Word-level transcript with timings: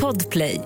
Podplay. 0.00 0.60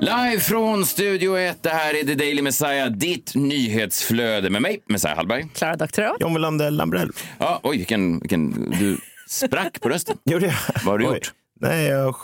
Live 0.00 0.40
från 0.40 0.86
Studio 0.86 1.38
1, 1.38 1.62
det 1.62 1.68
här 1.70 1.94
är 1.94 2.04
The 2.04 2.14
Daily 2.14 2.42
Messiah, 2.42 2.90
ditt 2.90 3.34
nyhetsflöde 3.34 4.50
med 4.50 4.62
mig, 4.62 4.82
Messiah 4.88 5.16
Hallberg. 5.16 5.48
Klara 5.54 5.76
Doktorow. 5.76 6.16
John 6.20 6.34
Wilander 6.34 6.70
Lambrell. 6.70 7.10
Ja, 7.38 7.60
oj, 7.62 7.76
vilken, 7.76 8.18
vilken... 8.20 8.70
Du 8.78 8.98
sprack 9.28 9.80
på 9.80 9.88
rösten. 9.88 10.16
Gjorde 10.24 10.46
jag? 10.46 10.54
Vad 10.74 10.84
har 10.84 10.98
du 10.98 11.06
Oj. 11.06 11.14
gjort? 11.14 11.32
Nej, 11.62 11.86
jag 11.86 12.14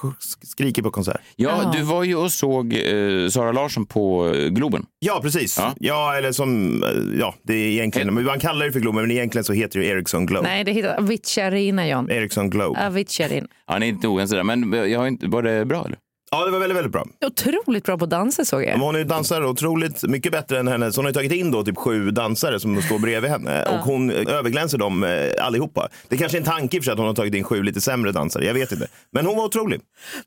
skriker 0.42 0.82
på 0.82 0.90
konsert. 0.90 1.20
Ja, 1.36 1.72
du 1.76 1.82
var 1.82 2.04
ju 2.04 2.16
och 2.16 2.32
såg 2.32 2.72
eh, 2.72 3.28
Sara 3.28 3.52
Larsson 3.52 3.86
på 3.86 4.34
eh, 4.34 4.48
Globen. 4.48 4.86
Ja, 4.98 5.20
precis. 5.22 5.58
Ja. 5.58 5.74
Ja, 5.80 6.16
eller 6.16 6.32
som, 6.32 6.82
eh, 6.82 7.18
ja, 7.20 7.34
det 7.42 7.54
är 7.54 7.68
egentligen, 7.68 8.14
men 8.14 8.24
man 8.24 8.40
kallar 8.40 8.66
det 8.66 8.72
för 8.72 8.80
Globen, 8.80 9.02
men 9.02 9.10
egentligen 9.10 9.44
så 9.44 9.52
heter 9.52 9.78
det 9.80 9.86
Ericsson 9.86 10.26
Globe. 10.26 10.48
Nej, 10.48 10.64
det 10.64 10.72
heter 10.72 10.98
Avicii 10.98 11.42
Arena, 11.42 11.88
John. 11.88 12.10
Ericsson 12.10 12.50
Globe. 12.50 12.86
Avicii 12.86 13.24
Arena. 13.24 13.46
Ja, 13.66 13.78
ni 13.78 13.86
är 13.86 13.90
inte 13.90 14.08
oense 14.08 14.36
där, 14.36 14.42
men 14.42 14.74
eh, 14.74 14.84
jag 14.84 14.98
har 15.00 15.06
inte, 15.06 15.26
var 15.26 15.42
det 15.42 15.64
bra 15.64 15.84
eller? 15.84 15.98
Ja, 16.30 16.44
det 16.44 16.50
var 16.50 16.58
väldigt, 16.58 16.76
väldigt 16.76 16.92
bra. 16.92 17.06
Otroligt 17.26 17.84
bra 17.84 17.98
på 17.98 18.04
att 18.04 18.10
dansa 18.10 18.44
såg 18.44 18.60
Men 18.60 18.68
jag. 18.68 18.78
hon 18.78 18.94
är 18.94 18.98
ju 18.98 19.04
dansare 19.04 19.46
otroligt 19.46 20.02
mycket 20.02 20.32
bättre 20.32 20.58
än 20.58 20.68
henne. 20.68 20.92
Så 20.92 20.98
hon 20.98 21.04
har 21.04 21.10
ju 21.10 21.14
tagit 21.14 21.32
in 21.32 21.50
då 21.50 21.64
typ 21.64 21.76
sju 21.78 22.10
dansare 22.10 22.60
som 22.60 22.82
står 22.82 22.98
bredvid 22.98 23.30
henne. 23.30 23.64
Och 23.64 23.78
hon 23.78 24.10
överglänser 24.10 24.78
dem 24.78 25.04
eh, 25.04 25.46
allihopa. 25.46 25.88
Det 26.08 26.14
är 26.14 26.18
kanske 26.18 26.38
är 26.38 26.40
en 26.40 26.46
tanke 26.46 26.76
i 26.76 26.80
för 26.80 26.84
sig 26.84 26.92
att 26.92 26.98
hon 26.98 27.06
har 27.06 27.14
tagit 27.14 27.34
in 27.34 27.44
sju 27.44 27.62
lite 27.62 27.80
sämre 27.80 28.12
dansare. 28.12 28.44
Jag 28.44 28.54
vet 28.54 28.72
inte. 28.72 28.86
Men 29.10 29.26
hon 29.26 29.36
var 29.36 29.44
otrolig. 29.44 29.80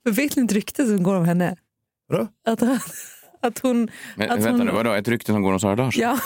Men 0.03 0.13
vet 0.13 0.35
ni 0.35 0.43
ett 0.45 0.51
rykte 0.51 0.85
som 0.85 1.03
går 1.03 1.15
om 1.15 1.25
henne? 1.25 1.55
Vadå? 2.09 2.27
Att, 2.47 2.61
att 3.41 3.59
hon... 3.59 3.89
Men, 4.15 4.29
att 4.29 4.37
vänta 4.39 4.51
hon, 4.51 4.65
nu, 4.65 4.71
vadå? 4.71 4.91
Ett 4.93 5.07
rykte 5.07 5.31
som 5.31 5.41
går 5.41 5.53
om 5.53 5.59
Sara 5.59 5.75
Larsson? 5.75 6.01
Ja, 6.01 6.19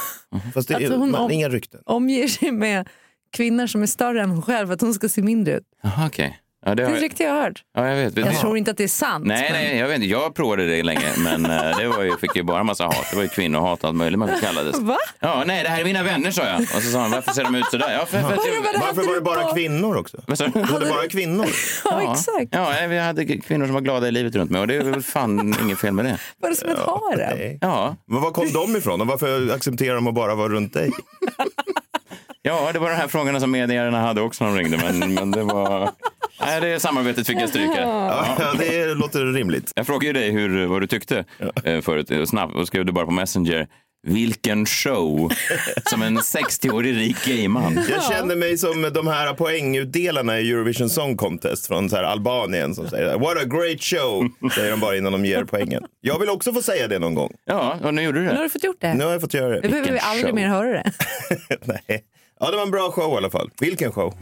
Fast 0.54 0.68
det 0.68 0.74
är 0.74 0.76
Alltså 0.78 0.98
hon 0.98 1.12
man, 1.12 1.22
om- 1.22 1.32
inga 1.32 1.50
rykten. 1.50 1.80
omger 1.86 2.28
sig 2.28 2.52
med 2.52 2.88
kvinnor 3.32 3.68
som 3.68 3.82
är 3.84 3.88
större 3.88 4.22
än 4.22 4.30
hon 4.30 4.42
själv 4.42 4.68
för 4.68 4.74
att 4.74 4.82
hon 4.82 4.94
ska 4.94 5.10
se 5.10 5.22
mindre 5.22 5.54
ut. 5.58 5.64
Jaha, 5.84 6.08
okej. 6.08 6.40
Ja, 6.68 6.76
det 6.76 6.76
Det 6.76 6.84
har 6.84 6.92
är 6.92 6.96
ett 6.96 7.02
jag, 7.02 7.06
rykte 7.06 7.24
jag 7.24 7.34
hört. 7.44 7.64
ja, 7.76 7.88
jag 7.88 7.96
vet. 7.96 8.18
Jag 8.18 8.28
ni? 8.28 8.36
tror 8.36 8.58
inte 8.58 8.72
att 8.72 8.78
det 8.78 8.84
är 8.84 8.88
sant. 8.88 9.26
Nej, 9.26 9.50
men- 9.52 9.62
nej, 9.64 9.78
jag 9.78 9.88
vet 9.88 9.96
inte. 9.96 10.08
Jag 10.08 10.36
provade 10.36 10.68
det 10.68 10.84
länge, 10.84 11.08
men 11.18 11.46
eh, 11.46 11.78
det 11.78 11.88
var 11.88 12.04
ju, 12.04 12.18
fick 12.18 12.36
ju 12.36 12.44
bara 12.44 12.64
massa 12.64 12.84
hat. 12.86 13.06
Det 13.10 13.16
var 13.16 13.24
ju 13.24 13.30
kvinnohat 13.30 13.84
och 13.84 13.88
allt 13.90 13.98
möjligt 13.98 14.20
man 14.20 14.30
kallades. 14.42 14.80
Va? 14.80 14.98
Ja, 15.20 15.44
nej, 15.46 15.64
det 15.64 15.70
här 15.70 15.80
är 15.80 15.84
mina 15.84 16.04
vänner, 16.04 16.32
sa 16.32 16.44
jag. 16.46 16.62
Och 16.62 16.68
så 16.68 16.92
sa 16.92 17.00
han, 17.02 17.12
varför 17.12 17.32
ser 17.32 17.44
de 17.44 17.56
ut 17.56 17.66
sådär? 17.72 17.94
Ja, 18.00 18.06
för, 18.06 18.18
för, 18.18 18.22
Vadå, 18.24 18.36
vad 18.36 18.46
för, 18.46 18.66
hade 18.74 18.80
Varför 18.80 19.08
var 19.08 19.16
det 19.16 19.22
bara 19.22 19.44
på? 19.44 19.54
kvinnor 19.54 19.98
också? 19.98 20.18
Var 20.28 20.80
det 20.80 20.86
bara 20.90 21.08
kvinnor? 21.08 21.46
Ja, 21.86 22.12
exakt. 22.14 22.48
Ja, 22.52 22.88
vi 22.90 23.00
hade 23.00 23.26
kvinnor 23.38 23.66
som 23.66 23.74
var 23.74 23.82
glada 23.82 24.08
i 24.08 24.12
livet 24.12 24.36
runt 24.36 24.52
mig 24.52 24.62
och 24.62 24.68
det 24.68 24.76
är 24.76 24.84
väl 24.84 25.02
fan 25.04 25.56
inget 25.64 25.80
fel 25.80 25.94
med 25.94 26.06
det. 26.06 26.18
Var 26.42 26.50
det 26.50 26.56
som 26.56 26.70
ett 26.70 26.78
harem? 26.80 27.58
Ja, 27.62 27.96
Men 28.08 28.22
var 28.22 28.32
kom 28.32 28.52
de 28.54 28.76
ifrån? 28.76 29.02
Och 29.02 29.08
varför 29.08 29.54
accepterar 29.56 29.96
de 29.96 30.08
att 30.08 30.14
bara 30.16 30.36
vara 30.36 30.50
runt 30.50 30.74
dig? 30.74 30.92
ja 32.42 32.70
det 32.74 32.80
var 32.80 32.90
de 32.90 32.96
här 32.96 33.08
frågorna 33.08 33.40
som 33.40 33.52
medierna 33.52 34.02
hade 34.02 34.22
också 34.22 34.44
när 34.46 34.52
de 34.52 34.58
ringde, 34.64 34.78
men, 34.78 35.14
men 35.14 35.32
det 35.32 35.44
var... 35.44 35.90
Nej, 36.40 36.62
det 36.62 36.80
samarbetet 36.80 37.28
fick 37.28 37.38
jag 37.42 37.50
stryka. 37.50 37.82
Ja, 38.40 38.54
det 38.60 38.94
låter 38.94 39.26
rimligt. 39.26 39.72
Jag 39.76 39.86
frågade 39.86 40.06
ju 40.06 40.14
dig 40.14 40.32
hur, 40.32 40.66
vad 40.66 40.82
du 40.82 40.88
tyckte 40.88 41.26
eh, 41.64 41.82
förut, 41.82 42.30
snabbt, 42.30 42.56
och 42.56 42.68
skrev 42.68 42.86
du 42.86 42.92
bara 42.92 43.06
på 43.06 43.12
Messenger. 43.12 43.68
Vilken 44.08 44.66
show! 44.66 45.32
Som 45.86 46.02
en 46.02 46.18
60-årig 46.20 46.98
rik 46.98 47.26
gayman. 47.26 47.80
Jag 47.90 48.04
känner 48.04 48.36
mig 48.36 48.58
som 48.58 48.90
de 48.94 49.08
här 49.08 49.34
poängutdelarna 49.34 50.40
i 50.40 50.52
Eurovision 50.52 50.90
Song 50.90 51.18
Contest 51.18 51.68
från 51.68 51.90
så 51.90 51.96
här 51.96 52.04
Albanien 52.04 52.76
som 52.76 52.90
säger 52.90 53.18
What 53.20 53.38
a 53.38 53.46
great 53.46 53.82
show, 53.84 54.30
säger 54.56 54.72
de 54.72 54.80
bara 54.80 54.98
innan 54.98 55.12
de 55.12 55.26
ger 55.26 55.44
poängen. 55.44 55.84
Jag 56.02 56.20
vill 56.20 56.30
också 56.30 56.54
få 56.54 56.62
säga 56.62 56.88
det 56.88 57.00
någon 57.00 57.16
gång. 57.16 57.32
Ja, 57.46 57.78
och 57.84 57.94
nu 57.94 58.02
gjorde 58.02 58.20
du 58.20 58.24
Nu 58.26 58.30
har 58.30 58.38
det. 58.38 58.44
du 58.44 58.50
fått 58.50 58.64
gjort 58.64 58.82
det. 58.82 58.94
Nu 58.94 59.04
har 59.06 59.12
jag 59.12 59.22
fått 59.22 59.34
göra 59.34 59.48
Nu 59.56 59.62
det. 59.62 59.70
behöver 59.70 59.92
vi 59.92 60.00
aldrig 60.00 60.26
show. 60.26 60.36
mer 60.36 60.48
höra 60.48 60.70
det. 60.70 60.92
Nej. 61.88 62.04
Ja, 62.40 62.52
det 62.52 62.58
var 62.58 62.64
en 62.64 62.72
bra 62.72 62.92
show 62.92 63.14
i 63.14 63.18
alla 63.18 63.30
fall. 63.30 63.50
Vilken 63.60 63.92
show? 63.92 64.14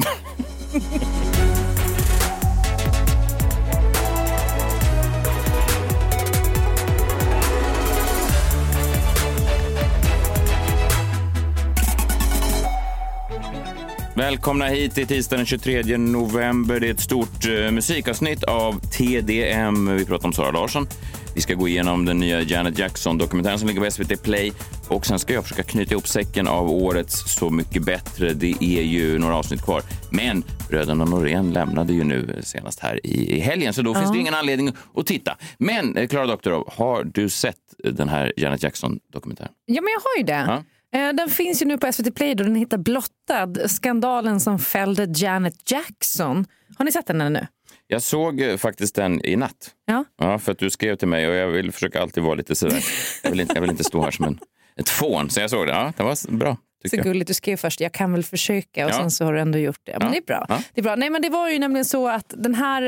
Välkomna 14.15 14.65
hit 14.65 14.95
till 14.95 15.07
tisdag 15.07 15.37
den 15.37 15.45
23 15.45 15.97
november. 15.97 16.79
Det 16.79 16.87
är 16.87 16.91
ett 16.91 16.99
stort 16.99 17.45
eh, 17.45 17.71
musikavsnitt 17.71 18.43
av 18.43 18.79
TDM. 18.79 19.95
Vi 19.95 20.05
pratar 20.05 20.25
om 20.25 20.33
Sara 20.33 20.51
Larsson. 20.51 20.87
Vi 21.35 21.41
ska 21.41 21.53
gå 21.53 21.67
igenom 21.67 22.05
den 22.05 22.19
nya 22.19 22.41
Janet 22.41 22.79
Jackson-dokumentären 22.79 23.59
som 23.59 23.67
ligger 23.67 23.81
på 23.81 23.91
SVT 23.91 24.23
Play. 24.23 24.53
Och 24.87 25.05
sen 25.05 25.19
ska 25.19 25.33
jag 25.33 25.43
försöka 25.43 25.63
knyta 25.63 25.91
ihop 25.91 26.07
säcken 26.07 26.47
av 26.47 26.69
årets 26.69 27.35
Så 27.35 27.49
mycket 27.49 27.83
bättre. 27.83 28.33
Det 28.33 28.55
är 28.59 28.81
ju 28.81 29.19
några 29.19 29.35
avsnitt 29.35 29.61
kvar. 29.61 29.81
Men 30.11 30.43
bröderna 30.69 31.05
Norén 31.05 31.53
lämnade 31.53 31.93
ju 31.93 32.03
nu 32.03 32.39
senast 32.43 32.79
här 32.79 33.05
i, 33.05 33.37
i 33.37 33.39
helgen, 33.39 33.73
så 33.73 33.81
då 33.81 33.95
finns 33.95 34.11
det 34.11 34.17
ingen 34.17 34.33
anledning 34.33 34.73
att 34.95 35.07
titta. 35.07 35.37
Men 35.57 35.97
eh, 35.97 36.07
Klara 36.07 36.25
Doktorov, 36.27 36.73
har 36.77 37.03
du 37.03 37.29
sett 37.29 37.55
den 37.83 38.09
här 38.09 38.33
Janet 38.37 38.63
Jackson-dokumentären? 38.63 39.51
Ja, 39.65 39.81
men 39.81 39.91
jag 39.91 39.99
har 39.99 40.17
ju 40.17 40.23
det. 40.23 40.53
Ja. 40.53 40.63
Eh, 40.93 41.13
Den 41.13 41.29
finns 41.29 41.61
ju 41.61 41.65
nu 41.65 41.77
på 41.77 41.91
SVT 41.93 42.15
Play 42.15 42.29
och 42.31 42.35
den 42.37 42.55
heter 42.55 42.77
Blottad. 42.77 43.69
Skandalen 43.69 44.39
som 44.39 44.59
fällde 44.59 45.07
Janet 45.15 45.71
Jackson. 45.71 46.45
Har 46.77 46.85
ni 46.85 46.91
sett 46.91 47.07
den 47.07 47.21
ännu? 47.21 47.47
Jag 47.87 48.01
såg 48.01 48.41
eh, 48.41 48.57
faktiskt 48.57 48.95
den 48.95 49.25
i 49.25 49.35
natt. 49.35 49.71
Ja. 49.85 50.05
Ja, 50.17 50.39
för 50.39 50.51
att 50.51 50.57
du 50.59 50.69
skrev 50.69 50.95
till 50.95 51.07
mig 51.07 51.27
och 51.27 51.35
jag 51.35 51.47
vill 51.47 51.71
försöka 51.71 52.01
alltid 52.01 52.23
vara 52.23 52.35
lite 52.35 52.55
sådär. 52.55 52.83
Jag 53.23 53.29
vill 53.29 53.39
inte, 53.39 53.53
jag 53.55 53.61
vill 53.61 53.69
inte 53.71 53.83
stå 53.83 54.03
här 54.03 54.11
som 54.11 54.25
en, 54.25 54.39
ett 54.77 54.89
fån. 54.89 55.29
Så 55.29 55.39
jag 55.39 55.49
såg 55.49 55.67
det. 55.67 55.73
Ja, 55.73 55.93
det 55.97 56.03
var 56.03 56.31
bra. 56.31 56.57
Så 56.89 56.95
jag. 56.95 57.03
gulligt, 57.05 57.27
du 57.27 57.33
skrev 57.33 57.57
först 57.57 57.79
jag 57.81 57.91
kan 57.91 58.11
väl 58.13 58.23
försöka 58.23 58.85
och 58.85 58.91
Ja. 58.91 58.95
sen 58.97 59.11
så 59.11 59.25
har 59.25 59.33
du 59.33 59.39
ändå 59.39 59.57
gjort 59.57 59.79
det. 59.83 59.91
Men 59.99 60.07
Ja. 60.07 60.11
det 60.11 60.17
är 60.17 60.21
bra. 60.21 60.45
Ja. 60.49 60.59
Det 60.73 60.81
är 60.81 60.83
bra. 60.83 60.95
Nej, 60.95 61.09
men 61.09 61.21
det 61.21 61.29
var 61.29 61.49
ju 61.49 61.59
nämligen 61.59 61.85
så 61.85 62.07
att 62.09 62.33
den 62.37 62.55
här 62.55 62.81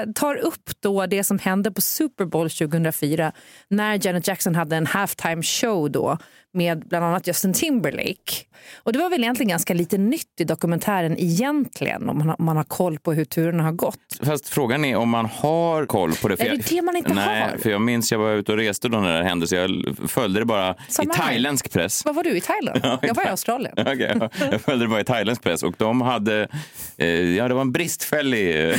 eh, 0.00 0.12
tar 0.12 0.34
upp 0.36 0.70
då 0.80 1.06
det 1.06 1.24
som 1.24 1.38
hände 1.38 1.70
på 1.72 1.80
Super 1.80 2.24
Bowl 2.24 2.50
2004 2.50 3.32
när 3.68 4.06
Janet 4.06 4.26
Jackson 4.28 4.54
hade 4.54 4.76
en 4.76 4.86
halftime 4.86 5.42
show 5.42 5.90
då 5.90 6.18
med 6.52 6.88
bland 6.88 7.04
annat 7.04 7.26
Justin 7.26 7.52
Timberlake. 7.52 8.44
Och 8.82 8.92
det 8.92 8.98
var 8.98 9.10
väl 9.10 9.22
egentligen 9.22 9.48
ganska 9.48 9.74
lite 9.74 9.98
nytt 9.98 10.40
i 10.40 10.44
dokumentären 10.44 11.16
egentligen 11.18 12.08
om 12.08 12.18
man 12.18 12.28
har, 12.28 12.36
om 12.38 12.44
man 12.44 12.56
har 12.56 12.64
koll 12.64 12.98
på 12.98 13.12
hur 13.12 13.24
turerna 13.24 13.62
har 13.62 13.72
gått. 13.72 13.98
Fast 14.22 14.48
frågan 14.48 14.84
är 14.84 14.96
om 14.96 15.08
man 15.08 15.26
har 15.26 15.86
koll 15.86 16.14
på 16.14 16.28
det. 16.28 16.34
Är 16.34 16.44
det 16.44 16.44
jag, 16.50 16.64
det 16.68 16.82
man 16.82 16.96
inte 16.96 17.14
nej, 17.14 17.42
har? 17.42 17.58
för 17.58 17.70
jag 17.70 17.80
minns 17.80 18.12
jag 18.12 18.18
var 18.18 18.30
ute 18.30 18.52
och 18.52 18.58
reste 18.58 18.88
då 18.88 18.98
när 18.98 19.18
det 19.18 19.24
hände 19.24 19.46
så 19.46 19.54
jag 19.54 19.96
följde 20.08 20.40
det 20.40 20.44
bara 20.46 20.74
Samma 20.88 21.14
i 21.14 21.16
thailändsk 21.16 21.72
press. 21.72 22.04
Vad 22.04 22.14
var 22.14 22.24
du 22.24 22.36
i 22.36 22.40
Thailand? 22.40 22.80
jag 23.02 23.14
var 23.14 23.24
i 23.24 23.28
Australien. 23.28 23.74
Okej, 23.78 24.16
ja. 24.20 24.30
jag 24.50 24.60
följde 24.60 24.84
det 24.84 24.88
bara 24.88 25.00
i 25.00 25.04
thailändsk 25.04 25.42
press 25.42 25.62
och 25.62 25.74
de 25.78 26.00
hade, 26.00 26.48
eh, 26.96 27.08
ja 27.08 27.48
det 27.48 27.54
var 27.54 27.60
en 27.60 27.72
bristfällig 27.72 28.70
eh, 28.70 28.76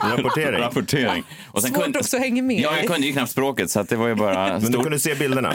Rapportering. 0.00 0.60
rapportering. 0.60 1.24
Och 1.46 1.62
sen 1.62 1.74
Svårt 1.74 1.96
också 1.96 2.16
att 2.16 2.22
hänga 2.22 2.42
med. 2.42 2.60
Ja, 2.60 2.76
jag 2.76 2.86
kunde 2.86 3.06
ju 3.06 3.12
knappt 3.12 3.30
språket 3.30 3.70
så 3.70 3.80
att 3.80 3.88
det 3.88 3.96
var 3.96 4.08
ju 4.08 4.14
bara 4.14 4.58
Men 4.58 4.72
du 4.72 4.82
kunde 4.82 4.98
se 4.98 5.14
bilderna. 5.14 5.54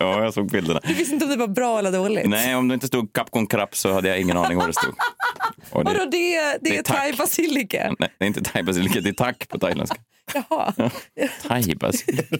Ja, 0.00 0.24
jag 0.24 0.34
såg 0.34 0.50
bilderna. 0.50 0.80
Du 0.84 0.94
visste 0.94 1.14
inte 1.14 1.24
om 1.24 1.30
det 1.30 1.36
var 1.36 1.48
bra 1.48 1.78
eller 1.78 1.92
dåligt. 1.92 2.28
Nej, 2.28 2.54
om 2.54 2.68
det 2.68 2.74
inte 2.74 2.86
stod 2.86 3.12
Capcom 3.12 3.46
Crap 3.46 3.76
så 3.76 3.92
hade 3.92 4.08
jag 4.08 4.20
ingen 4.20 4.36
aning 4.36 4.58
vad 4.58 4.68
det 4.68 4.72
stod. 4.72 4.94
Och 5.70 5.84
det, 5.84 5.90
Vadå, 5.90 6.04
det, 6.10 6.40
det, 6.40 6.58
det 6.60 6.76
är 6.78 6.82
thai 6.82 7.12
basilika? 7.12 7.94
nej, 7.98 8.14
det 8.18 8.24
är 8.24 8.26
inte 8.26 8.42
thai 8.42 8.62
basilika, 8.62 9.00
det 9.00 9.08
är 9.08 9.12
tack 9.12 9.48
på 9.48 9.58
thailändska. 9.58 9.96
Jaha. 10.34 10.72
Thai 11.48 11.74
basilika. 11.74 12.36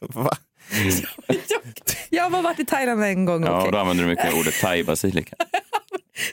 Va? 0.00 0.30
Jag, 1.48 1.60
jag 2.10 2.22
har 2.22 2.30
bara 2.30 2.42
varit 2.42 2.60
i 2.60 2.64
Thailand 2.64 3.04
en 3.04 3.24
gång. 3.24 3.44
Ja, 3.44 3.56
okej. 3.56 3.66
och 3.66 3.72
då 3.72 3.78
använder 3.78 4.04
du 4.04 4.10
mycket 4.10 4.34
ordet 4.34 4.60
thai 4.60 4.84
basilika. 4.84 5.36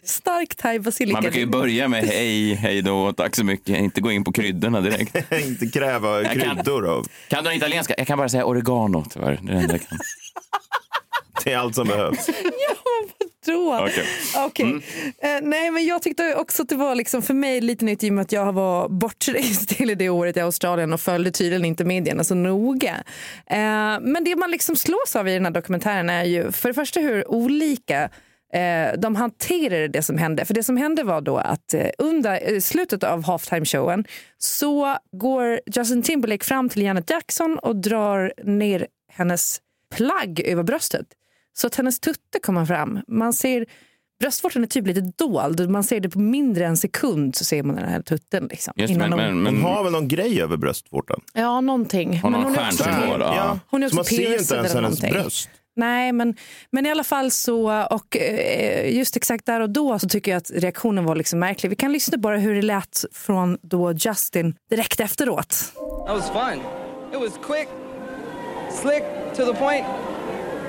Stark 0.03 0.55
thai 0.55 0.79
basilika. 0.79 1.13
Man 1.13 1.21
brukar 1.21 1.39
ju 1.39 1.45
börja 1.45 1.87
med 1.87 2.03
hej, 2.03 2.53
hej 2.53 2.81
då, 2.81 3.13
tack 3.13 3.35
så 3.35 3.43
mycket, 3.45 3.77
inte 3.77 4.01
gå 4.01 4.11
in 4.11 4.23
på 4.23 4.31
kryddorna 4.31 4.81
direkt. 4.81 5.15
Inte 5.45 5.67
kräva 5.67 6.23
kan- 6.23 6.33
kryddor 6.39 6.87
av. 6.87 7.05
Kan 7.27 7.43
du 7.43 7.53
italienska? 7.55 7.93
Jag 7.97 8.07
kan 8.07 8.17
bara 8.17 8.29
säga 8.29 8.45
oregano 8.45 9.05
tyvärr. 9.09 9.39
Det 9.43 9.51
är 9.51 9.55
det 9.55 9.61
enda 9.61 9.73
jag 9.73 9.87
kan. 9.87 9.99
Det 11.43 11.53
är 11.53 11.57
allt 11.57 11.75
som 11.75 11.87
behövs. 11.87 12.29
Då. 13.45 13.79
Okej. 13.81 14.05
Okej. 14.37 14.81
Eh, 15.21 15.39
nej, 15.41 15.71
men 15.71 15.85
jag 15.85 16.01
tyckte 16.01 16.35
också 16.35 16.63
att 16.63 16.69
det 16.69 16.75
var 16.75 16.95
liksom 16.95 17.21
för 17.21 17.33
mig 17.33 17.61
lite 17.61 17.85
nytt 17.85 18.03
i 18.03 18.09
och 18.09 18.13
med 18.13 18.21
att 18.21 18.31
jag 18.31 18.53
var 18.53 18.89
bortrest 18.89 19.69
till 19.69 19.97
det 19.97 20.09
året 20.09 20.37
i 20.37 20.39
Australien 20.39 20.93
och 20.93 21.01
följde 21.01 21.31
tydligen 21.31 21.65
inte 21.65 21.85
medierna 21.85 22.23
så 22.23 22.35
noga. 22.35 23.03
Eh, 23.45 23.99
men 24.01 24.23
det 24.25 24.35
man 24.35 24.51
liksom 24.51 24.75
slås 24.75 25.15
av 25.15 25.27
i 25.27 25.33
den 25.33 25.45
här 25.45 25.51
dokumentären 25.51 26.09
är 26.09 26.23
ju 26.23 26.51
för 26.51 26.69
det 26.69 26.73
första 26.73 26.99
hur 26.99 27.31
olika 27.31 28.09
eh, 28.53 28.99
de 28.99 29.15
hanterade 29.15 29.87
det 29.87 30.01
som 30.01 30.17
hände. 30.17 30.45
För 30.45 30.53
det 30.53 30.63
som 30.63 30.77
hände 30.77 31.03
var 31.03 31.21
då 31.21 31.37
att 31.37 31.73
eh, 31.73 31.87
under 31.97 32.53
eh, 32.53 32.59
slutet 32.59 33.03
av 33.03 33.23
halftime-showen 33.23 34.05
så 34.37 34.97
går 35.11 35.59
Justin 35.75 36.01
Timberlake 36.03 36.45
fram 36.45 36.69
till 36.69 36.81
Janet 36.81 37.09
Jackson 37.09 37.59
och 37.59 37.75
drar 37.75 38.33
ner 38.43 38.87
hennes 39.11 39.61
plagg 39.95 40.39
över 40.45 40.63
bröstet. 40.63 41.05
Så 41.57 41.67
att 41.67 41.75
hennes 41.75 41.99
tutte 41.99 42.39
kommer 42.41 42.65
fram. 42.65 42.99
Man 43.07 43.33
ser 43.33 43.65
Bröstvårtan 44.19 44.63
är 44.63 44.67
typ 44.67 44.87
lite 44.87 45.01
dold. 45.17 45.69
Man 45.69 45.83
ser 45.83 45.99
det 45.99 46.09
på 46.09 46.19
mindre 46.19 46.63
än 46.65 46.69
en 46.69 46.77
sekund 46.77 47.35
så 47.35 47.45
ser 47.45 47.63
man 47.63 47.75
den 47.75 47.89
här 47.89 48.01
tutten. 48.01 48.47
Liksom, 48.51 48.73
Just, 48.77 48.91
innan 48.93 49.09
men, 49.09 49.17
de- 49.19 49.25
men, 49.25 49.43
men, 49.43 49.55
Hon 49.63 49.73
har 49.73 49.83
väl 49.83 49.91
någon 49.93 50.07
grej 50.07 50.41
över 50.41 50.57
bröstvårtan? 50.57 51.21
Ja, 51.33 51.61
någonting. 51.61 52.17
Har 52.19 52.29
någon 52.29 52.43
hon 52.43 52.55
är 52.55 52.67
också- 52.67 52.83
stjärnsymbol, 52.83 53.19
ja. 53.21 53.59
Hon 53.67 53.83
är 53.83 53.87
Så 53.89 53.89
också 53.89 53.95
man 53.95 54.05
ser 54.05 54.15
ju 54.15 54.21
inte 54.37 54.55
ens 54.55 54.73
hennes 54.73 54.73
någonting. 54.73 55.11
bröst. 55.13 55.49
Nej, 55.75 56.11
men, 56.11 56.35
men 56.71 56.85
i 56.85 56.91
alla 56.91 57.03
fall 57.03 57.31
så, 57.31 57.83
och 57.91 58.17
eh, 58.17 58.97
just 58.97 59.15
exakt 59.15 59.45
där 59.45 59.61
och 59.61 59.69
då 59.69 59.99
så 59.99 60.07
tycker 60.09 60.31
jag 60.31 60.37
att 60.37 60.51
reaktionen 60.53 61.05
var 61.05 61.15
liksom 61.15 61.39
märklig. 61.39 61.69
Vi 61.69 61.75
kan 61.75 61.91
lyssna 61.91 62.17
bara 62.17 62.37
hur 62.37 62.55
det 62.55 62.61
lät 62.61 63.05
från 63.11 63.57
då 63.61 63.91
Justin 63.93 64.55
direkt 64.69 64.99
efteråt. 64.99 65.73
That 66.07 66.15
was 66.15 66.29
fun. 66.29 66.61
It 67.13 67.19
was 67.19 67.33
quick, 67.47 67.67
slick, 68.81 69.03
to 69.35 69.45
the 69.45 69.53
point, 69.53 69.85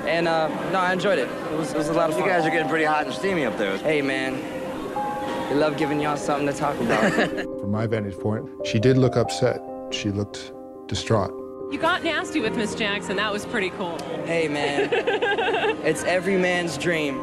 and 0.07 0.27
uh, 0.27 0.49
no, 0.73 0.79
I 0.79 0.93
enjoyed 0.93 1.19
it. 1.19 1.27
It 1.51 1.57
was, 1.59 1.71
it 1.71 1.77
was 1.77 1.89
a 1.89 1.93
lot 1.93 2.09
of 2.09 2.15
fun. 2.15 2.23
You 2.23 2.33
guys 2.33 2.45
are 2.45 2.51
getting 2.51 2.69
pretty 2.69 2.85
hot 2.85 3.05
and 3.05 3.13
steamy 3.13 3.45
up 3.45 3.57
there. 3.57 3.77
Hey, 3.77 4.01
man, 4.01 4.33
we 5.49 5.55
love 5.59 5.77
giving 5.77 6.01
y'all 6.01 6.17
something 6.17 6.47
to 6.47 6.53
talk 6.53 6.79
about. 6.79 7.13
From 7.61 7.71
my 7.71 7.87
vantage 7.87 8.17
point, 8.19 8.49
she 8.65 8.79
did 8.79 8.97
look 8.97 9.15
upset. 9.17 9.59
She 9.91 10.09
looked 10.09 10.51
distraught. 10.87 11.31
You 11.71 11.79
got 11.79 12.03
nasty 12.03 12.41
with 12.41 12.57
Miss 12.57 12.75
Jackson. 12.75 13.15
That 13.15 13.31
was 13.31 13.45
pretty 13.45 13.69
cool. 13.69 13.97
hey, 14.25 14.49
man, 14.49 14.89
it's 15.85 16.03
every 16.03 16.37
man's 16.37 16.77
dream. 16.77 17.15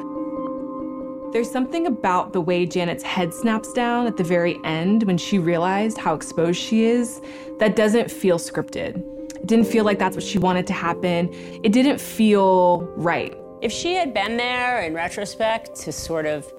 There's 1.34 1.50
something 1.50 1.86
about 1.86 2.32
the 2.32 2.40
way 2.40 2.64
Janet's 2.64 3.02
head 3.02 3.34
snaps 3.34 3.74
down 3.74 4.06
at 4.06 4.16
the 4.16 4.24
very 4.24 4.58
end 4.64 5.02
when 5.02 5.18
she 5.18 5.38
realized 5.38 5.98
how 5.98 6.14
exposed 6.14 6.58
she 6.58 6.84
is 6.84 7.20
that 7.58 7.76
doesn't 7.76 8.10
feel 8.10 8.38
scripted. 8.38 8.96
It 9.36 9.46
didn't 9.46 9.66
feel 9.66 9.84
like 9.84 9.98
that's 9.98 10.16
what 10.16 10.24
she 10.24 10.38
wanted 10.38 10.66
to 10.68 10.72
happen. 10.72 11.28
It 11.62 11.72
didn't 11.72 12.00
feel 12.00 12.80
right. 12.96 13.36
If 13.60 13.70
she 13.70 13.92
had 13.92 14.14
been 14.14 14.38
there 14.38 14.80
in 14.80 14.94
retrospect 14.94 15.76
to 15.82 15.92
sort 15.92 16.24
of 16.24 16.50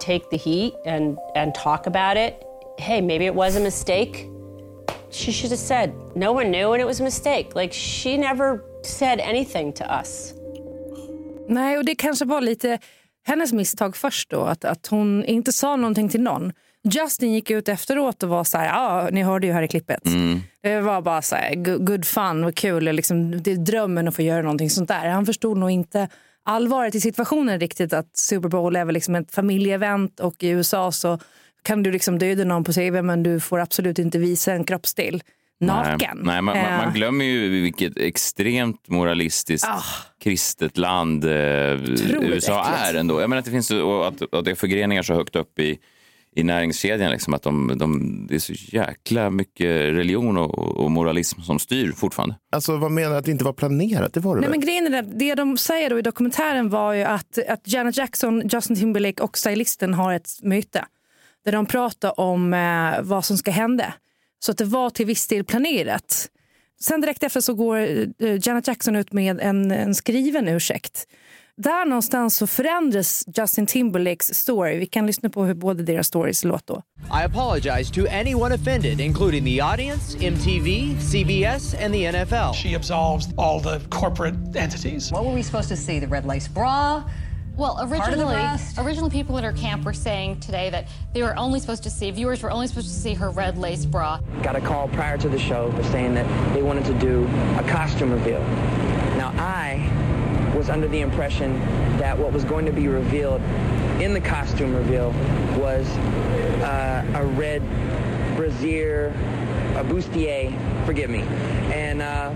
take 0.00 0.30
the 0.30 0.38
heat 0.38 0.74
and, 0.86 1.18
and 1.34 1.54
talk 1.54 1.86
about 1.86 2.16
it, 2.16 2.42
hey, 2.78 3.02
maybe 3.02 3.26
it 3.26 3.34
was 3.34 3.54
a 3.56 3.60
mistake. 3.60 4.30
She 5.10 5.32
should 5.32 5.50
have 5.50 5.60
said, 5.60 5.90
no 6.14 6.32
one 6.32 6.44
knew 6.44 6.72
and 6.72 6.80
it 6.80 6.86
was 6.86 7.00
a 7.00 7.04
mistake. 7.04 7.46
Like, 7.54 7.74
she 7.74 8.16
never 8.16 8.60
said 8.84 9.20
anything 9.20 9.72
to 9.72 9.84
us. 9.84 10.34
Nej, 11.48 11.78
och 11.78 11.84
det 11.84 11.94
kanske 11.94 12.24
var 12.24 12.40
lite 12.40 12.78
hennes 13.24 13.52
misstag 13.52 13.96
först 13.96 14.30
då, 14.30 14.40
att, 14.40 14.64
att 14.64 14.86
hon 14.86 15.24
inte 15.24 15.52
sa 15.52 15.76
någonting 15.76 16.08
till 16.08 16.22
någon. 16.22 16.52
Justin 16.84 17.32
gick 17.32 17.50
ut 17.50 17.68
efteråt 17.68 18.22
och 18.22 18.28
var 18.28 18.44
så 18.44 18.58
här, 18.58 18.66
ja, 18.66 19.08
ni 19.12 19.22
hörde 19.22 19.46
ju 19.46 19.52
här 19.52 19.62
i 19.62 19.68
klippet. 19.68 20.02
Det 20.62 20.80
var 20.80 21.02
bara 21.02 21.22
så 21.22 21.36
här, 21.36 21.54
good, 21.54 21.86
good 21.86 22.04
fun, 22.04 22.44
vad 22.44 22.54
kul, 22.54 22.84
liksom, 22.84 23.42
det 23.42 23.52
är 23.52 23.56
drömmen 23.56 24.08
att 24.08 24.16
få 24.16 24.22
göra 24.22 24.42
någonting 24.42 24.70
sånt 24.70 24.88
där. 24.88 25.08
Han 25.08 25.26
förstod 25.26 25.58
nog 25.58 25.70
inte 25.70 26.08
allvaret 26.44 26.94
i 26.94 27.00
situationen 27.00 27.60
riktigt, 27.60 27.92
att 27.92 28.16
Super 28.16 28.48
Bowl 28.48 28.76
är 28.76 28.84
väl 28.84 28.94
liksom 28.94 29.14
ett 29.14 29.34
familjeevent 29.34 30.20
och 30.20 30.42
i 30.42 30.48
USA 30.48 30.92
så 30.92 31.18
kan 31.62 31.82
du 31.82 31.90
liksom 31.92 32.18
döda 32.18 32.44
någon 32.44 32.64
på 32.64 32.72
tv 32.72 33.02
men 33.02 33.22
du 33.22 33.40
får 33.40 33.60
absolut 33.60 33.98
inte 33.98 34.18
visa 34.18 34.52
en 34.52 34.64
kroppsdel 34.64 35.22
naken. 35.60 36.18
Nej, 36.22 36.24
nej 36.24 36.42
man, 36.42 36.56
man, 36.56 36.76
man 36.76 36.88
Eh, 36.88 36.94
glömmer 36.94 37.24
ju 37.24 37.48
vilket 37.62 37.98
extremt 37.98 38.88
moralistiskt 38.88 39.68
Ah. 39.68 39.82
kristet 40.22 40.76
land 40.78 41.24
eh, 41.24 41.30
USA 42.20 42.64
är 42.64 42.94
ändå. 42.94 43.20
Jag 43.20 43.30
menar 43.30 43.38
att 43.38 43.44
det 43.44 43.50
finns 43.50 43.70
och 43.70 44.08
att, 44.08 44.34
att 44.34 44.44
det 44.44 44.50
är 44.50 44.54
förgreningar 44.54 45.02
så 45.02 45.14
högt 45.14 45.36
upp 45.36 45.58
i, 45.58 45.78
i 46.36 46.42
näringskedjan. 46.44 47.10
Liksom, 47.10 47.34
att 47.34 47.42
de, 47.42 47.78
de, 47.78 48.26
det 48.28 48.34
är 48.34 48.38
så 48.38 48.52
jäkla 48.52 49.30
mycket 49.30 49.66
religion 49.94 50.36
och, 50.36 50.76
och 50.76 50.90
moralism 50.90 51.40
som 51.40 51.58
styr 51.58 51.92
fortfarande. 51.92 52.36
Alltså 52.52 52.76
vad 52.76 52.90
menar 52.90 53.10
du 53.10 53.16
att 53.16 53.24
det 53.24 53.30
inte 53.30 53.44
var 53.44 53.52
planerat? 53.52 54.14
Det 54.14 54.20
var 54.20 54.34
det 54.34 54.40
Nej, 54.40 54.50
väl? 54.50 54.58
men 54.58 54.66
grejen 54.66 54.86
är 54.94 55.02
det, 55.02 55.18
det 55.18 55.34
de 55.34 55.58
säger 55.58 55.90
då 55.90 55.98
i 55.98 56.02
dokumentären 56.02 56.68
var 56.68 56.92
ju 56.92 57.02
att, 57.02 57.38
att 57.48 57.60
Janet 57.64 57.96
Jackson, 57.96 58.48
Justin 58.48 58.76
Timberlake 58.76 59.22
och 59.22 59.38
stylisten 59.38 59.94
har 59.94 60.12
ett 60.12 60.28
möte 60.42 60.84
där 61.44 61.52
de 61.52 61.66
pratar 61.66 62.20
om 62.20 62.54
eh, 62.54 63.02
vad 63.02 63.24
som 63.24 63.36
ska 63.36 63.50
hända. 63.50 63.94
Så 64.44 64.52
att 64.52 64.58
det 64.58 64.64
var 64.64 64.90
till 64.90 65.06
viss 65.06 65.26
del 65.26 65.44
planerat. 65.44 66.28
Sen 66.82 67.00
direkt 67.00 67.22
efter 67.22 67.40
så 67.40 67.54
går 67.54 67.76
eh, 67.78 68.38
Janet 68.42 68.66
Jackson 68.66 68.96
ut 68.96 69.12
med 69.12 69.40
en, 69.40 69.70
en 69.70 69.94
skriven 69.94 70.48
ursäkt. 70.48 71.06
Där 71.56 71.84
någonstans 71.86 72.36
så 72.36 72.46
förändras 72.46 73.24
Justin 73.36 73.66
Timberlakes 73.66 74.34
story. 74.34 74.78
Vi 74.78 74.86
kan 74.86 75.06
lyssna 75.06 75.28
på 75.28 75.44
hur 75.44 75.54
båda 75.54 75.82
deras 75.82 76.06
stories 76.06 76.44
låter 76.44 76.74
då. 76.74 76.82
I 77.20 77.24
apologize 77.24 77.94
to 77.94 78.00
anyone 78.20 78.54
offended, 78.54 79.00
including 79.00 79.44
the 79.44 79.60
audience, 79.60 80.26
MTV, 80.26 80.96
CBS, 81.00 81.74
and 81.84 81.94
the 81.94 82.12
NFL. 82.12 82.54
She 82.54 82.76
absolves 82.76 83.28
all 83.38 83.62
the 83.62 83.80
corporate 83.90 84.36
entities. 84.56 85.12
What 85.12 85.24
were 85.24 85.34
we 85.34 85.42
supposed 85.42 85.68
to 85.68 85.76
see? 85.76 86.00
The 86.00 86.06
red 86.06 86.26
lace 86.26 86.48
bra? 86.54 87.02
Well, 87.56 87.76
of 87.76 87.90
the 87.90 87.96
originally, 87.96 88.36
originally 88.78 89.10
people 89.10 89.36
at 89.36 89.44
her 89.44 89.52
camp 89.52 89.84
were 89.84 89.92
saying 89.92 90.40
today 90.40 90.70
that 90.70 90.88
they 91.12 91.22
were 91.22 91.36
only 91.36 91.60
supposed 91.60 91.82
to 91.82 91.90
see 91.90 92.10
viewers 92.10 92.42
were 92.42 92.50
only 92.50 92.66
supposed 92.66 92.88
to 92.88 92.94
see 92.94 93.12
her 93.14 93.30
red 93.30 93.58
lace 93.58 93.84
bra. 93.84 94.20
Got 94.42 94.56
a 94.56 94.60
call 94.60 94.88
prior 94.88 95.18
to 95.18 95.28
the 95.28 95.38
show 95.38 95.70
for 95.72 95.84
saying 95.84 96.14
that 96.14 96.54
they 96.54 96.62
wanted 96.62 96.86
to 96.86 96.94
do 96.94 97.24
a 97.58 97.64
costume 97.68 98.10
reveal. 98.10 98.40
Now, 99.18 99.34
I 99.36 100.52
was 100.56 100.70
under 100.70 100.88
the 100.88 101.00
impression 101.00 101.58
that 101.98 102.18
what 102.18 102.32
was 102.32 102.44
going 102.44 102.64
to 102.66 102.72
be 102.72 102.88
revealed 102.88 103.42
in 104.00 104.14
the 104.14 104.20
costume 104.20 104.74
reveal 104.74 105.10
was 105.58 105.86
uh, 106.62 107.04
a 107.14 107.24
red 107.24 107.62
brassiere, 108.34 109.08
a 109.76 109.84
bustier, 109.84 110.86
forgive 110.86 111.10
me. 111.10 111.20
And, 111.70 112.00
uh, 112.00 112.32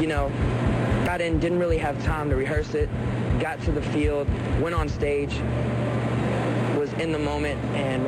you 0.00 0.06
know, 0.06 0.30
got 1.04 1.20
in, 1.20 1.40
didn't 1.40 1.58
really 1.58 1.78
have 1.78 2.02
time 2.04 2.30
to 2.30 2.36
rehearse 2.36 2.74
it, 2.74 2.88
got 3.42 3.60
to 3.62 3.72
the 3.72 3.82
field, 3.82 4.26
went 4.60 4.74
on 4.74 4.88
stage, 4.88 5.34
was 6.78 6.92
in 6.94 7.12
the 7.12 7.18
moment, 7.18 7.58
and 7.74 8.02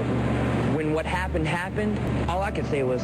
when 0.76 0.92
what 0.94 1.06
happened 1.06 1.46
happened, 1.46 1.98
all 2.28 2.42
I 2.42 2.50
could 2.50 2.66
say 2.66 2.82
was, 2.82 3.02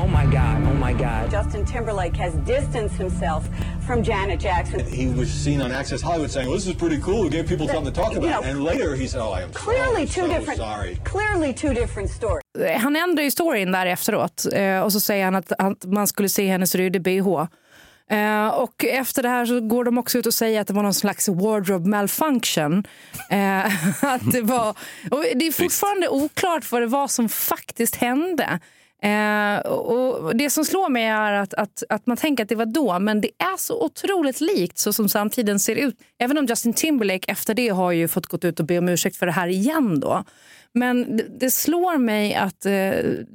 oh 0.00 0.06
my 0.06 0.26
God, 0.26 0.56
oh 0.70 0.74
my 0.74 0.92
God. 0.92 1.30
Justin 1.30 1.64
Timberlake 1.64 2.16
has 2.16 2.34
distanced 2.46 2.96
himself 2.96 3.48
from 3.86 4.02
Janet 4.02 4.40
Jackson. 4.40 4.80
He 4.86 5.06
was 5.08 5.30
seen 5.44 5.60
on 5.62 5.72
Access 5.72 6.00
Hollywood 6.02 6.30
saying, 6.30 6.46
well, 6.48 6.56
this 6.56 6.66
is 6.66 6.74
pretty 6.74 6.98
cool. 7.00 7.26
It 7.26 7.32
gave 7.32 7.48
people 7.48 7.68
something 7.68 7.92
to 7.94 8.00
talk 8.00 8.12
You 8.12 8.18
about. 8.18 8.42
know, 8.44 8.50
and 8.50 8.64
later 8.64 8.94
he 8.94 9.06
said, 9.08 9.20
oh, 9.20 9.32
I 9.38 9.42
am 9.42 9.50
Clearly 9.52 10.06
so, 10.06 10.14
two 10.22 10.26
so 10.28 10.38
different, 10.38 10.58
sorry. 10.60 10.98
clearly 11.04 11.52
two 11.54 11.74
different 11.74 12.10
stories. 12.10 12.42
Han 12.82 12.96
ändrar 12.96 13.22
ju 13.24 13.30
storyn 13.30 13.72
där 13.72 13.86
efteråt 13.86 14.46
eh, 14.52 14.80
och 14.80 14.92
så 14.92 15.00
säger 15.00 15.24
han 15.24 15.34
att, 15.34 15.52
att 15.58 15.84
man 15.84 16.06
skulle 16.06 16.28
se 16.28 16.46
hennes 16.48 16.74
röda 16.74 16.98
bh. 16.98 17.46
Eh, 18.10 18.48
och 18.48 18.84
efter 18.84 19.22
det 19.22 19.28
här 19.28 19.46
så 19.46 19.60
går 19.60 19.84
de 19.84 19.98
också 19.98 20.18
ut 20.18 20.26
och 20.26 20.34
säger 20.34 20.60
att 20.60 20.66
det 20.66 20.72
var 20.72 20.82
någon 20.82 20.94
slags 20.94 21.28
wardrobe 21.28 21.88
malfunction. 21.88 22.84
Eh, 23.30 24.04
att 24.14 24.32
det, 24.32 24.42
var, 24.42 24.68
och 25.10 25.24
det 25.34 25.46
är 25.46 25.52
fortfarande 25.52 26.08
oklart 26.08 26.72
vad 26.72 26.82
det 26.82 26.86
var 26.86 27.08
som 27.08 27.28
faktiskt 27.28 27.96
hände. 27.96 28.60
Eh, 29.02 29.58
och 29.70 30.36
det 30.36 30.50
som 30.50 30.64
slår 30.64 30.88
mig 30.88 31.04
är 31.04 31.32
att, 31.32 31.54
att, 31.54 31.82
att 31.88 32.06
man 32.06 32.16
tänker 32.16 32.42
att 32.42 32.48
det 32.48 32.54
var 32.54 32.66
då, 32.66 32.98
men 32.98 33.20
det 33.20 33.30
är 33.38 33.56
så 33.56 33.84
otroligt 33.84 34.40
likt 34.40 34.78
så 34.78 34.92
som 34.92 35.08
samtiden 35.08 35.58
ser 35.58 35.76
ut. 35.76 35.94
Även 36.18 36.38
om 36.38 36.46
Justin 36.46 36.72
Timberlake 36.72 37.32
efter 37.32 37.54
det 37.54 37.68
har 37.68 37.92
ju 37.92 38.08
fått 38.08 38.26
gått 38.26 38.44
ut 38.44 38.60
och 38.60 38.66
be 38.66 38.78
om 38.78 38.88
ursäkt 38.88 39.16
för 39.16 39.26
det 39.26 39.32
här 39.32 39.48
igen 39.48 40.00
då. 40.00 40.24
Men 40.72 41.16
det, 41.16 41.26
det 41.40 41.50
slår 41.50 41.98
mig 41.98 42.34
att 42.34 42.66
eh, 42.66 42.72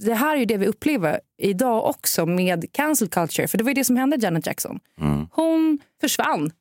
det 0.06 0.14
här 0.14 0.38
är 0.38 0.46
det 0.46 0.58
vi 0.58 0.68
upplever 0.68 1.20
idag 1.42 1.86
också 1.86 2.26
med 2.26 2.66
cancel 2.72 3.08
culture. 3.08 3.48
För 3.48 3.58
det 3.58 3.64
var 3.64 3.70
ju 3.70 3.76
det 3.76 3.84
som 3.84 3.98
hände 3.98 4.18
Janet 4.20 4.46
Jackson. 4.46 4.80
Hon 5.32 5.80
försvann. 6.02 6.52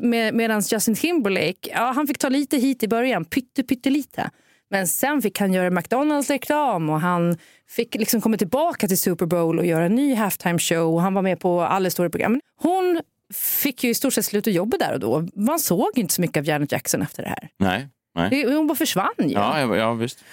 Med, 0.00 0.34
Medan 0.34 0.62
Justin 0.70 0.94
Timberlake, 0.94 1.70
ja, 1.72 1.92
han 1.94 2.06
fick 2.06 2.18
ta 2.18 2.28
lite 2.28 2.56
hit 2.56 2.82
i 2.82 2.88
början, 2.88 3.24
pytte, 3.24 3.62
pyttelite. 3.62 4.30
Men 4.70 4.88
sen 4.88 5.22
fick 5.22 5.40
han 5.40 5.52
göra 5.52 5.70
McDonalds-reklam 5.70 6.90
och 6.90 7.00
han 7.00 7.38
fick 7.68 7.94
liksom 7.94 8.20
komma 8.20 8.36
tillbaka 8.36 8.88
till 8.88 8.98
Super 8.98 9.26
Bowl 9.26 9.58
och 9.58 9.66
göra 9.66 9.84
en 9.84 9.94
ny 9.94 10.14
halftime 10.14 10.58
show. 10.58 10.94
Och 10.94 11.02
han 11.02 11.14
var 11.14 11.22
med 11.22 11.40
på 11.40 11.60
alla 11.60 11.90
stora 11.90 12.10
program. 12.10 12.40
Hon 12.60 13.00
fick 13.34 13.84
ju 13.84 13.90
i 13.90 13.94
stort 13.94 14.12
sett 14.12 14.24
sluta 14.24 14.50
jobba 14.50 14.76
där 14.76 14.92
och 14.92 15.00
då. 15.00 15.28
Man 15.34 15.58
såg 15.58 15.90
inte 15.94 16.14
så 16.14 16.20
mycket 16.20 16.36
av 16.36 16.44
Janet 16.44 16.72
Jackson 16.72 17.02
efter 17.02 17.22
det 17.22 17.28
här. 17.28 17.48
Nej, 17.58 17.88
nej. 18.14 18.54
Hon 18.54 18.66
bara 18.66 18.74
försvann 18.74 19.14
ju. 19.18 19.32
Ja, 19.32 19.60
ja, 19.60 19.76
ja 19.76 19.92
visst. 19.92 20.24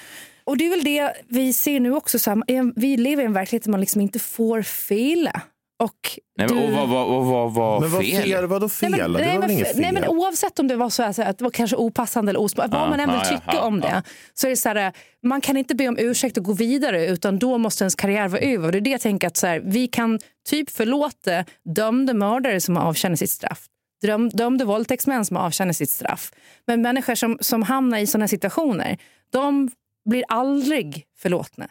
Och 0.44 0.58
det 0.58 0.66
är 0.66 0.70
väl 0.70 0.84
det 0.84 1.14
vi 1.28 1.54
ser 1.54 1.80
nu 1.80 1.96
också. 1.96 2.20
Så 2.20 2.30
här, 2.30 2.80
vi 2.80 2.98
lever 2.98 3.24
i 3.24 3.26
en 3.26 3.34
verklighet 3.34 3.64
där 3.64 3.72
man 3.72 3.80
liksom 3.80 4.02
inte 4.02 4.20
får 4.20 4.62
fela. 4.62 5.42
Och 5.82 6.20
Nej, 6.38 6.48
men, 6.48 6.58
du- 6.58 6.64
och 6.64 6.72
vad 6.72 6.90
var 6.90 7.06
vad, 7.08 7.26
vad, 7.26 7.54
vad 7.54 7.82
Men 7.82 7.92
vad 7.92 8.02
fel? 8.06 8.24
fel? 8.24 8.48
Vadå 8.48 8.70
fel? 8.70 8.92
Nej, 8.92 9.00
men, 9.02 9.12
det 9.14 9.18
nej, 9.20 9.28
var 9.28 9.34
men, 9.34 9.42
väl 9.42 9.52
inget 9.52 9.68
fel? 9.68 9.80
nej, 9.82 9.92
men 9.92 10.08
oavsett 10.08 10.60
om 10.60 10.68
det 10.68 10.76
var 10.76 10.90
så, 10.90 11.04
här, 11.04 11.14
så 11.14 11.22
här, 11.22 11.30
att 11.30 11.38
det 11.38 11.44
var 11.44 11.52
kanske 11.52 11.76
opassande 11.76 12.30
eller 12.30 12.40
osmart, 12.42 12.72
vad 12.72 12.82
Ja, 12.82 12.90
man 12.90 13.00
än 13.00 13.10
vill 13.10 13.20
ja, 13.24 13.30
tycka 13.30 13.42
ja, 13.54 13.62
om 13.62 13.80
det, 13.80 14.04
så 14.34 14.48
är 14.48 14.50
det 14.50 14.56
så 14.58 14.70
här, 14.70 14.94
man 15.24 15.42
kan 15.42 15.58
inte 15.58 15.76
be 15.76 15.88
om 15.88 15.98
ursäkt 16.00 16.38
och 16.38 16.44
gå 16.44 16.54
vidare 16.54 17.06
utan 17.08 17.40
då 17.40 17.58
måste 17.58 17.84
ens 17.84 17.96
karriär 17.96 18.28
vara 18.28 18.42
över. 18.42 18.66
Och 18.66 18.72
Det 18.72 18.78
är 18.78 18.82
det 18.82 18.90
jag 18.90 19.02
tänker 19.02 19.28
att 19.28 19.38
så 19.38 19.48
här, 19.48 19.62
vi 19.66 19.88
kan 19.88 20.20
typ 20.50 20.70
förlåta 20.70 21.46
dömda 21.76 22.14
mördare 22.14 22.62
som 22.62 22.78
avtjänar 22.78 23.16
sitt 23.16 23.30
straff. 23.32 23.66
Döm, 24.02 24.30
dömda 24.30 24.66
våldtäktsmän 24.66 25.26
som 25.26 25.38
avtjänar 25.38 25.74
sitt 25.74 25.90
straff. 25.90 26.32
Men 26.68 26.82
människor 26.82 27.16
som, 27.16 27.38
som 27.42 27.64
hamnar 27.64 27.98
i 27.98 28.08
sådana 28.08 28.28
situationer, 28.28 28.98
de 29.32 29.70
blir 30.10 30.24
aldrig 30.28 31.06
förlåtna. 31.18 31.66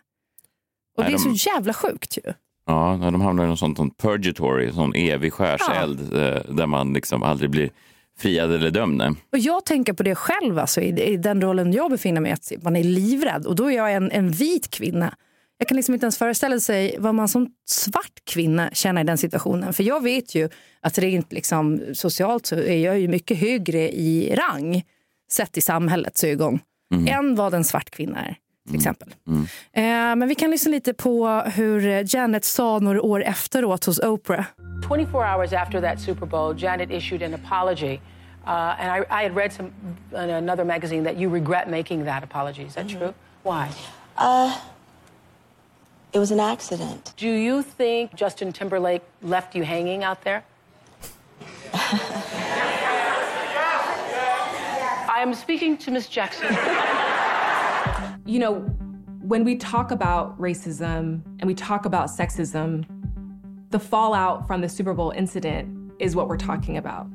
Och 0.96 1.02
Nej, 1.04 1.12
det 1.12 1.16
är 1.18 1.28
de- 1.30 1.38
så 1.38 1.48
jävla 1.50 1.72
sjukt 1.72 2.18
ju. 2.18 2.32
Ja, 2.70 3.10
de 3.10 3.20
hamnar 3.20 3.44
i 3.44 3.46
någon 3.46 3.56
sån, 3.56 3.76
sån 3.76 3.90
purgatory, 3.90 4.72
sån 4.72 4.94
evig 4.94 5.32
skärseld 5.32 6.00
eh, 6.00 6.54
där 6.54 6.66
man 6.66 6.92
liksom 6.92 7.22
aldrig 7.22 7.50
blir 7.50 7.70
friad 8.18 8.54
eller 8.54 8.70
dömd. 8.70 9.02
Och 9.02 9.38
jag 9.38 9.64
tänker 9.64 9.92
på 9.92 10.02
det 10.02 10.14
själv, 10.14 10.58
alltså, 10.58 10.80
i, 10.80 11.02
i 11.02 11.16
den 11.16 11.42
rollen 11.42 11.72
jag 11.72 11.90
befinner 11.90 12.20
mig 12.20 12.36
i, 12.50 12.58
man 12.62 12.76
är 12.76 12.84
livrädd. 12.84 13.46
Och 13.46 13.56
då 13.56 13.70
är 13.70 13.76
jag 13.76 13.92
en, 13.92 14.10
en 14.10 14.30
vit 14.30 14.70
kvinna. 14.70 15.14
Jag 15.58 15.68
kan 15.68 15.76
liksom 15.76 15.94
inte 15.94 16.04
ens 16.04 16.18
föreställa 16.18 16.60
sig 16.60 16.96
vad 16.98 17.14
man 17.14 17.28
som 17.28 17.48
svart 17.66 18.24
kvinna 18.24 18.70
känner 18.72 19.00
i 19.00 19.04
den 19.04 19.18
situationen. 19.18 19.72
För 19.72 19.82
jag 19.82 20.02
vet 20.02 20.34
ju 20.34 20.48
att 20.80 20.98
rent 20.98 21.32
liksom, 21.32 21.80
socialt 21.92 22.46
så 22.46 22.56
är 22.56 22.78
jag 22.78 23.00
ju 23.00 23.08
mycket 23.08 23.38
högre 23.38 23.90
i 23.90 24.34
rang 24.34 24.82
sett 25.30 25.56
i 25.56 25.60
samhällets 25.60 26.24
ögon 26.24 26.58
än 27.08 27.34
vad 27.34 27.54
en 27.54 27.64
svart 27.64 27.90
kvinna 27.90 28.24
är. 28.24 28.36
Till 28.66 28.76
exempel. 28.76 29.14
Eh, 29.72 29.82
men 29.82 30.28
vi 30.28 30.34
kan 30.34 30.50
lyssna 30.50 30.70
lite 30.70 30.94
på 30.94 31.28
hur 31.28 32.04
Janet 32.14 32.44
sa 32.44 32.78
några 32.78 33.02
år 33.02 33.22
efteråt 33.22 33.84
hos 33.84 33.98
Oprah. 33.98 34.44
24 34.88 35.34
hours 35.34 35.52
after 35.52 35.80
that 35.80 36.00
Super 36.00 36.26
Bowl, 36.26 36.54
Janet 36.62 36.90
issued 36.90 37.22
an 37.22 37.34
apology. 37.34 38.00
Uh, 38.46 38.74
and 38.78 38.90
I, 38.90 39.20
I 39.20 39.22
had 39.22 39.36
read 39.36 39.52
some 39.52 39.70
in 40.12 40.30
another 40.30 40.64
magazine 40.64 41.04
that 41.04 41.16
you 41.16 41.28
regret 41.28 41.68
making 41.68 42.04
that 42.04 42.24
apology. 42.24 42.62
Is 42.62 42.74
that 42.74 42.88
true? 42.88 43.12
Why? 43.42 43.70
Uh, 44.16 44.58
it 46.12 46.18
was 46.18 46.30
an 46.30 46.40
accident. 46.40 47.12
Do 47.16 47.28
you 47.28 47.62
think 47.62 48.14
Justin 48.14 48.52
Timberlake 48.52 49.02
left 49.22 49.54
you 49.54 49.64
hanging 49.64 50.04
out 50.04 50.22
there? 50.24 50.42
I 55.12 55.22
am 55.22 55.34
speaking 55.34 55.76
to 55.78 55.90
Miss 55.90 56.08
Jackson. 56.08 56.48
You 58.26 58.38
know, 58.38 58.64
when 59.22 59.44
we 59.44 59.56
talk 59.56 59.90
about 59.90 60.38
racism 60.38 61.22
and 61.40 61.46
we 61.46 61.54
talk 61.54 61.86
about 61.86 62.10
sexism, 62.10 62.84
the 63.70 63.78
fallout 63.78 64.46
from 64.46 64.60
the 64.60 64.68
Super 64.68 64.94
Bowl 64.94 65.12
incident 65.16 65.92
is 65.98 66.14
what 66.14 66.28
we're 66.28 66.46
talking 66.46 66.76
about. 66.76 67.06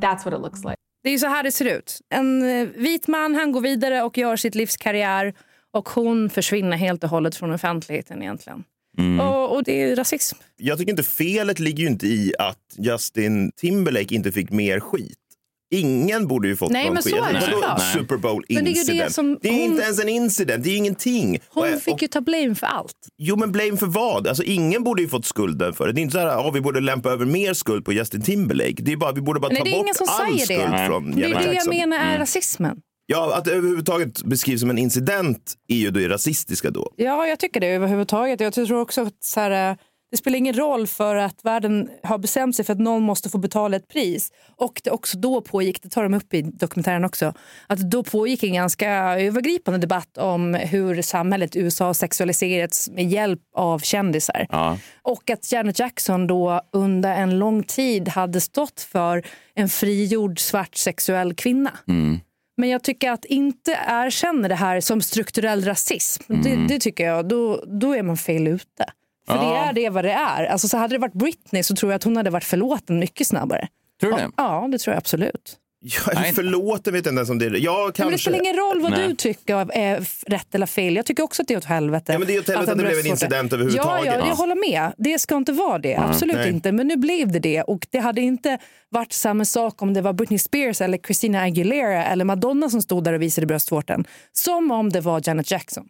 That's 0.00 0.24
what 0.24 0.34
it 0.34 0.40
looks 0.40 0.64
like. 0.64 0.76
Det 1.02 1.10
är 1.10 1.18
så 1.18 1.26
här 1.26 1.42
det 1.42 1.52
ser 1.52 1.64
ut. 1.64 2.00
En 2.08 2.42
eh, 2.42 2.68
vit 2.76 3.06
man 3.08 3.34
han 3.34 3.52
går 3.52 3.60
vidare 3.60 4.02
och 4.02 4.18
gör 4.18 4.36
sitt 4.36 4.54
livs 4.54 4.76
karriär 4.76 5.34
och 5.72 5.88
hon 5.88 6.30
försvinner 6.30 6.76
helt 6.76 7.04
och 7.04 7.10
hållet 7.10 7.36
från 7.36 7.50
offentligheten 7.50 8.22
egentligen. 8.22 8.64
Och, 9.20 9.56
och 9.56 9.64
det 9.64 9.82
är 9.82 9.96
rasism. 9.96 10.38
Jag 10.56 10.78
tycker 10.78 10.90
inte 10.90 11.02
felet 11.02 11.58
ligger 11.58 11.82
ju 11.82 11.88
inte 11.88 12.06
i 12.06 12.32
att 12.38 12.76
Justin 12.78 13.52
Timberlake 13.56 14.14
inte 14.14 14.32
fick 14.32 14.50
mer 14.50 14.80
skit. 14.80 15.18
Ingen 15.70 16.26
borde 16.28 16.48
ju 16.48 16.56
fått 16.56 16.70
Nej, 16.70 16.84
någon 16.84 16.94
men 16.94 17.02
så 17.02 17.08
är 17.08 17.32
det 17.32 17.40
Vadå 17.40 17.52
såklart. 17.52 17.92
Super 17.92 18.16
Bowl 18.16 18.44
Men 18.48 18.64
det 18.64 18.70
är 18.70 18.74
ju 18.74 18.74
det 18.74 18.80
incident. 18.80 19.12
som 19.14 19.38
det 19.42 19.48
är 19.48 19.52
hon- 19.52 19.60
inte 19.62 19.82
ens 19.82 20.00
en 20.00 20.08
incident, 20.08 20.64
det 20.64 20.70
är 20.70 20.76
ingenting. 20.76 21.38
Hon 21.48 21.74
Och- 21.74 21.80
fick 21.82 22.02
ju 22.02 22.08
ta 22.08 22.20
blame 22.20 22.54
för 22.54 22.66
allt. 22.66 22.94
Jo, 23.18 23.36
men 23.36 23.52
blame 23.52 23.76
för 23.76 23.86
vad? 23.86 24.26
Alltså, 24.26 24.42
ingen 24.42 24.84
borde 24.84 25.02
ju 25.02 25.08
fått 25.08 25.24
skulden 25.26 25.72
för 25.72 25.86
det. 25.86 25.92
Det 25.92 26.00
är 26.00 26.02
inte 26.02 26.12
så 26.12 26.18
här 26.18 26.48
att 26.48 26.54
vi 26.54 26.60
borde 26.60 26.80
lämpa 26.80 27.10
över 27.10 27.24
mer 27.26 27.54
skuld 27.54 27.84
på 27.84 27.92
Justin 27.92 28.22
Timberlake. 28.22 28.74
Det 28.82 28.92
är 28.92 28.96
bara, 28.96 29.12
vi 29.12 29.20
borde 29.20 29.40
bara 29.40 29.48
Nej, 29.48 29.58
ta 29.58 29.64
det 29.64 29.70
är 29.70 29.72
ingen 29.72 29.86
bort 29.86 29.96
som 29.96 30.06
all 30.08 30.26
säger 30.38 30.44
skuld 30.60 30.72
det. 30.80 30.86
från 30.86 31.10
Det 31.16 31.24
är 31.24 31.34
det 31.34 31.44
jag 31.44 31.54
Jackson. 31.54 31.76
menar 31.76 31.96
är 31.96 32.06
Mm. 32.06 32.18
rasismen. 32.18 32.76
Ja, 33.10 33.34
att 33.36 33.44
det 33.44 33.50
överhuvudtaget 33.52 34.22
beskrivs 34.24 34.60
som 34.60 34.70
en 34.70 34.78
incident 34.78 35.54
är 35.68 35.76
ju 35.76 35.90
det 35.90 36.08
rasistiska 36.08 36.70
då. 36.70 36.92
Ja, 36.96 37.26
jag 37.26 37.38
tycker 37.38 37.60
det 37.60 37.66
överhuvudtaget. 37.66 38.40
Jag 38.40 38.52
tror 38.52 38.80
också 38.80 39.00
att 39.02 39.24
så 39.24 39.40
här, 39.40 39.70
eh, 39.70 39.76
det 40.10 40.16
spelar 40.16 40.38
ingen 40.38 40.54
roll 40.54 40.86
för 40.86 41.16
att 41.16 41.44
världen 41.44 41.90
har 42.02 42.18
bestämt 42.18 42.56
sig 42.56 42.64
för 42.64 42.72
att 42.72 42.78
någon 42.78 43.02
måste 43.02 43.28
få 43.28 43.38
betala 43.38 43.76
ett 43.76 43.88
pris. 43.88 44.32
Och 44.56 44.80
det 44.84 44.90
också 44.90 45.18
då 45.18 45.40
pågick, 45.40 45.82
det 45.82 45.88
tar 45.88 46.02
de 46.02 46.14
upp 46.14 46.34
i 46.34 46.42
dokumentären 46.42 47.04
också, 47.04 47.34
att 47.66 47.78
då 47.78 48.02
pågick 48.02 48.42
en 48.42 48.54
ganska 48.54 48.90
övergripande 49.20 49.78
debatt 49.78 50.18
om 50.18 50.54
hur 50.54 51.02
samhället 51.02 51.56
i 51.56 51.58
USA 51.58 51.94
sexualiserats 51.94 52.90
med 52.90 53.08
hjälp 53.08 53.40
av 53.56 53.78
kändisar. 53.78 54.46
Ja. 54.50 54.78
Och 55.02 55.30
att 55.30 55.52
Janet 55.52 55.78
Jackson 55.78 56.26
då 56.26 56.60
under 56.72 57.14
en 57.14 57.38
lång 57.38 57.62
tid 57.62 58.08
hade 58.08 58.40
stått 58.40 58.80
för 58.80 59.26
en 59.54 59.68
frigjord 59.68 60.40
svart 60.40 60.74
sexuell 60.74 61.34
kvinna. 61.34 61.72
Mm. 61.88 62.20
Men 62.56 62.68
jag 62.68 62.84
tycker 62.84 63.10
att 63.10 63.24
inte 63.24 63.78
erkänna 63.88 64.48
det 64.48 64.54
här 64.54 64.80
som 64.80 65.00
strukturell 65.00 65.64
rasism, 65.64 66.22
det, 66.26 66.56
det 66.68 66.78
tycker 66.78 67.04
jag, 67.04 67.28
då, 67.28 67.64
då 67.66 67.94
är 67.94 68.02
man 68.02 68.16
fel 68.16 68.46
ute. 68.46 68.86
För 69.28 69.38
det 69.38 69.44
Ja. 69.44 69.56
är 69.68 69.72
det 69.72 69.88
vad 69.90 70.04
det 70.04 70.12
är. 70.12 70.44
Alltså, 70.46 70.68
så 70.68 70.76
hade 70.76 70.94
det 70.94 70.98
varit 70.98 71.12
Britney 71.14 71.62
så 71.62 71.74
tror 71.76 71.92
jag 71.92 71.96
att 71.96 72.04
hon 72.04 72.16
hade 72.16 72.30
varit 72.30 72.44
förlåten 72.44 72.98
mycket 72.98 73.26
snabbare. 73.26 73.68
Tror 74.00 74.10
du 74.12 74.18
ja, 74.18 74.26
det? 74.26 74.32
Ja, 74.36 74.68
det 74.72 74.78
tror 74.78 74.92
jag 74.94 74.98
absolut. 74.98 75.56
Ja, 75.80 76.22
förlåten 76.34 76.92
vet 76.92 77.06
jag 77.06 77.12
inte 77.12 77.18
ens 77.18 77.30
om 77.30 77.38
det 77.38 77.46
är. 77.46 77.50
Ja, 77.64 77.82
kanske. 77.84 78.04
Men 78.04 78.12
det 78.12 78.18
spelar 78.18 78.38
ingen 78.38 78.56
roll 78.56 78.80
vad 78.82 78.90
Nej. 78.90 79.08
du 79.08 79.14
tycker 79.14 79.72
är 79.72 79.98
f- 80.00 80.24
rätt 80.26 80.54
eller 80.54 80.66
fel. 80.66 80.96
Jag 80.96 81.06
tycker 81.06 81.22
också 81.22 81.42
att 81.42 81.48
det 81.48 81.54
är 81.54 81.58
åt 81.58 81.64
helvete. 81.64 82.12
Ja, 82.12 82.18
men 82.18 82.28
det 82.28 82.34
är 82.36 82.40
åt 82.40 82.48
helvete 82.48 82.72
att 82.72 82.78
det 82.78 82.84
blev 82.84 82.98
en 82.98 83.06
incident 83.06 83.52
överhuvudtaget. 83.52 84.06
Ja, 84.06 84.12
ja, 84.14 84.18
Ja. 84.20 84.28
jag 84.28 84.36
håller 84.36 84.70
med. 84.70 84.92
Det 84.98 85.18
ska 85.18 85.36
inte 85.36 85.52
vara 85.52 85.78
det. 85.78 85.96
Absolut 85.96 86.36
nej. 86.36 86.48
inte. 86.48 86.72
Men 86.72 86.86
nu 86.86 86.96
blev 86.96 87.32
det 87.32 87.38
det. 87.38 87.62
Och 87.62 87.86
det 87.90 87.98
hade 87.98 88.20
inte 88.20 88.58
varit 88.88 89.12
samma 89.12 89.44
sak 89.44 89.82
om 89.82 89.94
det 89.94 90.00
var 90.00 90.12
Britney 90.12 90.38
Spears 90.38 90.80
eller 90.80 90.98
Christina 90.98 91.40
Aguilera 91.42 92.04
eller 92.04 92.24
Madonna 92.24 92.70
som 92.70 92.82
stod 92.82 93.04
där 93.04 93.12
och 93.12 93.22
visade 93.22 93.46
bröstvårtan. 93.46 94.04
Som 94.32 94.70
om 94.70 94.90
det 94.90 95.00
var 95.00 95.22
Janet 95.24 95.50
Jackson. 95.50 95.88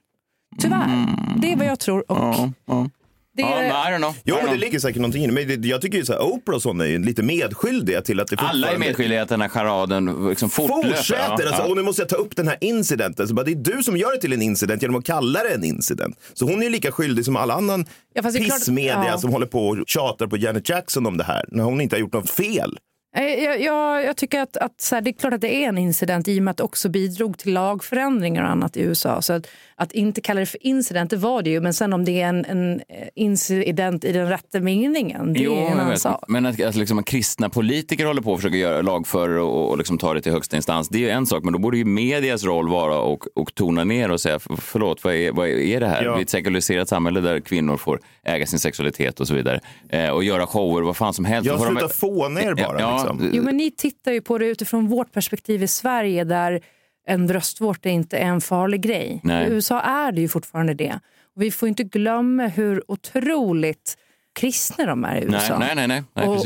Tyvärr. 0.60 1.06
Det 1.42 1.52
är 1.52 1.56
vad 1.56 1.66
jag 1.66 1.78
tror. 1.78 2.10
Och 2.10 2.16
Ja, 2.18 2.52
ja. 2.66 2.90
Det 3.38 3.42
Ja, 3.50 3.54
är... 3.58 3.62
men 3.62 3.92
I 3.92 3.96
don't 3.96 3.98
know. 3.98 4.14
I 4.16 4.20
Jo, 4.24 4.34
don't 4.34 4.36
men 4.38 4.44
det 4.44 4.50
know. 4.50 4.60
ligger 4.60 4.78
säkert 4.78 4.96
någonting 5.00 5.24
i 5.24 5.26
det. 5.26 5.32
Men 5.32 5.60
det, 5.62 5.68
jag 5.68 5.80
tycker 5.80 5.98
ju 5.98 6.04
så 6.04 6.12
här, 6.12 6.22
Oprah 6.22 6.56
och 6.56 6.62
sådana 6.62 6.84
är 6.84 6.88
ju 6.88 6.98
lite 6.98 7.22
medskyldiga 7.22 8.00
till 8.02 8.20
att 8.20 8.28
det 8.28 8.36
Alla 8.38 8.48
är 8.48 8.52
fortfarande- 8.52 8.86
medskyldiga 8.86 9.22
att 9.22 9.28
den 9.28 9.40
här 9.40 9.48
charaden 9.48 10.28
liksom 10.28 10.50
fortlöper. 10.50 10.88
Fortsätter! 10.96 11.22
Ja, 11.22 11.46
Alltså, 11.48 11.62
ja. 11.62 11.68
Och 11.68 11.76
nu 11.76 11.82
måste 11.82 12.02
jag 12.02 12.08
ta 12.08 12.16
upp 12.16 12.36
den 12.36 12.48
här 12.48 12.56
incidenten. 12.60 13.28
Så 13.28 13.34
bara, 13.34 13.44
det 13.44 13.50
är 13.52 13.76
du 13.76 13.82
som 13.82 13.96
gör 13.96 14.12
det 14.12 14.20
till 14.20 14.32
en 14.32 14.42
incident 14.42 14.82
genom 14.82 14.96
att 14.96 15.04
kalla 15.04 15.42
det 15.42 15.54
en 15.54 15.64
incident. 15.64 16.16
Så 16.34 16.44
hon 16.44 16.58
är 16.60 16.64
ju 16.64 16.70
lika 16.70 16.92
skyldig 16.92 17.24
som 17.24 17.36
alla 17.36 17.54
annan 17.54 17.86
Ja, 18.14 18.22
fast 18.22 18.36
det 18.36 18.42
är 18.42 18.44
klart- 18.44 18.58
pissmedia 18.58 19.04
ja. 19.06 19.18
som 19.18 19.30
håller 19.32 19.46
på 19.46 19.68
och 19.68 19.78
tjatar 19.86 20.26
på 20.26 20.36
Janet 20.36 20.68
Jackson 20.68 21.06
om 21.06 21.16
det 21.16 21.24
här. 21.24 21.44
När 21.48 21.64
hon 21.64 21.80
inte 21.80 21.96
har 21.96 22.00
gjort 22.00 22.12
något 22.12 22.30
fel. 22.30 22.78
Jag, 23.22 23.60
jag, 23.62 24.04
jag 24.04 24.16
tycker 24.16 24.40
att, 24.40 24.56
att 24.56 24.80
så 24.80 24.94
här, 24.94 25.02
det 25.02 25.10
är 25.10 25.12
klart 25.12 25.32
att 25.32 25.40
det 25.40 25.54
är 25.64 25.68
en 25.68 25.78
incident 25.78 26.28
i 26.28 26.38
och 26.38 26.42
med 26.42 26.50
att 26.50 26.56
det 26.56 26.62
också 26.62 26.88
bidrog 26.88 27.38
till 27.38 27.52
lagförändringar 27.52 28.42
och 28.44 28.50
annat 28.50 28.76
i 28.76 28.80
USA. 28.80 29.22
Så 29.22 29.32
att, 29.32 29.46
att 29.76 29.92
inte 29.92 30.20
kalla 30.20 30.40
det 30.40 30.46
för 30.46 30.66
incident, 30.66 31.10
det 31.10 31.16
var 31.16 31.42
det 31.42 31.50
ju. 31.50 31.60
Men 31.60 31.74
sen 31.74 31.92
om 31.92 32.04
det 32.04 32.20
är 32.20 32.28
en, 32.28 32.44
en 32.44 32.74
eh, 32.74 33.08
incident 33.14 34.04
i 34.04 34.12
den 34.12 34.28
rätta 34.28 34.60
meningen, 34.60 35.32
det 35.32 35.40
Jo, 35.40 35.52
är 35.54 35.66
en 35.70 35.80
annan 35.80 35.98
sak. 35.98 36.24
Men 36.28 36.46
att, 36.46 36.62
att 36.62 36.74
liksom, 36.76 37.02
kristna 37.02 37.48
politiker 37.48 38.04
håller 38.06 38.22
på 38.22 38.32
och 38.32 38.38
försöker 38.38 38.58
göra 38.58 38.82
lagför 38.82 39.28
och, 39.28 39.70
och 39.70 39.78
liksom 39.78 39.98
ta 39.98 40.14
det 40.14 40.20
till 40.20 40.32
högsta 40.32 40.56
instans, 40.56 40.88
det 40.88 40.98
är 40.98 41.00
ju 41.00 41.10
en 41.10 41.26
sak. 41.26 41.44
Men 41.44 41.52
då 41.52 41.58
borde 41.58 41.78
ju 41.78 41.84
medias 41.84 42.44
roll 42.44 42.68
vara 42.68 42.98
och, 42.98 43.24
och 43.34 43.54
tona 43.54 43.84
ner 43.84 44.10
och 44.10 44.20
säga, 44.20 44.38
"För- 44.38 44.56
förlåt, 44.56 45.04
vad 45.04 45.14
är, 45.14 45.32
vad 45.32 45.48
är 45.48 45.80
det 45.80 45.88
här? 45.88 46.04
Ja. 46.04 46.12
Vi 46.12 46.18
är 46.18 46.22
ett 46.22 46.30
sekulariserat 46.30 46.88
samhälle 46.88 47.20
där 47.20 47.40
kvinnor 47.40 47.76
får 47.76 48.00
äga 48.24 48.46
sin 48.46 48.58
sexualitet 48.58 49.20
och 49.20 49.28
så 49.28 49.34
vidare. 49.34 49.60
Eh, 49.88 50.10
och 50.10 50.24
göra 50.24 50.46
shower, 50.46 50.82
vad 50.82 50.96
fan 50.96 51.14
som 51.14 51.24
helst. 51.24 51.50
De- 51.50 51.58
slutar 51.66 51.88
fåna 51.88 52.42
er 52.42 52.54
bara. 52.54 52.80
Ja, 52.80 52.92
liksom. 52.96 53.07
Jo, 53.32 53.42
men 53.42 53.56
ni 53.56 53.70
tittar 53.70 54.12
ju 54.12 54.20
på 54.20 54.38
det 54.38 54.46
utifrån 54.46 54.86
vårt 54.88 55.12
perspektiv 55.12 55.62
i 55.62 55.66
Sverige 55.68 56.24
där 56.24 56.60
en 57.06 57.26
bröstvårta 57.26 57.88
inte 57.88 58.18
är 58.18 58.26
en 58.26 58.40
farlig 58.40 58.80
grej. 58.80 59.20
Nej. 59.24 59.46
I 59.48 59.50
USA 59.52 59.80
är 59.80 60.12
det 60.12 60.20
ju 60.20 60.28
fortfarande 60.28 60.74
det. 60.74 60.98
Och 61.36 61.42
vi 61.42 61.50
får 61.50 61.68
inte 61.68 61.82
glömma 61.84 62.46
hur 62.46 62.82
otroligt 62.90 63.96
kristna 64.40 64.86
de 64.86 65.04
är 65.04 65.16
i 65.16 65.24
USA. 65.24 65.58
nej, 65.58 65.74
nej, 65.76 65.88
nej, 65.88 66.02
nej 66.14 66.28
och, 66.28 66.36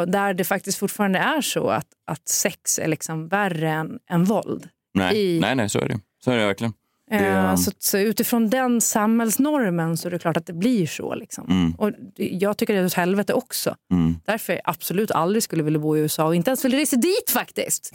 och 0.00 0.08
där 0.08 0.34
det 0.34 0.44
faktiskt 0.44 0.78
fortfarande 0.78 1.18
är 1.18 1.40
så 1.40 1.68
att, 1.68 1.86
att 2.06 2.28
sex 2.28 2.78
är 2.78 2.88
liksom 2.88 3.28
värre 3.28 3.70
än, 3.70 3.98
än 4.10 4.24
våld. 4.24 4.68
Nej, 4.94 5.16
i- 5.36 5.40
nej, 5.40 5.54
nej, 5.54 5.68
så 5.68 5.78
är 5.80 5.88
det. 5.88 6.00
Så 6.24 6.30
är 6.30 6.36
det 6.38 6.46
verkligen. 6.46 6.72
Det, 7.10 7.16
Eh, 7.16 7.56
så, 7.56 7.70
så 7.78 7.98
utifrån 7.98 8.50
den 8.50 8.80
samhällsnormen 8.80 9.96
så 9.96 10.08
är 10.08 10.12
det 10.12 10.18
klart 10.18 10.36
att 10.36 10.46
det 10.46 10.52
blir 10.52 10.86
så. 10.86 11.14
Liksom. 11.14 11.46
Mm. 11.50 11.74
Och 11.74 11.90
jag 12.16 12.56
tycker 12.56 12.74
det 12.74 12.80
är 12.80 12.84
åt 12.84 12.94
helvete 12.94 13.32
också. 13.32 13.74
Mm. 13.92 14.16
Därför 14.24 14.52
jag 14.52 14.62
absolut 14.64 15.10
aldrig 15.10 15.42
skulle 15.42 15.62
vilja 15.62 15.80
bo 15.80 15.96
i 15.96 16.00
USA 16.00 16.26
och 16.26 16.34
inte 16.34 16.50
ens 16.50 16.64
vill 16.64 16.74
resa 16.74 16.96
dit 16.96 17.30
faktiskt. 17.30 17.92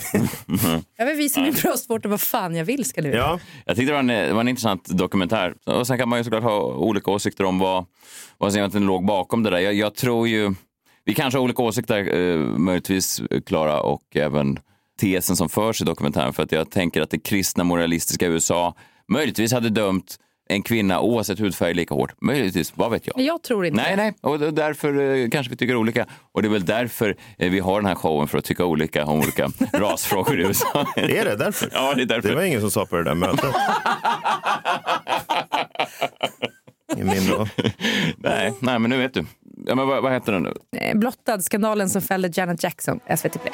jag 0.97 1.05
vill 1.05 1.15
visa 1.15 1.41
min 1.41 1.53
bröstvårta 1.53 2.09
vad 2.09 2.21
fan 2.21 2.55
jag 2.55 2.65
vill 2.65 2.85
ska 2.85 3.01
du 3.01 3.09
Ja. 3.09 3.39
Jag 3.65 3.75
tyckte 3.75 3.91
det 3.91 3.93
var, 3.93 3.99
en, 3.99 4.07
det 4.07 4.33
var 4.33 4.41
en 4.41 4.47
intressant 4.47 4.89
dokumentär. 4.89 5.53
Och 5.65 5.87
sen 5.87 5.97
kan 5.97 6.09
man 6.09 6.19
ju 6.19 6.23
såklart 6.23 6.43
ha 6.43 6.63
olika 6.63 7.11
åsikter 7.11 7.43
om 7.43 7.59
vad, 7.59 7.85
vad 8.37 8.51
som 8.51 8.59
egentligen 8.59 8.87
låg 8.87 9.05
bakom 9.05 9.43
det 9.43 9.49
där. 9.49 9.59
Jag, 9.59 9.73
jag 9.73 9.95
tror 9.95 10.27
ju, 10.27 10.53
vi 11.05 11.13
kanske 11.13 11.37
har 11.37 11.43
olika 11.43 11.63
åsikter, 11.63 12.19
eh, 12.19 12.37
möjligtvis 12.39 13.21
Klara 13.45 13.81
och 13.81 14.15
även 14.15 14.59
tesen 14.99 15.35
som 15.35 15.49
förs 15.49 15.81
i 15.81 15.85
dokumentären. 15.85 16.33
För 16.33 16.43
att 16.43 16.51
jag 16.51 16.71
tänker 16.71 17.01
att 17.01 17.09
det 17.09 17.19
kristna 17.19 17.63
moralistiska 17.63 18.27
USA 18.27 18.75
möjligtvis 19.08 19.53
hade 19.53 19.70
dömt 19.70 20.17
en 20.50 20.62
kvinna 20.63 21.01
oavsett 21.01 21.39
hudfärg 21.39 21.74
lika 21.74 21.93
hårt. 21.93 22.22
Möjligtvis, 22.22 22.74
vad 22.75 22.91
vet 22.91 23.08
jag? 23.08 23.20
Jag 23.20 23.43
tror 23.43 23.65
inte 23.65 23.81
Nej, 23.81 23.96
nej, 23.96 24.13
och 24.22 24.53
därför 24.53 25.17
eh, 25.24 25.29
kanske 25.29 25.50
vi 25.50 25.55
tycker 25.58 25.75
olika. 25.75 26.05
Och 26.31 26.41
det 26.41 26.48
är 26.48 26.50
väl 26.50 26.65
därför 26.65 27.15
eh, 27.38 27.51
vi 27.51 27.60
har 27.60 27.81
den 27.81 27.86
här 27.86 27.96
showen, 27.96 28.27
för 28.27 28.38
att 28.38 28.46
tycka 28.46 28.65
olika 28.65 29.05
om 29.05 29.20
olika 29.20 29.50
rasfrågor 29.74 30.39
i 30.39 30.43
USA. 30.43 30.86
Är 30.96 31.25
det 31.25 31.36
därför? 31.36 31.70
Ja, 31.74 31.93
det 31.93 32.01
är 32.01 32.05
därför. 32.05 32.29
Det 32.29 32.36
var 32.36 32.43
ingen 32.43 32.62
som 32.62 32.72
sa 32.72 32.86
på 32.86 32.96
det 32.96 33.03
där 33.03 33.15
mötet. 33.15 33.55
Nej, 38.17 38.53
nej, 38.60 38.79
men 38.79 38.89
nu 38.89 38.98
vet 38.98 39.13
du. 39.13 39.25
Ja, 39.65 39.75
men 39.75 39.88
vad, 39.88 40.03
vad 40.03 40.12
heter 40.12 40.31
den 40.31 40.43
nu? 40.43 40.53
Eh, 40.77 40.98
Blottad 40.98 41.41
skandalen 41.41 41.89
som 41.89 42.01
fällde 42.01 42.31
Janet 42.34 42.63
Jackson, 42.63 43.00
SVT 43.17 43.41
Play. 43.41 43.53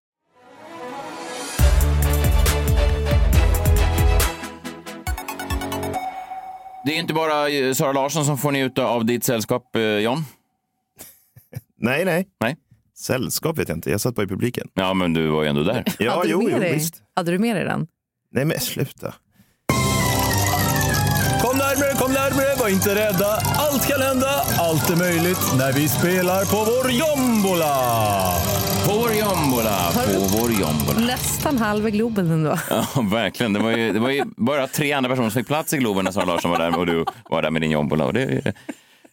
Det 6.85 6.91
är 6.95 6.99
inte 6.99 7.13
bara 7.13 7.49
eh, 7.49 7.73
Sara 7.73 7.91
Larsson 7.91 8.25
som 8.25 8.37
får 8.37 8.51
njuta 8.51 8.85
av 8.85 9.05
ditt 9.05 9.23
sällskap, 9.23 9.75
eh, 9.75 9.81
John. 9.81 10.17
Nej, 11.77 12.05
nej. 12.05 12.27
Nej. 12.39 12.55
Sällskap 12.97 13.57
vet 13.57 13.69
jag 13.69 13.77
inte. 13.77 13.91
Jag 13.91 14.01
satt 14.01 14.15
bara 14.15 14.23
i 14.23 14.27
publiken. 14.27 14.67
Ja, 14.73 14.93
men 14.93 15.13
du 15.13 15.27
var 15.27 15.43
ju 15.43 15.49
ändå 15.49 15.63
där. 15.63 15.83
Ja, 15.99 16.11
Hade 16.11 16.23
du 16.27 16.31
jo, 16.31 16.41
med 16.41 16.69
jo, 16.69 16.73
visst. 16.73 16.95
Hade 17.15 17.31
du 17.31 17.39
med 17.39 17.55
dig 17.55 17.65
den? 17.65 17.87
Nej, 18.31 18.45
men 18.45 18.59
sluta. 18.59 19.13
Kom 21.41 21.57
närmare, 21.57 21.93
kom 21.97 22.11
närmare, 22.13 22.55
var 22.59 22.69
inte 22.69 22.95
rädda. 22.95 23.27
Allt 23.57 23.87
kan 23.87 24.01
hända, 24.01 24.41
allt 24.59 24.89
är 24.89 24.95
möjligt 24.95 25.39
när 25.57 25.73
vi 25.73 25.87
spelar 25.89 26.45
på 26.45 26.57
vår 26.71 26.91
jombola. 26.91 27.75
Jombola. 30.35 30.99
Nästan 30.99 31.57
halva 31.57 31.89
Globen 31.89 32.31
ändå. 32.31 32.59
Ja, 32.69 32.87
verkligen. 33.11 33.53
Det 33.53 33.59
var, 33.59 33.71
ju, 33.71 33.93
det 33.93 33.99
var 33.99 34.09
ju 34.09 34.23
bara 34.37 34.67
tre 34.67 34.91
andra 34.93 35.09
personer 35.09 35.29
som 35.29 35.39
fick 35.41 35.47
plats 35.47 35.73
i 35.73 35.77
Globen 35.77 36.05
när 36.05 36.11
Sara 36.11 36.25
Larsson 36.25 36.51
var 36.51 36.57
där 36.59 36.77
och 36.77 36.85
du 36.85 37.05
var 37.29 37.41
där 37.41 37.51
med 37.51 37.61
din 37.61 37.71
jombola. 37.71 38.05
Och 38.05 38.13
det 38.13 38.21
är 38.23 38.29
ju 38.31 38.41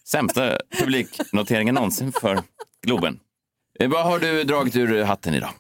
sämsta 0.05 0.59
publiknoteringen 0.79 1.75
någonsin 1.75 2.13
för 2.21 2.43
Globen. 2.87 3.19
Eh, 3.81 3.89
Vad 3.89 4.05
har 4.05 4.19
du 4.19 4.45
dragit 4.45 4.77
ur 4.77 5.05
hatten 5.05 5.35
idag? 5.35 5.51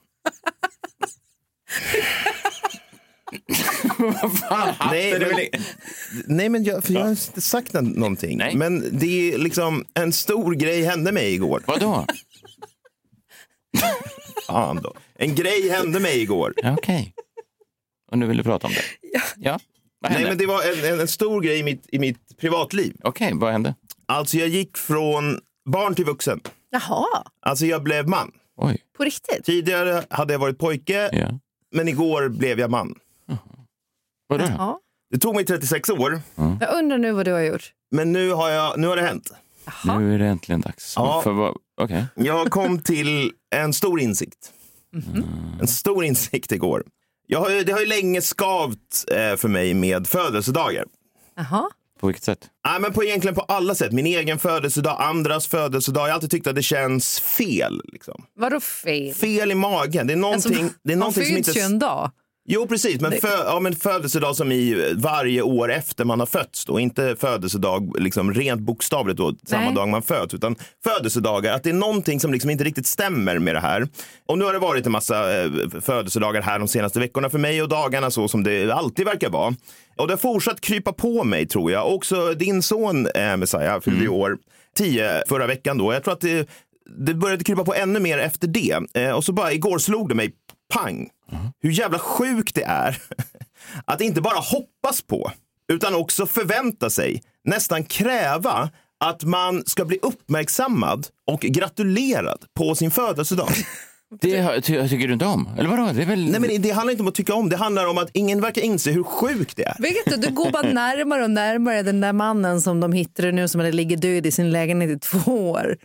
Vad 3.98 4.38
fan, 4.38 4.68
hatten 4.78 4.88
Nej, 4.90 5.18
men, 5.20 5.62
nej, 6.36 6.48
men 6.48 6.64
jag, 6.64 6.84
för 6.84 6.92
jag 6.92 7.00
har 7.00 7.10
inte 7.10 7.40
sagt 7.40 7.72
någonting. 7.72 8.42
Men 8.54 8.98
det 8.98 9.32
är 9.34 9.38
liksom 9.38 9.84
en 9.94 10.12
stor 10.12 10.54
grej 10.54 10.82
hände 10.82 11.12
mig 11.12 11.34
igår. 11.34 11.62
Vadå? 11.66 12.06
Fan 14.48 14.76
då. 14.82 14.94
En 15.14 15.34
grej 15.34 15.68
hände 15.70 16.00
mig 16.00 16.20
igår. 16.22 16.54
Ja, 16.56 16.74
Okej. 16.78 17.14
Och 18.10 18.18
nu 18.18 18.26
vill 18.26 18.36
du 18.36 18.42
prata 18.42 18.66
om 18.66 18.72
det? 18.72 18.82
Ja. 19.36 19.58
Vad 20.00 20.10
Nej, 20.10 20.12
hände? 20.12 20.28
men 20.28 20.38
det 20.38 20.46
var 20.46 20.62
en, 20.86 20.92
en, 20.94 21.00
en 21.00 21.08
stor 21.08 21.40
grej 21.40 21.58
i 21.58 21.62
mitt, 21.62 21.86
i 21.88 21.98
mitt 21.98 22.36
privatliv. 22.38 22.96
Okej, 23.02 23.32
vad 23.34 23.52
hände? 23.52 23.74
Alltså 24.06 24.36
jag 24.36 24.48
gick 24.48 24.76
från 24.76 25.40
barn 25.70 25.94
till 25.94 26.04
vuxen. 26.04 26.40
Jaha, 26.70 27.06
Alltså 27.40 27.66
jag 27.66 27.82
blev 27.82 28.08
man. 28.08 28.32
Oj. 28.56 28.78
på 28.96 29.04
riktigt? 29.04 29.44
Tidigare 29.44 30.04
hade 30.10 30.32
jag 30.34 30.40
varit 30.40 30.58
pojke, 30.58 31.10
Ja. 31.12 31.38
men 31.74 31.88
igår 31.88 32.28
blev 32.28 32.60
jag 32.60 32.70
man. 32.70 32.94
Vadå? 34.28 34.44
Ja. 34.58 34.80
Det 35.10 35.18
tog 35.18 35.34
mig 35.34 35.44
36 35.44 35.88
år, 35.90 36.20
Jag 36.60 36.78
undrar 36.78 36.98
nu 36.98 37.12
vad 37.12 37.24
du 37.24 37.32
har 37.32 37.40
gjort. 37.40 37.72
men 37.90 38.12
nu 38.12 38.30
har, 38.32 38.50
jag, 38.50 38.78
nu 38.78 38.86
har 38.86 38.96
det 38.96 39.02
hänt. 39.02 39.30
Nu 39.98 40.14
är 40.14 40.18
det 40.18 40.26
äntligen 40.26 40.60
dags. 40.60 40.92
Ja. 40.96 41.20
För 41.22 41.32
vad? 41.32 41.56
Okej. 41.80 42.04
Jag 42.14 42.50
kom 42.50 42.78
till 42.82 43.32
en 43.50 43.72
stor 43.72 44.00
insikt. 44.00 44.52
En 45.60 45.68
stor 45.68 46.04
insikt 46.04 46.52
igår. 46.52 46.84
Jag 47.26 47.40
har, 47.40 47.64
det 47.64 47.72
har 47.72 47.80
ju 47.80 47.86
länge 47.86 48.20
skavt 48.20 49.04
eh, 49.10 49.36
för 49.36 49.48
mig 49.48 49.74
med 49.74 50.06
födelsedagar. 50.06 50.84
Jaha. 51.36 51.70
På 52.00 52.06
vilket 52.06 52.24
sätt? 52.24 52.50
Nej, 52.66 52.80
men 52.80 52.92
på 52.92 53.04
egentligen 53.04 53.34
på 53.34 53.40
alla 53.40 53.74
sätt. 53.74 53.92
Min 53.92 54.06
egen 54.06 54.38
födelsedag, 54.38 54.96
andras 55.00 55.46
födelsedag. 55.46 56.00
Jag 56.02 56.08
har 56.08 56.14
alltid 56.14 56.30
tyckt 56.30 56.46
att 56.46 56.54
det 56.54 56.62
känns 56.62 57.20
fel. 57.20 57.80
Liksom. 57.92 58.24
Vadå 58.36 58.60
fel? 58.60 59.14
Fel 59.14 59.50
i 59.50 59.54
magen. 59.54 60.06
Det 60.06 60.12
är 60.12 60.16
någonting, 60.16 60.62
Alltså, 60.62 60.78
det 60.82 60.92
är 60.92 60.96
man 60.96 60.98
någonting 60.98 61.24
som 61.24 61.34
föds 61.34 61.48
inte... 61.48 61.58
ju 61.60 61.64
en 61.64 61.78
dag. 61.78 62.10
Jo, 62.50 62.66
precis. 62.66 63.00
Men, 63.00 63.12
fö, 63.12 63.28
ja, 63.44 63.60
men 63.60 63.76
födelsedag 63.76 64.36
som 64.36 64.52
i 64.52 64.94
varje 64.96 65.42
år 65.42 65.72
efter 65.72 66.04
man 66.04 66.20
har 66.20 66.26
fötts. 66.26 66.64
Då. 66.64 66.80
Inte 66.80 67.16
födelsedag 67.18 68.00
liksom 68.00 68.34
rent 68.34 68.60
bokstavligt 68.60 69.18
då, 69.18 69.34
samma 69.46 69.64
Nej. 69.64 69.74
dag 69.74 69.88
man 69.88 70.02
föds. 70.02 70.34
Utan 70.34 70.56
födelsedagar. 70.84 71.54
Att 71.54 71.62
det 71.62 71.70
är 71.70 71.74
någonting 71.74 72.20
som 72.20 72.32
liksom 72.32 72.50
inte 72.50 72.64
riktigt 72.64 72.86
stämmer 72.86 73.38
med 73.38 73.54
det 73.54 73.60
här. 73.60 73.88
Och 74.28 74.38
nu 74.38 74.44
har 74.44 74.52
det 74.52 74.58
varit 74.58 74.86
en 74.86 74.92
massa 74.92 75.42
eh, 75.42 75.50
födelsedagar 75.80 76.42
här 76.42 76.58
de 76.58 76.68
senaste 76.68 77.00
veckorna 77.00 77.30
för 77.30 77.38
mig 77.38 77.62
och 77.62 77.68
dagarna 77.68 78.10
så 78.10 78.28
som 78.28 78.44
det 78.44 78.70
alltid 78.70 79.06
verkar 79.06 79.30
vara. 79.30 79.54
Och 79.96 80.06
det 80.06 80.12
har 80.12 80.18
fortsatt 80.18 80.60
krypa 80.60 80.92
på 80.92 81.24
mig 81.24 81.46
tror 81.46 81.72
jag. 81.72 81.94
Också 81.94 82.34
din 82.34 82.62
son 82.62 83.06
eh, 83.06 83.36
Messiah 83.36 83.80
fyllde 83.80 84.04
i 84.04 84.08
år 84.08 84.38
10 84.76 85.22
förra 85.28 85.46
veckan 85.46 85.78
då. 85.78 85.92
Jag 85.92 86.04
tror 86.04 86.14
att 86.14 86.20
det, 86.20 86.48
det 86.98 87.14
började 87.14 87.44
krypa 87.44 87.64
på 87.64 87.74
ännu 87.74 88.00
mer 88.00 88.18
efter 88.18 88.48
det. 88.48 88.78
Eh, 88.94 89.10
och 89.10 89.24
så 89.24 89.32
bara 89.32 89.52
igår 89.52 89.78
slog 89.78 90.08
det 90.08 90.14
mig 90.14 90.32
pang 90.74 91.08
hur 91.62 91.70
jävla 91.70 91.98
sjukt 91.98 92.54
det 92.54 92.62
är 92.64 92.98
att 93.84 94.00
inte 94.00 94.20
bara 94.20 94.38
hoppas 94.38 95.02
på 95.02 95.32
utan 95.72 95.94
också 95.94 96.26
förvänta 96.26 96.90
sig, 96.90 97.22
nästan 97.44 97.84
kräva 97.84 98.70
att 99.04 99.24
man 99.24 99.62
ska 99.66 99.84
bli 99.84 99.98
uppmärksammad 100.02 101.06
och 101.30 101.40
gratulerad 101.40 102.44
på 102.58 102.74
sin 102.74 102.90
födelsedag. 102.90 103.48
Det 104.20 104.40
har- 104.40 104.60
ty, 104.60 104.88
tycker 104.88 105.06
du 105.06 105.12
inte 105.12 105.24
om? 105.26 105.48
Eller 105.58 105.68
vadå? 105.68 105.90
Det 105.92 106.02
är 106.02 106.06
väl... 106.06 106.30
Nej, 106.30 106.40
men 106.40 106.50
det- 106.50 106.58
det 106.58 106.70
handlar 106.70 106.90
inte 106.92 107.02
om 107.02 107.08
att 107.08 107.14
tycka 107.14 107.34
om, 107.34 107.48
det 107.48 107.56
handlar 107.56 107.86
om 107.86 107.98
att 107.98 108.10
ingen 108.12 108.40
verkar 108.40 108.62
inse 108.62 108.90
hur 108.90 109.02
sjukt 109.02 109.56
det 109.56 109.64
är. 109.64 109.76
Vet 109.78 110.04
du, 110.06 110.16
du 110.28 110.34
går 110.34 110.50
bara 110.50 110.62
närmare 110.72 111.24
och 111.24 111.30
närmare 111.30 111.82
den 111.82 112.00
där 112.00 112.12
mannen 112.12 112.60
som 112.60 112.80
de 112.80 112.92
hittade 112.92 113.32
nu 113.32 113.48
som 113.48 113.60
hade 113.60 113.72
ligger 113.72 113.96
död 113.96 114.26
i 114.26 114.30
sin 114.30 114.50
lägenhet 114.50 114.90
i 114.90 114.98
två 114.98 115.50
år. 115.50 115.76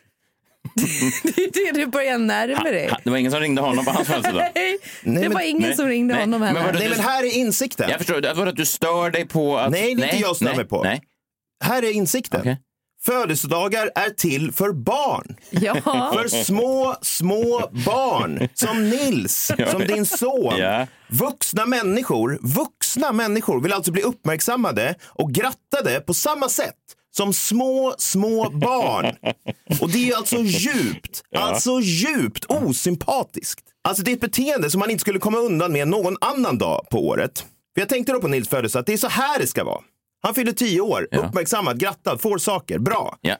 Det 1.23 1.41
är 1.43 1.73
det 1.73 1.79
du 1.79 1.87
börjar 1.87 2.17
närma 2.17 2.63
dig. 2.63 2.87
Ha, 2.89 2.97
Det 3.03 3.09
var 3.09 3.17
ingen 3.17 3.31
som 3.31 3.39
ringde 3.41 3.61
honom 3.61 3.85
på 3.85 3.91
hans 3.91 4.07
födelsedag? 4.07 4.51
Nej, 4.55 4.77
Nej, 5.03 5.23
det 5.23 5.29
var 5.29 5.35
men- 5.35 5.43
ingen 5.47 5.61
nej, 5.61 5.75
som 5.75 5.87
ringde 5.87 6.13
nej. 6.13 6.23
honom 6.23 6.39
Men 6.39 6.47
heller. 6.55 6.65
vadå, 6.65 6.79
Nej, 6.79 6.89
men 6.89 6.99
här 6.99 7.23
är 7.23 7.37
insikten. 7.37 7.89
Jag 7.89 7.97
förstår. 7.97 8.21
Det 8.21 8.33
var 8.33 8.47
att 8.47 8.55
du 8.55 8.65
stör 8.65 9.09
dig 9.11 9.27
på 9.27 9.57
att... 9.57 9.71
Nej, 9.71 9.95
det 9.95 10.03
är 10.03 10.05
inte 10.05 10.17
jag 10.21 10.35
stör 10.35 10.55
mig 10.55 10.65
på. 10.65 10.83
Nej. 10.83 11.01
Här 11.63 11.83
är 11.83 11.91
insikten. 11.91 12.39
Okej. 12.41 12.57
Födelsedagar 13.05 13.89
är 13.95 14.09
till 14.09 14.51
för 14.51 14.71
barn. 14.71 15.35
Ja. 15.49 15.75
För 16.13 16.27
små, 16.43 16.95
små 17.01 17.69
barn. 17.85 18.49
Som 18.53 18.89
Nils, 18.89 19.51
som 19.71 19.81
din 19.81 20.05
son. 20.05 20.53
Ja. 20.57 20.87
Vuxna 21.07 21.65
människor, 21.65 22.39
vuxna 22.41 23.11
människor 23.11 23.61
vill 23.61 23.73
alltså 23.73 23.91
bli 23.91 24.01
uppmärksammade 24.01 24.95
och 25.07 25.31
grattade 25.31 25.99
på 25.99 26.13
samma 26.13 26.49
sätt 26.49 26.75
som 27.15 27.33
små, 27.33 27.95
små 27.97 28.49
barn. 28.49 29.15
Och 29.81 29.89
det 29.89 30.09
är 30.09 30.15
alltså 30.15 30.37
djupt, 30.37 31.23
alltså 31.35 31.79
djupt 31.79 32.45
osympatiskt. 32.45 33.63
Alltså 33.83 34.03
det 34.03 34.11
är 34.11 34.13
ett 34.13 34.21
beteende 34.21 34.69
som 34.69 34.79
man 34.79 34.89
inte 34.89 35.01
skulle 35.01 35.19
komma 35.19 35.37
undan 35.37 35.71
med 35.71 35.87
någon 35.87 36.17
annan 36.21 36.57
dag 36.57 36.87
på 36.89 37.07
året. 37.07 37.39
För 37.73 37.81
jag 37.81 37.89
tänkte 37.89 38.13
då 38.13 38.21
på 38.21 38.27
Nils 38.27 38.49
födelsedag, 38.49 38.81
att 38.81 38.85
det 38.85 38.93
är 38.93 38.97
så 38.97 39.07
här 39.07 39.39
det 39.39 39.47
ska 39.47 39.63
vara. 39.63 39.81
Han 40.21 40.35
fyller 40.35 40.51
tio 40.51 40.81
år, 40.81 41.07
uppmärksammad, 41.11 41.79
grattad, 41.79 42.21
får 42.21 42.37
saker, 42.37 42.79
bra. 42.79 43.17
Ja. 43.21 43.37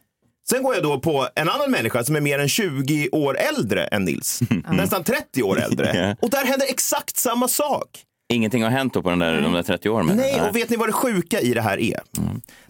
Sen 0.49 0.63
går 0.63 0.73
jag 0.73 0.83
då 0.83 0.99
på 0.99 1.27
en 1.35 1.49
annan 1.49 1.71
människa 1.71 2.03
som 2.03 2.15
är 2.15 2.21
mer 2.21 2.39
än 2.39 2.49
20 2.49 3.09
år 3.11 3.37
äldre 3.37 3.85
än 3.85 4.05
Nils. 4.05 4.39
Nästan 4.71 5.03
30 5.03 5.43
år 5.43 5.59
äldre. 5.59 5.97
Ja. 5.97 6.15
Och 6.21 6.29
där 6.29 6.45
händer 6.45 6.67
exakt 6.69 7.17
samma 7.17 7.47
sak. 7.47 7.89
Ingenting 8.33 8.63
har 8.63 8.69
hänt 8.69 8.93
då 8.93 9.01
på 9.01 9.09
den 9.09 9.19
där, 9.19 9.41
de 9.41 9.53
där 9.53 9.63
30 9.63 9.89
åren? 9.89 10.11
Nej, 10.15 10.41
och 10.49 10.55
vet 10.55 10.69
ni 10.69 10.75
vad 10.75 10.89
det 10.89 10.93
sjuka 10.93 11.39
i 11.39 11.53
det 11.53 11.61
här 11.61 11.79
är? 11.79 11.99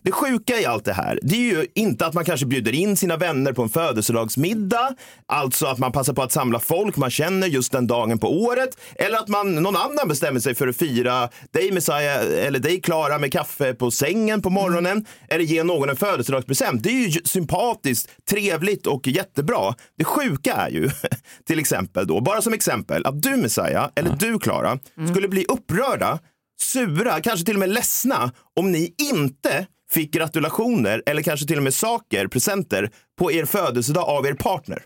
Det 0.04 0.12
sjuka 0.12 0.60
i 0.60 0.66
allt 0.66 0.86
det 0.86 0.94
här, 0.94 1.20
det 1.22 1.36
är 1.36 1.40
ju 1.40 1.68
inte 1.76 2.06
att 2.06 2.14
man 2.14 2.26
kanske 2.26 2.46
bjuder 2.46 2.76
in 2.76 2.98
sina 2.98 3.18
vänner 3.18 3.54
på 3.54 3.62
en 3.62 3.70
födelsedagsmiddag, 3.70 4.96
alltså 5.26 5.66
att 5.66 5.78
man 5.78 5.92
passar 5.92 6.14
på 6.14 6.24
att 6.24 6.32
samla 6.32 6.60
folk 6.60 6.98
man 6.98 7.10
känner 7.10 7.48
just 7.48 7.72
den 7.72 7.88
dagen 7.88 8.20
på 8.20 8.42
året, 8.44 8.78
eller 8.96 9.18
att 9.18 9.28
man, 9.28 9.56
någon 9.56 9.76
annan 9.76 10.08
bestämmer 10.08 10.40
sig 10.40 10.56
för 10.56 10.68
att 10.68 10.76
fira 10.76 11.30
dig 11.52 11.72
Messiah 11.72 12.46
eller 12.46 12.60
dig 12.60 12.82
Klara 12.82 13.20
med 13.20 13.32
kaffe 13.32 13.74
på 13.74 13.92
sängen 13.92 14.42
på 14.42 14.50
morgonen, 14.50 15.06
eller 15.30 15.44
ge 15.44 15.64
någon 15.64 15.90
en 15.90 15.96
födelsedagspresent. 15.96 16.84
Det 16.84 16.90
är 16.90 17.08
ju 17.08 17.12
sympatiskt, 17.26 18.10
trevligt 18.30 18.88
och 18.88 19.08
jättebra. 19.08 19.76
Det 19.98 20.04
sjuka 20.04 20.54
är 20.54 20.70
ju, 20.70 20.90
till 21.48 21.60
exempel 21.60 22.08
då, 22.08 22.22
bara 22.22 22.42
som 22.42 22.54
exempel, 22.54 23.06
att 23.06 23.22
du 23.22 23.38
Messiah, 23.38 23.90
eller 23.96 24.16
du 24.20 24.40
Klara, 24.40 24.80
skulle 25.10 25.28
bli 25.28 25.46
upprörda 25.54 26.20
sura, 26.62 27.22
kanske 27.22 27.46
till 27.46 27.56
och 27.56 27.60
med 27.60 27.70
ledsna 27.70 28.32
om 28.56 28.72
ni 28.72 28.96
inte 29.12 29.68
fick 29.92 30.14
gratulationer 30.14 31.04
eller 31.06 31.22
kanske 31.22 31.48
till 31.48 31.58
och 31.58 31.64
med 31.64 31.74
saker, 31.74 32.28
presenter 32.28 32.90
på 33.20 33.32
er 33.32 33.46
födelsedag 33.46 34.10
av 34.10 34.26
er 34.26 34.34
partner. 34.34 34.84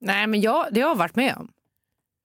Nej, 0.00 0.26
men 0.26 0.40
jag, 0.40 0.66
det 0.72 0.80
har 0.80 0.88
jag 0.88 0.96
varit 0.96 1.16
med 1.16 1.34
om. 1.36 1.48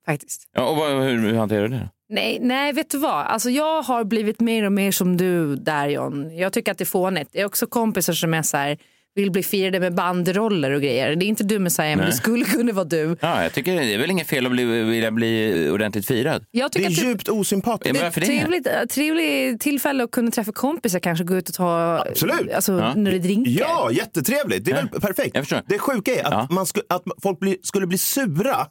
Faktiskt. 0.06 0.44
Ja, 0.54 0.70
och 0.70 0.76
vad, 0.76 1.04
hur, 1.04 1.20
hur 1.20 1.34
hanterar 1.34 1.62
du 1.62 1.68
det? 1.68 1.90
Nej, 2.10 2.40
nej, 2.42 2.74
vet 2.74 2.90
du 2.90 2.98
vad? 2.98 3.26
Alltså, 3.26 3.50
jag 3.50 3.82
har 3.82 4.04
blivit 4.04 4.40
mer 4.40 4.64
och 4.64 4.72
mer 4.72 4.92
som 4.92 5.18
du 5.18 5.56
där 5.56 5.88
John. 5.88 6.38
Jag 6.38 6.54
tycker 6.54 6.72
att 6.72 6.78
det 6.78 6.84
är 6.84 6.86
fånigt. 6.86 7.30
Det 7.32 7.42
är 7.42 7.46
också 7.46 7.68
kompisar 7.68 8.14
som 8.14 8.34
är 8.34 8.42
så 8.42 8.58
här, 8.58 8.78
vill 9.16 9.32
bli 9.32 9.44
firade 9.44 9.80
med 9.80 9.96
banderoller 9.96 10.72
och 10.72 10.82
grejer. 10.82 11.16
Det 11.16 11.26
är 11.26 11.28
inte 11.28 11.44
du 11.44 11.60
Messiah, 11.60 11.98
men 11.98 12.06
det 12.06 12.12
skulle 12.14 12.46
kunna 12.46 12.72
vara 12.74 12.86
du. 12.86 13.18
Ja, 13.22 13.44
jag 13.44 13.54
tycker 13.54 13.76
det 13.76 13.94
är 13.94 13.98
väl 13.98 14.12
inget 14.12 14.28
fel 14.28 14.46
att 14.46 14.52
bli, 14.52 14.66
vilja 14.66 15.12
bli 15.12 15.70
ordentligt 15.70 16.08
firad. 16.08 16.46
Jag 16.52 16.72
tycker 16.72 16.88
att 16.90 16.96
det- 16.96 17.02
djupt 17.02 17.30
osympatiskt. 17.30 17.98
Ja, 18.04 18.12
det? 18.16 18.22
Trevligt, 18.26 18.68
trevligt 18.90 19.62
tillfälle 19.62 20.04
att 20.04 20.12
kunna 20.12 20.32
träffa 20.32 20.52
kompisar, 20.52 21.00
kanske 21.00 21.24
gå 21.26 21.36
ut 21.36 21.50
och 21.50 21.56
ta 21.56 22.06
Absolut. 22.12 22.54
Alltså, 22.56 22.72
Ja. 22.74 22.94
när 22.96 23.12
det 23.12 23.20
drinkar. 23.20 23.52
Ja, 23.52 23.92
jättetrevligt. 23.92 24.66
Det 24.66 24.72
är 24.72 24.76
väl 24.76 24.88
perfekt. 25.02 25.36
Det 25.68 25.80
sjuka 25.80 26.16
är 26.16 26.34
att, 26.34 26.52
man 26.52 26.66
sku, 26.66 26.82
att 26.90 27.04
folk 27.24 27.40
bli, 27.40 27.58
skulle 27.64 27.88
bli 27.88 27.98
sura 27.98 28.68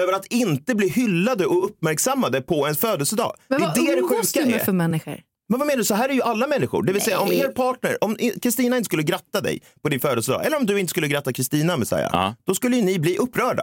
över 0.00 0.12
att 0.12 0.26
inte 0.26 0.74
bli 0.74 0.88
hyllade 0.88 1.46
och 1.46 1.64
uppmärksammade 1.64 2.40
på 2.40 2.64
ens 2.64 2.78
födelsedag. 2.78 3.32
Men 3.48 3.60
det 3.60 3.66
vad 3.66 3.78
är 3.78 3.82
det 3.86 3.92
det 3.92 3.98
umgås 3.98 4.32
sjuka 4.32 4.44
du 4.44 4.50
med 4.50 4.60
är. 4.60 4.64
för 4.64 4.72
människor? 4.72 5.18
Men 5.48 5.58
vad 5.58 5.66
menar 5.66 5.78
du? 5.78 5.84
Så 5.84 5.94
här 5.94 6.08
är 6.08 6.12
ju 6.12 6.22
alla 6.22 6.46
människor. 6.46 6.82
Det 6.82 6.92
vill 6.92 7.02
säga 7.02 7.20
om 7.20 7.28
Nej. 7.28 7.38
er 7.38 7.48
partner, 7.48 8.04
om 8.04 8.16
Kristina 8.42 8.76
inte 8.76 8.84
skulle 8.84 9.02
gratta 9.02 9.40
dig 9.40 9.62
på 9.82 9.88
din 9.88 10.00
födelsedag, 10.00 10.46
eller 10.46 10.56
om 10.56 10.66
du 10.66 10.80
inte 10.80 10.90
skulle 10.90 11.08
gratta 11.08 11.32
Kristina 11.32 11.76
Messiah, 11.76 12.32
då 12.46 12.54
skulle 12.54 12.76
ju 12.76 12.82
ni 12.82 12.98
bli 12.98 13.16
upprörda. 13.16 13.62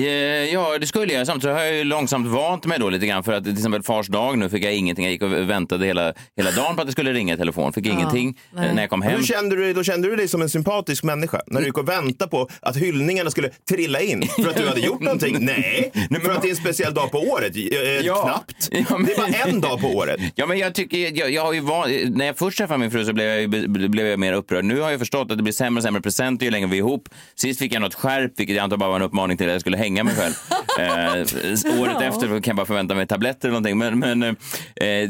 Eh, 0.00 0.06
Ja, 0.52 0.78
det 0.80 0.86
skulle 0.86 1.12
jag. 1.12 1.26
Samtidigt 1.26 1.56
har 1.56 1.64
jag 1.64 1.74
ju 1.74 1.84
långsamt 1.84 2.26
vant 2.26 2.66
mig 2.66 2.78
då 2.78 2.90
lite 2.90 3.06
grann 3.06 3.24
för 3.24 3.32
att 3.32 3.44
till 3.44 3.52
exempel 3.52 3.82
fars 3.82 4.06
dag 4.06 4.38
nu 4.38 4.48
fick 4.48 4.64
jag 4.64 4.74
ingenting. 4.74 5.04
Jag 5.04 5.12
gick 5.12 5.22
och 5.22 5.32
väntade 5.32 5.86
hela, 5.86 6.12
hela 6.36 6.50
dagen 6.50 6.74
på 6.76 6.80
att 6.82 6.86
det 6.88 6.92
skulle 6.92 7.12
ringa 7.12 7.34
i 7.34 7.36
telefon. 7.36 7.72
Fick 7.72 7.86
Ja, 7.86 7.92
ingenting 7.92 8.38
nej. 8.50 8.68
eh, 8.68 8.74
när 8.74 8.82
jag 8.82 8.90
kom 8.90 9.02
hem. 9.02 9.16
Hur 9.16 9.26
kände 9.26 9.56
du, 9.56 9.72
då 9.72 9.82
kände 9.84 10.08
du 10.10 10.16
dig 10.16 10.28
som 10.28 10.42
en 10.42 10.48
sympatisk 10.48 11.02
människa 11.04 11.40
när 11.46 11.60
du 11.60 11.66
gick 11.66 11.78
och 11.78 11.88
väntade 11.88 12.30
på 12.30 12.48
att 12.60 12.76
hyllningarna 12.76 13.30
skulle 13.30 13.48
trilla 13.68 14.00
in 14.00 14.22
för 14.42 14.50
att 14.50 14.56
du 14.56 14.68
hade 14.68 14.80
gjort 14.80 15.00
någonting? 15.00 15.36
Nej, 15.40 15.92
för 16.22 16.30
att 16.32 16.42
det 16.42 16.48
är 16.48 16.50
en 16.50 16.56
speciell 16.56 16.94
dag 16.94 17.10
på 17.10 17.18
året. 17.18 17.56
Eh, 17.56 18.22
Knappt. 18.22 18.68
Det 18.70 18.78
är 18.78 19.16
bara 19.16 19.50
en 19.50 19.60
dag 19.60 19.80
på 19.80 19.86
året. 19.88 20.20
Ja, 20.34 20.46
men 20.46 20.58
jag 20.58 20.74
tycker, 20.74 21.18
jag, 21.18 21.30
jag 21.30 21.42
har 21.44 21.52
ju 21.52 21.60
van, 21.60 21.90
när 22.10 22.26
jag 22.26 22.38
först 22.38 22.58
träffade 22.58 22.78
min 22.80 22.90
fru 22.90 23.04
så 23.04 23.12
blev 23.12 23.26
jag, 23.26 23.40
ju- 23.40 23.88
blev 23.88 24.06
jag 24.06 24.18
mer 24.18 24.32
upprörd. 24.32 24.64
Nu 24.64 24.80
har 24.80 24.90
jag 24.90 24.98
förstått 25.00 25.30
att 25.30 25.36
det 25.36 25.42
blir 25.42 25.52
sämre 25.52 25.78
och 25.78 25.82
sämre 25.82 26.02
presenter 26.02 26.44
ju 26.46 26.50
längre 26.50 26.66
vi 26.68 26.76
är 26.76 26.78
ihop. 26.78 27.08
Sist 27.34 27.58
fick 27.58 27.74
jag 27.74 27.82
något 27.82 27.94
skärp, 27.94 28.32
vilket 28.36 28.56
jag 28.56 28.62
antar 28.62 28.76
bara 28.76 28.88
var 28.90 28.96
en 28.96 29.02
uppmaning 29.02 29.36
till 29.36 29.46
att 29.46 29.52
jag 29.52 29.60
skulle 29.60 29.76
hänga 29.86 30.04
mig 30.04 30.14
själv. 30.14 30.34
eh, 30.78 31.80
året 31.80 32.02
efter 32.02 32.28
kan 32.28 32.42
jag 32.44 32.56
bara 32.56 32.66
förvänta 32.66 32.94
mig 32.94 33.06
tabletter 33.06 33.48
eller 33.48 33.60
någonting. 33.60 33.78
Men, 33.78 33.98
men, 33.98 34.22
eh, 34.22 34.34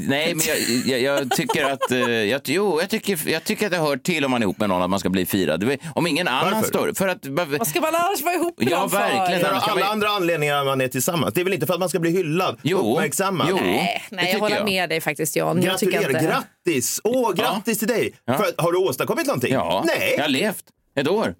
nej, 0.08 0.34
men 0.34 0.40
jag, 0.86 1.00
jag, 1.00 1.00
jag 1.00 1.30
tycker 1.30 1.64
att, 1.64 1.90
eh, 1.90 1.98
jag, 1.98 2.40
jo, 2.44 2.80
jag 2.80 2.90
tycker, 2.90 3.18
jag 3.26 3.44
tycker 3.44 3.66
att 3.66 3.72
det 3.72 3.78
hör 3.78 3.96
till 3.96 4.24
om 4.24 4.30
man 4.30 4.42
är 4.42 4.44
ihop 4.44 4.58
med 4.58 4.68
någon 4.68 4.82
att 4.82 4.90
man 4.90 5.00
ska 5.00 5.08
bli 5.08 5.26
firad. 5.26 5.78
Om 5.94 6.06
ingen 6.06 6.28
annan 6.28 6.52
Varför? 6.52 6.68
står... 6.68 6.92
För 6.94 7.08
att, 7.08 7.26
Vad 7.58 7.66
ska 7.66 7.80
man 7.80 7.94
annars 7.94 8.22
vara 8.22 8.34
ihop 8.34 8.58
med 8.58 8.68
Ja, 8.70 8.86
verkligen. 8.86 9.40
För 9.40 9.48
alla 9.48 9.74
man- 9.74 9.90
andra 9.90 10.08
anledningar 10.08 10.64
man 10.64 10.80
är 10.80 10.88
tillsammans. 10.88 11.34
Det 11.34 11.40
är 11.40 11.44
väl 11.44 11.52
inte 11.52 11.66
för 11.66 11.74
att 11.74 11.80
man 11.80 11.88
ska 11.88 11.98
bli 11.98 12.10
hyllad, 12.10 12.58
uppmärksammad? 12.64 13.48
Nej, 13.54 14.02
nej 14.10 14.32
jag 14.32 14.40
håller 14.40 14.64
med 14.64 14.88
dig 14.88 15.00
faktiskt 15.00 15.36
Jan. 15.36 15.62
Jag 15.62 15.78
tycker 15.78 15.92
Gratulerar, 15.92 16.20
inte... 16.20 16.44
grattis! 16.66 17.00
Åh, 17.04 17.32
grattis 17.32 17.78
till 17.78 17.88
dig! 17.88 18.14
Ja. 18.24 18.34
För, 18.38 18.62
har 18.62 18.72
du 18.72 18.78
åstadkommit 18.78 19.26
någonting? 19.26 19.52
Ja, 19.52 19.84
Nej. 19.86 20.14
jag 20.16 20.24
har 20.24 20.28
levt 20.28 20.64
ett 20.96 21.08
år. 21.08 21.34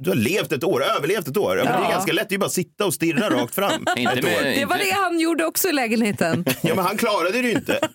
Du 0.00 0.10
har 0.10 0.16
levt 0.16 0.52
ett 0.52 0.64
år, 0.64 0.84
överlevt 0.84 1.28
ett 1.28 1.36
år. 1.36 1.58
Ja. 1.58 1.64
Men 1.64 1.80
det 1.80 1.86
är 1.86 1.90
ganska 1.90 2.12
lätt, 2.12 2.28
det 2.28 2.32
är 2.32 2.34
ju 2.34 2.38
bara 2.38 2.46
att 2.46 2.52
sitta 2.52 2.86
och 2.86 2.94
stirra 2.94 3.30
rakt 3.30 3.54
fram. 3.54 3.82
Med-. 3.96 4.22
Det 4.56 4.64
var 4.64 4.78
det 4.78 4.90
han 4.90 5.20
gjorde 5.20 5.44
också 5.44 5.68
i 5.68 5.72
lägenheten. 5.72 6.44
Ja, 6.60 6.74
men 6.74 6.84
han 6.84 6.96
klarade 6.96 7.42
det 7.42 7.48
ju 7.48 7.52
inte. 7.54 7.78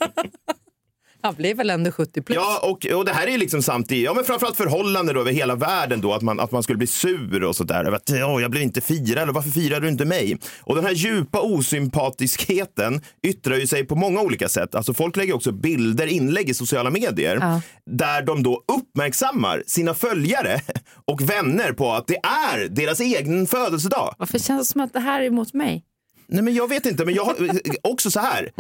Han 1.25 1.33
blev 1.36 1.57
väl 1.57 1.69
ändå 1.69 1.91
70 1.91 2.21
plus. 2.21 2.36
Ja, 2.36 2.59
och, 2.63 2.86
och 2.99 3.05
det 3.05 3.13
här 3.13 3.27
är 3.27 3.31
ju 3.31 3.38
liksom 3.38 3.63
samt 3.63 3.91
i, 3.91 4.03
ja 4.03 4.13
men 4.13 4.23
framförallt 4.23 4.57
förhållanden 4.57 5.15
då 5.15 5.21
över 5.21 5.31
hela 5.31 5.55
världen 5.55 6.01
då, 6.01 6.13
att 6.13 6.21
man, 6.21 6.39
att 6.39 6.51
man 6.51 6.63
skulle 6.63 6.77
bli 6.77 6.88
sur 6.88 7.43
och 7.43 7.55
sådär. 7.55 7.86
Över 7.86 7.97
att, 7.97 8.09
ja, 8.09 8.41
jag 8.41 8.51
blev 8.51 8.63
inte 8.63 8.81
firad, 8.81 9.17
eller 9.23 9.33
varför 9.33 9.49
firar 9.49 9.79
du 9.79 9.88
inte 9.89 10.05
mig? 10.05 10.38
Och 10.62 10.75
den 10.75 10.86
här 10.86 10.91
djupa 10.91 11.41
osympatiskheten 11.41 13.01
yttrar 13.23 13.55
ju 13.57 13.67
sig 13.67 13.86
på 13.86 13.95
många 13.95 14.21
olika 14.21 14.49
sätt. 14.49 14.75
Alltså 14.75 14.93
folk 14.93 15.15
lägger 15.17 15.36
också 15.36 15.51
bilder, 15.51 16.07
inlägg 16.07 16.49
i 16.49 16.53
sociala 16.53 16.89
medier, 16.89 17.38
Ja. 17.41 17.62
där 17.91 18.21
de 18.21 18.43
då 18.43 18.63
uppmärksammar 18.77 19.63
sina 19.67 19.93
följare 19.93 20.62
och 21.05 21.21
vänner 21.29 21.71
på 21.73 21.91
att 21.91 22.07
det 22.07 22.17
är 22.53 22.67
deras 22.69 22.99
egen 22.99 23.47
födelsedag. 23.47 24.15
Varför 24.17 24.39
känns 24.39 24.67
det 24.67 24.71
som 24.71 24.81
att 24.81 24.93
det 24.93 24.99
här 24.99 25.21
är 25.21 25.29
mot 25.29 25.53
mig? 25.53 25.83
Nej, 26.27 26.43
men 26.43 26.53
jag 26.55 26.69
vet 26.69 26.86
inte, 26.86 27.05
men 27.05 27.13
jag 27.13 27.23
har 27.23 27.36
också 27.83 28.12
så 28.12 28.19
här. 28.19 28.51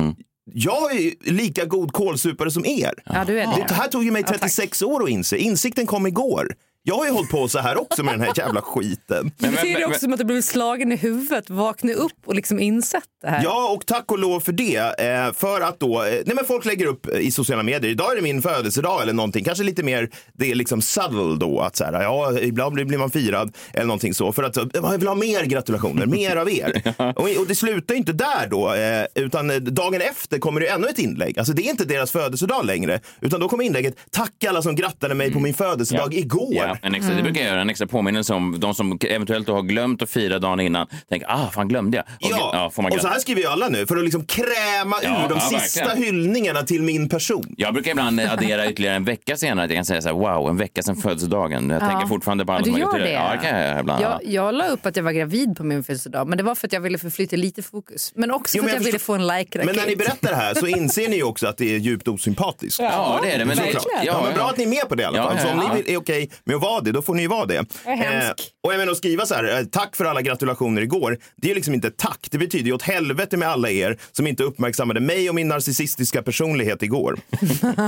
Jag 0.45 0.95
är 0.95 1.31
lika 1.31 1.65
god 1.65 1.91
kålsupare 1.91 2.51
som 2.51 2.65
er. 2.65 2.93
Ja, 3.05 3.23
du 3.27 3.39
är 3.39 3.47
det. 3.47 3.65
Det 3.67 3.73
här 3.73 3.87
tog 3.87 4.03
ju 4.03 4.11
mig 4.11 4.21
Ja, 4.21 4.27
tack. 4.27 4.39
36 4.41 4.81
år 4.81 5.03
att 5.03 5.09
inse. 5.09 5.37
Insikten 5.37 5.85
kom 5.85 6.07
igår. 6.07 6.55
Jag 6.85 6.95
har 6.95 7.05
ju 7.05 7.11
hållit 7.11 7.31
på 7.31 7.47
så 7.47 7.59
här 7.59 7.81
också 7.81 8.03
med 8.03 8.13
den 8.13 8.21
här 8.21 8.33
jävla 8.35 8.61
skiten. 8.61 9.31
Det 9.37 9.49
betyder 9.49 9.79
det 9.79 9.85
också 9.85 9.99
som 9.99 10.13
att 10.13 10.19
du 10.19 10.25
blivit 10.25 10.45
slagen 10.45 10.91
i 10.91 10.95
huvudet, 10.95 11.49
vakna 11.49 11.93
upp 11.93 12.11
och 12.25 12.35
liksom 12.35 12.59
insett 12.59 13.03
det 13.21 13.29
här. 13.29 13.43
Ja, 13.43 13.69
och 13.69 13.85
tack 13.85 14.11
och 14.11 14.19
lov 14.19 14.39
för 14.39 14.51
det. 14.51 14.99
Eh, 14.99 15.33
för 15.33 15.61
att 15.61 15.79
då, 15.79 16.03
eh, 16.03 16.11
nej 16.25 16.35
men 16.35 16.45
folk 16.45 16.65
lägger 16.65 16.85
upp 16.85 17.07
i 17.07 17.31
sociala 17.31 17.63
medier, 17.63 17.91
idag 17.91 18.11
är 18.11 18.15
det 18.15 18.21
min 18.21 18.41
födelsedag 18.41 19.01
eller 19.01 19.13
någonting. 19.13 19.43
Kanske 19.43 19.63
lite 19.63 19.83
mer, 19.83 20.09
det 20.33 20.51
är 20.51 20.55
liksom 20.55 20.81
subtle 20.81 21.35
då, 21.39 21.59
att 21.59 21.75
så 21.75 21.83
här, 21.83 22.03
ja, 22.03 22.39
ibland 22.39 22.73
blir 22.73 22.97
man 22.97 23.11
firad 23.11 23.55
eller 23.73 23.85
någonting 23.85 24.13
så. 24.13 24.31
För 24.31 24.43
att 24.43 24.57
eh, 24.57 24.63
jag 24.73 24.97
vill 24.97 25.07
ha 25.07 25.15
mer 25.15 25.43
gratulationer, 25.43 26.05
mer 26.05 26.35
av 26.35 26.49
er. 26.49 26.81
och, 27.15 27.29
och 27.39 27.47
det 27.47 27.55
slutar 27.55 27.93
ju 27.93 27.99
inte 27.99 28.13
där 28.13 28.47
då, 28.49 28.73
eh, 28.73 29.05
utan 29.15 29.49
eh, 29.49 29.55
dagen 29.55 30.01
efter 30.01 30.39
kommer 30.39 30.61
det 30.61 30.67
ännu 30.67 30.87
ett 30.87 30.99
inlägg. 30.99 31.39
Alltså 31.39 31.53
det 31.53 31.61
är 31.61 31.69
inte 31.69 31.85
deras 31.85 32.11
födelsedag 32.11 32.65
längre, 32.65 32.99
utan 33.21 33.39
då 33.39 33.49
kommer 33.49 33.63
inlägget, 33.63 33.95
tack 34.11 34.43
alla 34.43 34.61
som 34.61 34.75
grattade 34.75 35.15
mig 35.15 35.33
på 35.33 35.39
min 35.39 35.53
födelsedag 35.53 36.13
igår. 36.13 36.53
Ja, 36.55 36.72
en 36.81 36.95
extra, 36.95 37.15
Det 37.15 37.23
brukar 37.23 37.41
jag 37.41 37.49
göra, 37.49 37.61
en 37.61 37.69
extra 37.69 37.87
påminnelse 37.87 38.33
om 38.33 38.59
de 38.59 38.73
som 38.75 38.99
eventuellt 39.09 39.47
har 39.47 39.61
glömt 39.61 40.01
att 40.01 40.09
fira 40.09 40.39
dagen 40.39 40.59
innan. 40.59 40.87
Tänk, 41.09 41.23
ah, 41.27 41.49
fan 41.49 41.67
glömde 41.67 41.97
jag? 41.97 42.05
Och, 42.31 42.37
Ja, 42.53 42.71
får 42.73 42.83
man 42.83 42.91
och 42.91 42.99
så 43.01 43.07
här 43.07 43.19
skriver 43.19 43.41
ju 43.41 43.47
alla 43.47 43.69
nu 43.69 43.85
för 43.87 43.97
att 43.97 44.03
liksom 44.03 44.25
kräma 44.25 44.95
Ja, 45.03 45.25
ur 45.25 45.29
de 45.29 45.37
ja, 45.51 45.59
sista 45.59 45.85
verkligen. 45.85 46.03
hyllningarna 46.13 46.63
till 46.63 46.81
min 46.83 47.09
person. 47.09 47.53
Jag 47.57 47.73
brukar 47.73 47.91
ibland 47.91 48.19
addera 48.19 48.69
ytterligare 48.69 48.95
en 48.95 49.03
vecka 49.05 49.37
senare. 49.37 49.65
Att 49.65 49.71
jag 49.71 49.77
kan 49.77 49.85
säga 49.85 50.01
så 50.01 50.07
här, 50.07 50.15
wow, 50.15 50.49
en 50.49 50.57
vecka 50.57 50.81
sedan 50.83 50.95
födelsedagen. 50.95 51.69
Jag 51.69 51.81
Ja. 51.83 51.87
tänker 51.89 52.07
fortfarande 52.07 52.45
på 52.45 52.51
alla 52.51 52.59
Ja, 52.59 52.65
som 52.65 52.73
du 52.79 52.85
har 52.85 52.99
gör 52.99 53.05
det? 53.05 53.11
Ja, 53.11 53.37
kan 53.41 53.59
jag 53.59 53.79
ibland. 53.79 54.03
Jag, 54.03 54.19
jag 54.23 54.55
la 54.55 54.67
upp 54.67 54.85
att 54.85 54.95
jag 54.95 55.03
var 55.03 55.11
gravid 55.11 55.55
på 55.57 55.63
min 55.63 55.83
födelsedag, 55.83 56.27
men 56.27 56.37
det 56.37 56.43
var 56.43 56.55
för 56.55 56.67
att 56.67 56.73
jag 56.73 56.81
ville 56.81 56.97
förflytta 56.97 57.35
lite 57.35 57.61
fokus. 57.63 58.11
Men 58.15 58.31
också 58.31 58.57
Jo, 58.57 58.63
för 58.63 58.67
men 58.69 58.75
att 58.77 58.81
jag, 58.81 58.81
jag 58.81 58.85
ville 58.85 58.99
få 58.99 59.13
en 59.13 59.27
like 59.27 59.65
Men 59.65 59.75
när 59.75 59.85
ni 59.87 59.95
berättar 59.95 60.29
det 60.29 60.35
här 60.35 60.53
så 60.53 60.67
inser 60.67 61.09
ni 61.09 61.15
ju 61.15 61.23
också 61.23 61.47
att 61.47 61.57
det 61.57 61.75
är 61.75 61.79
djupt 61.79 62.07
osympatiskt. 62.07 62.79
Ja, 62.79 63.19
det 63.23 63.31
är 63.31 63.39
det, 63.39 63.45
men 63.45 63.57
det- 63.57 63.63
Såklart. 63.63 63.83
ja, 63.95 63.99
ja, 64.03 64.21
men 64.21 64.29
ja. 64.31 64.35
bra 64.35 64.49
att 64.49 64.57
ni 64.57 64.63
är 64.63 64.67
med 64.67 64.89
på 64.89 64.95
det 64.95 65.03
i 65.03 65.05
alla 65.05 65.17
Ja, 65.17 65.29
fall. 65.29 65.39
Så 65.39 65.47
ja, 65.47 65.53
om 65.53 65.59
ja. 65.67 65.73
ni 65.85 65.93
är 65.93 65.97
okej 65.97 66.29
med 66.43 66.55
att 66.55 66.61
vara 66.63 66.81
det, 66.81 66.91
då 66.91 67.01
får 67.01 67.15
ni 67.15 67.27
vara 67.27 67.45
det. 67.45 67.65
Jag 67.85 67.97
hemsk. 67.97 68.51
och 68.63 68.73
jag 68.73 68.77
menar 68.77 68.91
att 68.91 68.97
skriva 68.97 69.25
så 69.25 69.35
här, 69.35 69.59
eh, 69.59 69.65
tack 69.65 69.95
för 69.95 70.05
alla 70.05 70.21
gratulationer 70.21 70.81
igår. 70.81 71.17
Det 71.35 71.51
är 71.51 71.55
liksom 71.55 71.73
inte 71.73 71.91
tack. 71.91 72.27
Det 72.31 72.37
betyder 72.37 72.65
ju 72.65 72.73
åt 72.73 72.81
helvete 72.81 73.37
med 73.37 73.47
alla 73.47 73.69
er 73.69 73.97
som 74.11 74.27
inte 74.27 74.43
uppmärksammade 74.43 74.99
mig 74.99 75.29
och 75.29 75.35
min 75.35 75.47
narcissistiska 75.47 76.21
personlighet 76.21 76.83
igår. 76.83 77.19
eh, 77.31 77.39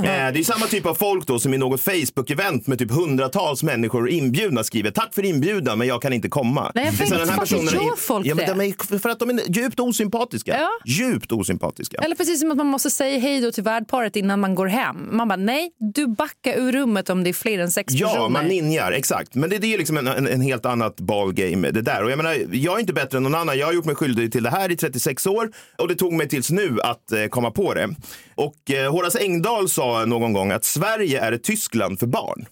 det 0.02 0.38
är 0.38 0.44
samma 0.44 0.66
typ 0.66 0.86
av 0.86 0.94
folk 0.94 1.26
då 1.26 1.38
som 1.38 1.54
i 1.54 1.58
något 1.58 1.80
Facebook-event 1.80 2.62
med 2.68 2.78
typ 2.78 2.90
hundratals 2.90 3.62
människor 3.62 4.10
inbjudna 4.10 4.64
skriver 4.64 4.90
tack 4.90 5.14
för 5.14 5.24
inbjudan 5.24 5.78
men 5.78 5.88
jag 5.88 6.02
kan 6.02 6.12
inte 6.12 6.28
komma. 6.28 6.72
Nej, 6.74 6.84
jag 6.84 6.92
vet 6.92 7.10
här, 7.10 7.22
inte, 7.22 7.34
varför 7.36 7.56
gör 7.56 7.96
folk 7.96 8.26
ja, 8.26 8.34
men 8.34 8.46
det? 8.46 8.54
de 8.54 8.60
är, 8.60 8.98
För 8.98 9.08
att 9.08 9.18
de 9.18 9.30
är 9.30 9.56
djupt 9.56 9.80
osympatiska. 9.80 10.56
Ja. 10.60 10.70
Djupt 10.84 11.32
osympatiska. 11.32 11.98
Eller 11.98 12.16
precis 12.16 12.40
som 12.40 12.50
att 12.50 12.56
man 12.56 12.66
måste 12.66 12.90
säga 12.90 13.18
hej 13.18 13.40
då 13.40 13.52
till 13.52 13.62
värdparet 13.62 14.16
innan 14.16 14.40
man 14.40 14.54
går 14.54 14.66
hem. 14.66 15.08
Man 15.12 15.28
bara, 15.28 15.36
nej, 15.36 15.70
du 15.94 16.06
backar 16.06 16.58
ur 16.58 16.72
rummet 16.72 17.10
om 17.10 17.24
det 17.24 17.30
är 17.30 17.34
fler 17.34 17.58
än 17.58 17.70
sex 17.70 17.92
Ja, 17.92 18.08
personer. 18.08 18.28
man 18.28 18.48
ninjar, 18.66 18.92
exakt. 18.92 19.34
Men 19.34 19.50
det, 19.50 19.58
det 19.58 19.66
är 19.66 19.70
ju 19.70 19.78
liksom 19.78 19.96
en, 19.96 20.06
en, 20.06 20.26
en 20.26 20.40
helt 20.40 20.66
annat 20.66 21.00
ballgame 21.00 21.70
det 21.70 21.82
där. 21.82 22.04
Och 22.04 22.10
jag 22.10 22.16
menar, 22.16 22.36
jag 22.52 22.76
är 22.76 22.80
inte 22.80 22.92
bättre 22.92 23.16
än 23.16 23.22
någon 23.22 23.34
annan. 23.34 23.58
Jag 23.58 23.66
har 23.66 23.72
gjort 23.72 23.84
mig 23.84 23.94
skyldig 23.94 24.32
till 24.32 24.42
det 24.42 24.50
här 24.50 24.70
i 24.70 24.76
36 24.76 25.26
år 25.26 25.50
och 25.78 25.88
det 25.88 25.94
tog 25.94 26.12
mig 26.12 26.28
tills 26.28 26.50
nu 26.50 26.80
att 26.82 27.12
eh, 27.12 27.26
komma 27.26 27.50
på 27.50 27.74
det. 27.74 27.88
Och 28.34 28.70
eh, 28.70 28.92
Horace 28.92 29.18
Engdahl 29.18 29.68
sa 29.68 30.04
någon 30.04 30.32
gång 30.32 30.50
att 30.50 30.64
Sverige 30.64 31.20
är 31.20 31.32
ett 31.32 31.42
Tyskland 31.42 31.98
för 32.00 32.06
barn. 32.06 32.46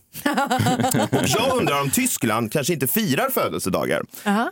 och 1.11 1.29
jag 1.39 1.59
undrar 1.59 1.81
om 1.81 1.91
Tyskland 1.91 2.53
kanske 2.53 2.73
inte 2.73 2.87
firar 2.87 3.31
födelsedagar. 3.31 4.03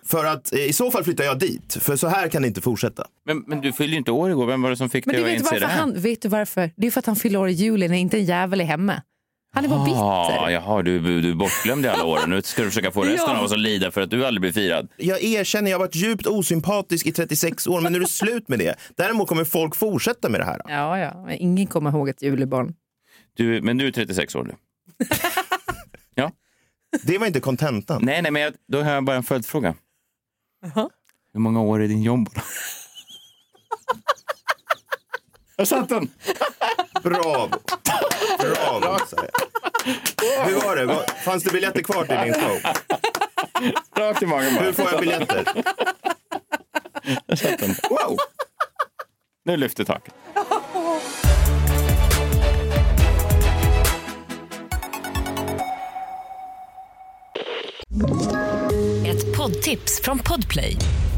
För 0.05 0.25
att 0.25 0.53
eh, 0.53 0.61
i 0.61 0.73
så 0.73 0.91
fall 0.91 1.05
flyttar 1.05 1.25
jag 1.25 1.39
dit. 1.39 1.77
För 1.81 1.97
så 1.97 2.09
här 2.09 2.29
kan 2.29 2.43
det 2.43 2.49
inte 2.49 2.61
fortsätta. 2.61 3.07
Men, 3.27 3.45
men 3.47 3.61
du 3.61 3.73
fyllde 3.73 3.93
ju 3.93 3.99
inte 3.99 4.11
år 4.11 4.31
igår. 4.31 4.47
Vem 4.47 4.63
var 4.63 4.71
det 4.71 4.77
som 4.77 4.91
fick 4.91 5.07
Men 5.07 5.15
dig 5.15 5.25
att 5.25 5.41
inse 5.41 5.59
det 5.59 5.67
här? 5.67 5.79
han, 5.79 6.01
vet 6.01 6.23
du 6.23 6.29
varför? 6.29 6.71
Det 6.77 6.87
är 6.87 6.91
för 6.91 6.99
att 6.99 7.07
han 7.07 7.17
fyller 7.17 7.39
år 7.39 7.49
i 7.49 7.53
juli 7.53 7.89
när 7.89 7.97
inte 7.97 8.17
en 8.19 8.25
jävel 8.25 8.61
är 8.61 8.65
hemma. 8.65 9.03
Han 9.55 9.65
är 9.65 9.69
bara 9.69 9.85
bitter. 9.85 9.99
Ah, 10.01 10.51
jaha, 10.51 10.83
du, 10.83 11.21
du 11.23 11.31
är 11.31 11.35
bortglömd 11.35 11.85
i 11.85 11.89
alla 11.89 12.05
år. 12.05 12.27
Nu 12.27 12.43
ska 12.43 12.63
du 12.63 12.69
försöka 12.69 12.91
få 12.91 13.03
resten 13.05 13.31
Ja. 13.31 13.39
av 13.39 13.45
oss 13.45 13.53
att 13.53 13.59
lida 13.59 13.91
för 13.91 14.01
att 14.01 14.11
du 14.11 14.27
aldrig 14.27 14.41
blir 14.41 14.53
firad. 14.53 14.89
Jag 14.97 15.23
erkänner, 15.23 15.71
jag 15.71 15.79
har 15.79 15.85
varit 15.87 15.95
djupt 15.95 16.27
osympatisk 16.27 17.07
i 17.07 17.13
36 17.13 17.67
år, 17.67 17.81
men 17.81 17.93
nu 17.93 17.99
är 17.99 18.01
det 18.03 18.09
slut 18.09 18.49
med 18.49 18.59
det. 18.59 18.75
Däremot 18.97 19.29
kommer 19.29 19.45
folk 19.45 19.75
fortsätta 19.77 20.29
med 20.29 20.41
det 20.41 20.45
här. 20.45 20.61
Ja, 20.65 20.99
ja. 20.99 21.23
Men 21.27 21.37
ingen 21.39 21.67
kommer 21.67 21.91
ihåg 21.91 22.09
ett 22.09 22.23
julibarn. 22.23 22.75
Du, 23.37 23.63
men 23.63 23.79
du 23.79 23.87
är 23.87 23.93
36 23.93 24.35
år 24.35 24.45
nu. 24.45 24.55
ja. 26.15 26.33
Det 27.03 27.19
var 27.19 27.27
inte 27.27 27.41
kontentan. 27.41 28.03
Nej, 28.05 28.23
nej, 28.23 28.31
men 28.33 28.43
jag, 28.43 28.53
då 28.69 28.83
har 28.83 28.93
jag 28.93 29.05
bara 29.05 29.17
en 29.17 29.23
följdfråga. 29.23 29.75
Hur 31.33 31.41
många 31.41 31.61
år 31.61 31.83
är 31.83 31.89
din 31.89 32.03
jobb? 32.03 32.29
Där 35.63 35.67
satt 35.67 35.89
den! 35.89 36.11
Bravo! 37.03 37.49
Bravo. 38.39 38.99
Hur 40.45 40.67
var 40.67 40.77
det? 40.77 41.07
Fanns 41.25 41.45
det 41.45 41.53
biljetter 41.53 41.83
kvar 41.83 42.05
till 42.05 42.17
din 42.17 42.35
show? 42.35 42.59
Rakt 43.97 44.23
i 44.23 44.27
magen 44.27 44.55
bara. 44.55 44.65
Hur 44.65 44.73
får 44.73 44.91
jag 44.93 45.01
biljetter? 45.01 45.45
Där 47.27 47.37
satt 47.37 47.59
den. 47.59 47.75
Wow! 47.91 48.17
Nu 49.45 49.57
lyfter 49.57 49.85
taket. 49.85 50.15
Ett 59.07 59.37
poddtips 59.37 60.01
från 60.03 60.19
Podplay. 60.19 60.77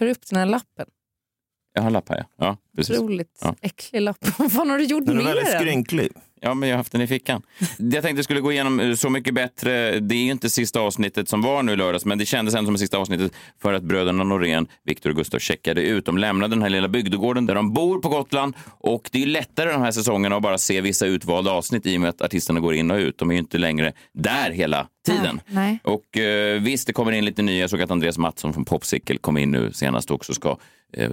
Tar 0.00 0.06
upp 0.06 0.26
den 0.30 0.38
här 0.38 0.46
lappen. 0.46 0.86
Jag 1.72 1.82
har 1.82 1.86
en 1.86 1.92
lapp 1.92 2.08
här, 2.08 2.18
ja. 2.18 2.26
ja 2.38 2.56
precis. 2.76 2.98
Otroligt 2.98 3.38
Ja. 3.42 3.54
äcklig 3.62 4.00
lapp. 4.00 4.18
Vad 4.38 4.52
fan 4.52 4.70
har 4.70 4.78
du 4.78 4.84
gjort 4.84 5.06
Den 5.06 5.18
är 5.18 5.22
med 5.22 5.34
väldigt 5.34 5.52
den? 5.52 5.60
skrynklig. 5.62 6.08
Ja, 6.42 6.54
men 6.54 6.68
jag 6.68 6.76
har 6.76 6.78
haft 6.78 6.92
den 6.92 7.00
i 7.00 7.06
fickan. 7.06 7.42
Jag 7.78 8.02
tänkte 8.02 8.22
skulle 8.24 8.40
gå 8.40 8.52
igenom 8.52 8.80
eh, 8.80 8.94
Så 8.94 9.10
mycket 9.10 9.34
bättre. 9.34 10.00
Det 10.00 10.14
är 10.14 10.24
ju 10.24 10.30
inte 10.30 10.50
sista 10.50 10.80
avsnittet 10.80 11.28
som 11.28 11.42
var 11.42 11.62
nu 11.62 11.72
i 11.72 11.76
lördags, 11.76 12.04
men 12.04 12.18
det 12.18 12.26
kändes 12.26 12.54
ändå 12.54 12.66
som 12.66 12.72
det 12.74 12.78
sista 12.78 12.98
avsnittet 12.98 13.32
för 13.62 13.72
att 13.72 13.82
bröderna 13.82 14.24
Norén, 14.24 14.66
Viktor 14.84 15.10
och 15.10 15.16
Gustav, 15.16 15.38
checkade 15.38 15.82
ut. 15.82 16.04
De 16.06 16.18
lämnade 16.18 16.54
den 16.56 16.62
här 16.62 16.70
lilla 16.70 16.88
bygdegården 16.88 17.46
där 17.46 17.54
de 17.54 17.72
bor 17.72 17.98
på 18.00 18.08
Gotland 18.08 18.54
och 18.66 19.08
det 19.12 19.22
är 19.22 19.26
lättare 19.26 19.72
de 19.72 19.82
här 19.82 19.90
säsongerna 19.92 20.36
att 20.36 20.42
bara 20.42 20.58
se 20.58 20.80
vissa 20.80 21.06
utvalda 21.06 21.50
avsnitt 21.50 21.86
i 21.86 21.96
och 21.96 22.00
med 22.00 22.10
att 22.10 22.22
artisterna 22.22 22.60
går 22.60 22.74
in 22.74 22.90
och 22.90 22.98
ut. 22.98 23.18
De 23.18 23.30
är 23.30 23.34
ju 23.34 23.38
inte 23.40 23.58
längre 23.58 23.92
där 24.12 24.50
hela 24.50 24.86
tiden. 25.06 25.40
Nej. 25.46 25.78
Och 25.84 26.18
eh, 26.18 26.60
visst, 26.62 26.86
det 26.86 26.92
kommer 26.92 27.12
in 27.12 27.24
lite 27.24 27.42
nya. 27.42 27.60
Jag 27.60 27.70
såg 27.70 27.82
att 27.82 27.90
Andreas 27.90 28.18
Mattsson 28.18 28.52
från 28.52 28.64
Popsicle 28.64 29.16
kom 29.18 29.36
in 29.38 29.50
nu 29.50 29.72
senast 29.72 30.10
också. 30.10 30.34
Ska 30.34 30.56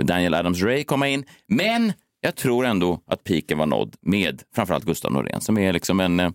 Daniel 0.03 0.33
Adams-Ray 0.35 0.83
komma 0.83 1.07
in. 1.07 1.23
Men 1.47 1.93
jag 2.21 2.35
tror 2.35 2.65
ändå 2.65 2.99
att 3.11 3.23
piken 3.23 3.57
var 3.57 3.65
nådd 3.65 3.95
med 4.01 4.41
framförallt 4.55 4.85
Gustav 4.85 5.11
Norén 5.11 5.41
som 5.41 5.57
är 5.57 5.73
liksom 5.73 5.99
en, 5.99 6.19
eh, 6.19 6.29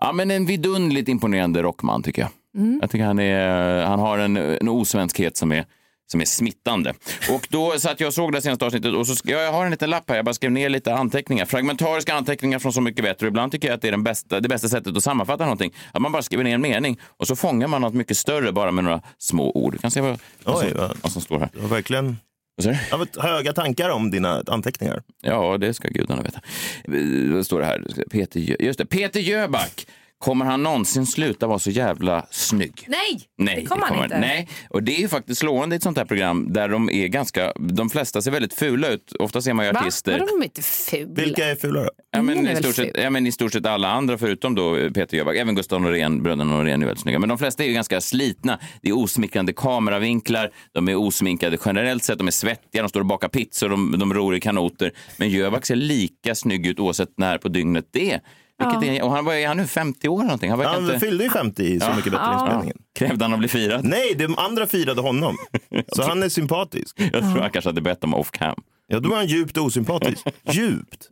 ja, 0.00 0.12
men 0.12 0.30
en 0.30 0.46
vidunderligt 0.46 1.08
imponerande 1.08 1.62
rockman 1.62 2.02
tycker 2.02 2.22
jag. 2.22 2.30
Mm. 2.56 2.78
Jag 2.80 2.90
tycker 2.90 3.04
han, 3.04 3.18
är, 3.18 3.84
han 3.86 3.98
har 3.98 4.18
en, 4.18 4.36
en 4.36 4.68
osvenskhet 4.68 5.36
som 5.36 5.52
är 5.52 5.64
som 6.10 6.20
är 6.20 6.24
smittande. 6.24 6.94
Och 7.30 7.46
då 7.50 7.70
satt 7.78 8.00
jag 8.00 8.06
och 8.08 8.14
såg 8.14 8.32
det 8.32 8.42
senaste 8.42 8.66
avsnittet 8.66 8.94
och 8.94 9.06
så 9.06 9.16
ska, 9.16 9.30
jag 9.30 9.52
har 9.52 9.64
en 9.64 9.70
liten 9.70 9.90
lapp 9.90 10.08
här, 10.10 10.16
jag 10.16 10.24
bara 10.24 10.34
skrev 10.34 10.52
ner 10.52 10.68
lite 10.68 10.94
anteckningar. 10.94 11.44
Fragmentariska 11.44 12.14
anteckningar 12.14 12.58
från 12.58 12.72
Så 12.72 12.80
mycket 12.80 13.04
bättre. 13.04 13.26
Ibland 13.26 13.52
tycker 13.52 13.68
jag 13.68 13.74
att 13.74 13.82
det 13.82 13.88
är 13.88 13.92
den 13.92 14.02
bästa, 14.04 14.40
det 14.40 14.48
bästa 14.48 14.68
sättet 14.68 14.96
att 14.96 15.02
sammanfatta 15.02 15.44
någonting. 15.44 15.72
Att 15.92 16.02
man 16.02 16.12
bara 16.12 16.22
skriver 16.22 16.44
ner 16.44 16.54
en 16.54 16.60
mening 16.60 17.00
och 17.06 17.26
så 17.26 17.36
fångar 17.36 17.66
man 17.68 17.80
något 17.80 17.94
mycket 17.94 18.16
större 18.16 18.52
bara 18.52 18.70
med 18.70 18.84
några 18.84 19.02
små 19.18 19.50
ord. 19.50 19.72
Du 19.72 19.78
kan 19.78 19.90
se 19.90 20.00
vad, 20.00 20.18
vad, 20.44 20.56
Oj, 20.64 20.68
som, 20.70 20.78
vad- 20.78 20.96
vad 21.02 21.12
som 21.12 21.22
står 21.22 21.38
här. 21.38 21.48
Du 21.52 21.60
har 21.60 21.68
verkligen 21.68 22.06
Vad? 22.06 22.16
Jag 22.64 22.98
har 22.98 23.22
höga 23.22 23.52
tankar 23.52 23.90
om 23.90 24.10
dina 24.10 24.42
anteckningar. 24.46 25.02
Ja, 25.22 25.58
det 25.58 25.74
ska 25.74 25.88
gudarna 25.88 26.22
veta. 26.22 26.40
Eh, 26.84 27.34
Vad 27.34 27.46
står 27.46 27.60
det 27.60 27.66
här? 27.66 27.84
Peter, 28.10 28.40
Jö- 28.40 28.56
just 28.60 28.78
det. 28.78 28.86
Peter 28.86 29.20
Jöback. 29.20 29.86
Kommer 30.18 30.44
han 30.44 30.62
någonsin 30.62 31.06
sluta 31.06 31.46
vara 31.46 31.58
så 31.58 31.70
jävla 31.70 32.26
snygg? 32.30 32.84
Nej, 32.88 33.20
Nej, 33.38 33.56
det 33.56 33.66
kommer 33.66 33.86
han 33.86 34.04
inte. 34.04 34.18
Nej, 34.18 34.48
och 34.70 34.82
det 34.82 34.96
är 34.96 35.00
ju 35.00 35.08
faktiskt 35.08 35.40
slående 35.40 35.74
i 35.74 35.76
ett 35.76 35.82
sånt 35.82 35.98
här 35.98 36.04
program 36.04 36.52
där 36.52 36.68
de 36.68 36.90
är 36.90 37.06
ganska, 37.08 37.52
de 37.58 37.90
flesta 37.90 38.22
ser 38.22 38.30
väldigt 38.30 38.54
fula 38.54 38.88
ut. 38.88 39.12
Ofta 39.18 39.42
ser 39.42 39.52
man 39.52 39.66
ju 39.66 39.72
Va? 39.72 39.80
artister. 39.80 40.12
Vadå, 40.12 40.26
de 40.26 40.40
är 40.40 40.44
inte 40.44 40.62
fula? 40.62 41.14
Vilka 41.14 41.44
är 41.44 41.54
fula 41.56 41.82
då? 41.82 41.90
Ja 42.10 42.22
men, 42.22 42.48
i 42.48 42.56
stort 42.56 42.74
sett, 42.74 42.84
ful? 42.94 43.02
ja 43.02 43.10
men 43.10 43.26
i 43.26 43.32
stort 43.32 43.52
sett 43.52 43.66
alla 43.66 43.88
andra 43.88 44.18
förutom 44.18 44.54
då 44.54 44.90
Peter 44.94 45.16
Jöback. 45.16 45.36
Även 45.36 45.54
Gustav 45.54 45.80
Norén, 45.80 46.22
bröderna 46.22 46.56
Norén 46.56 46.82
är 46.82 46.86
väldigt 46.86 47.02
snygga. 47.02 47.18
Men 47.18 47.28
de 47.28 47.38
flesta 47.38 47.64
är 47.64 47.68
ju 47.68 47.74
ganska 47.74 48.00
slitna. 48.00 48.58
Det 48.82 48.88
är 48.88 48.98
osmickrande 48.98 49.52
kameravinklar, 49.52 50.50
de 50.72 50.88
är 50.88 50.94
osminkade 50.96 51.58
generellt 51.64 52.04
sett, 52.04 52.18
de 52.18 52.26
är 52.26 52.30
svettiga, 52.30 52.82
de 52.82 52.88
står 52.88 53.00
och 53.00 53.06
bakar 53.06 53.28
pizzor, 53.28 53.68
de, 53.68 53.98
de 53.98 54.14
ror 54.14 54.36
i 54.36 54.40
kanoter. 54.40 54.92
Men 55.16 55.30
Jöback 55.30 55.66
ser 55.66 55.76
lika 55.76 56.34
snygg 56.34 56.66
ut 56.66 56.80
oavsett 56.80 57.10
när 57.16 57.38
på 57.38 57.48
dygnet 57.48 57.88
det 57.90 58.12
är. 58.12 58.20
Vilket 58.58 58.82
är 58.82 59.02
och 59.04 59.10
han, 59.12 59.24
vad 59.24 59.36
är 59.36 59.48
han 59.48 59.56
nu, 59.56 59.66
50 59.66 60.08
år 60.08 60.22
någonting? 60.22 60.50
Han 60.50 60.60
Han 60.60 60.82
inte... 60.84 60.98
fyllde 61.00 61.24
ju 61.24 61.30
50 61.30 61.62
i 61.62 61.80
Så 61.80 61.86
Ja. 61.86 61.96
mycket 61.96 62.12
bättre 62.12 62.24
Ja. 62.26 62.40
inspelningen. 62.42 62.76
Krävde 62.98 63.24
han 63.24 63.32
att 63.32 63.38
bli 63.38 63.48
firad? 63.48 63.84
Nej, 63.84 64.14
de 64.18 64.38
andra 64.38 64.66
firade 64.66 65.00
honom. 65.00 65.36
Så 65.92 66.02
han 66.02 66.22
är 66.22 66.28
sympatisk. 66.28 67.00
Jag 67.00 67.12
tror 67.12 67.40
han 67.40 67.50
kanske 67.50 67.68
hade 67.68 67.80
bett 67.80 68.04
om 68.04 68.14
off 68.14 68.30
cam. 68.30 68.62
Ja, 68.90 69.00
då 69.00 69.08
var 69.08 69.16
han 69.16 69.26
djupt 69.26 69.56
osympatisk. 69.56 70.26
djupt. 70.52 71.08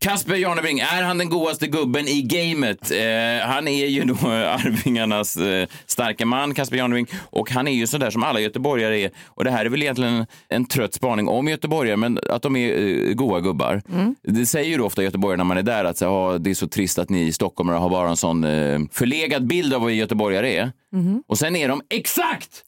Kasper 0.00 0.34
Janebring, 0.34 0.78
är 0.78 1.02
han 1.02 1.18
den 1.18 1.28
godaste 1.28 1.66
gubben 1.66 2.08
i 2.08 2.22
gamet? 2.22 2.90
Eh, 2.90 3.48
han 3.48 3.68
är 3.68 3.86
ju 3.86 4.04
då 4.04 4.14
Arvingarnas 4.28 5.36
eh, 5.36 5.68
starka 5.86 6.26
man, 6.26 6.54
Kasper 6.54 6.76
Janebring, 6.76 7.06
och 7.30 7.50
han 7.50 7.68
är 7.68 7.72
ju 7.72 7.86
sådär 7.86 8.10
som 8.10 8.22
alla 8.24 8.40
göteborgare 8.40 9.00
är. 9.00 9.10
Och 9.26 9.44
det 9.44 9.50
här 9.50 9.64
är 9.64 9.68
väl 9.68 9.82
egentligen 9.82 10.26
en 10.48 10.64
trött 10.64 10.94
spaning 10.94 11.28
om 11.28 11.48
göteborgare, 11.48 11.96
men 11.96 12.18
att 12.28 12.42
de 12.42 12.56
är 12.56 13.08
eh, 13.08 13.14
goa 13.14 13.40
gubbar. 13.40 13.82
Det 14.22 14.46
säger 14.46 14.70
ju 14.70 14.76
då 14.76 14.84
ofta 14.86 15.02
göteborgare 15.02 15.36
när 15.36 15.44
man 15.44 15.58
är 15.58 15.62
där 15.62 15.84
att 15.84 15.98
så, 15.98 16.06
ah, 16.06 16.38
det 16.38 16.50
är 16.50 16.54
så 16.54 16.68
trist 16.68 16.98
att 16.98 17.08
ni 17.08 17.32
stockholmare 17.32 17.76
har 17.76 17.90
bara 17.90 18.08
en 18.08 18.16
sån 18.16 18.44
eh, 18.44 18.80
förlegad 18.92 19.46
bild 19.46 19.74
av 19.74 19.80
vad 19.82 19.92
göteborgare 19.92 20.54
är. 20.56 20.72
Och 21.26 21.38
sen 21.38 21.56
är 21.56 21.68
de 21.68 21.82
exakt 21.90 22.64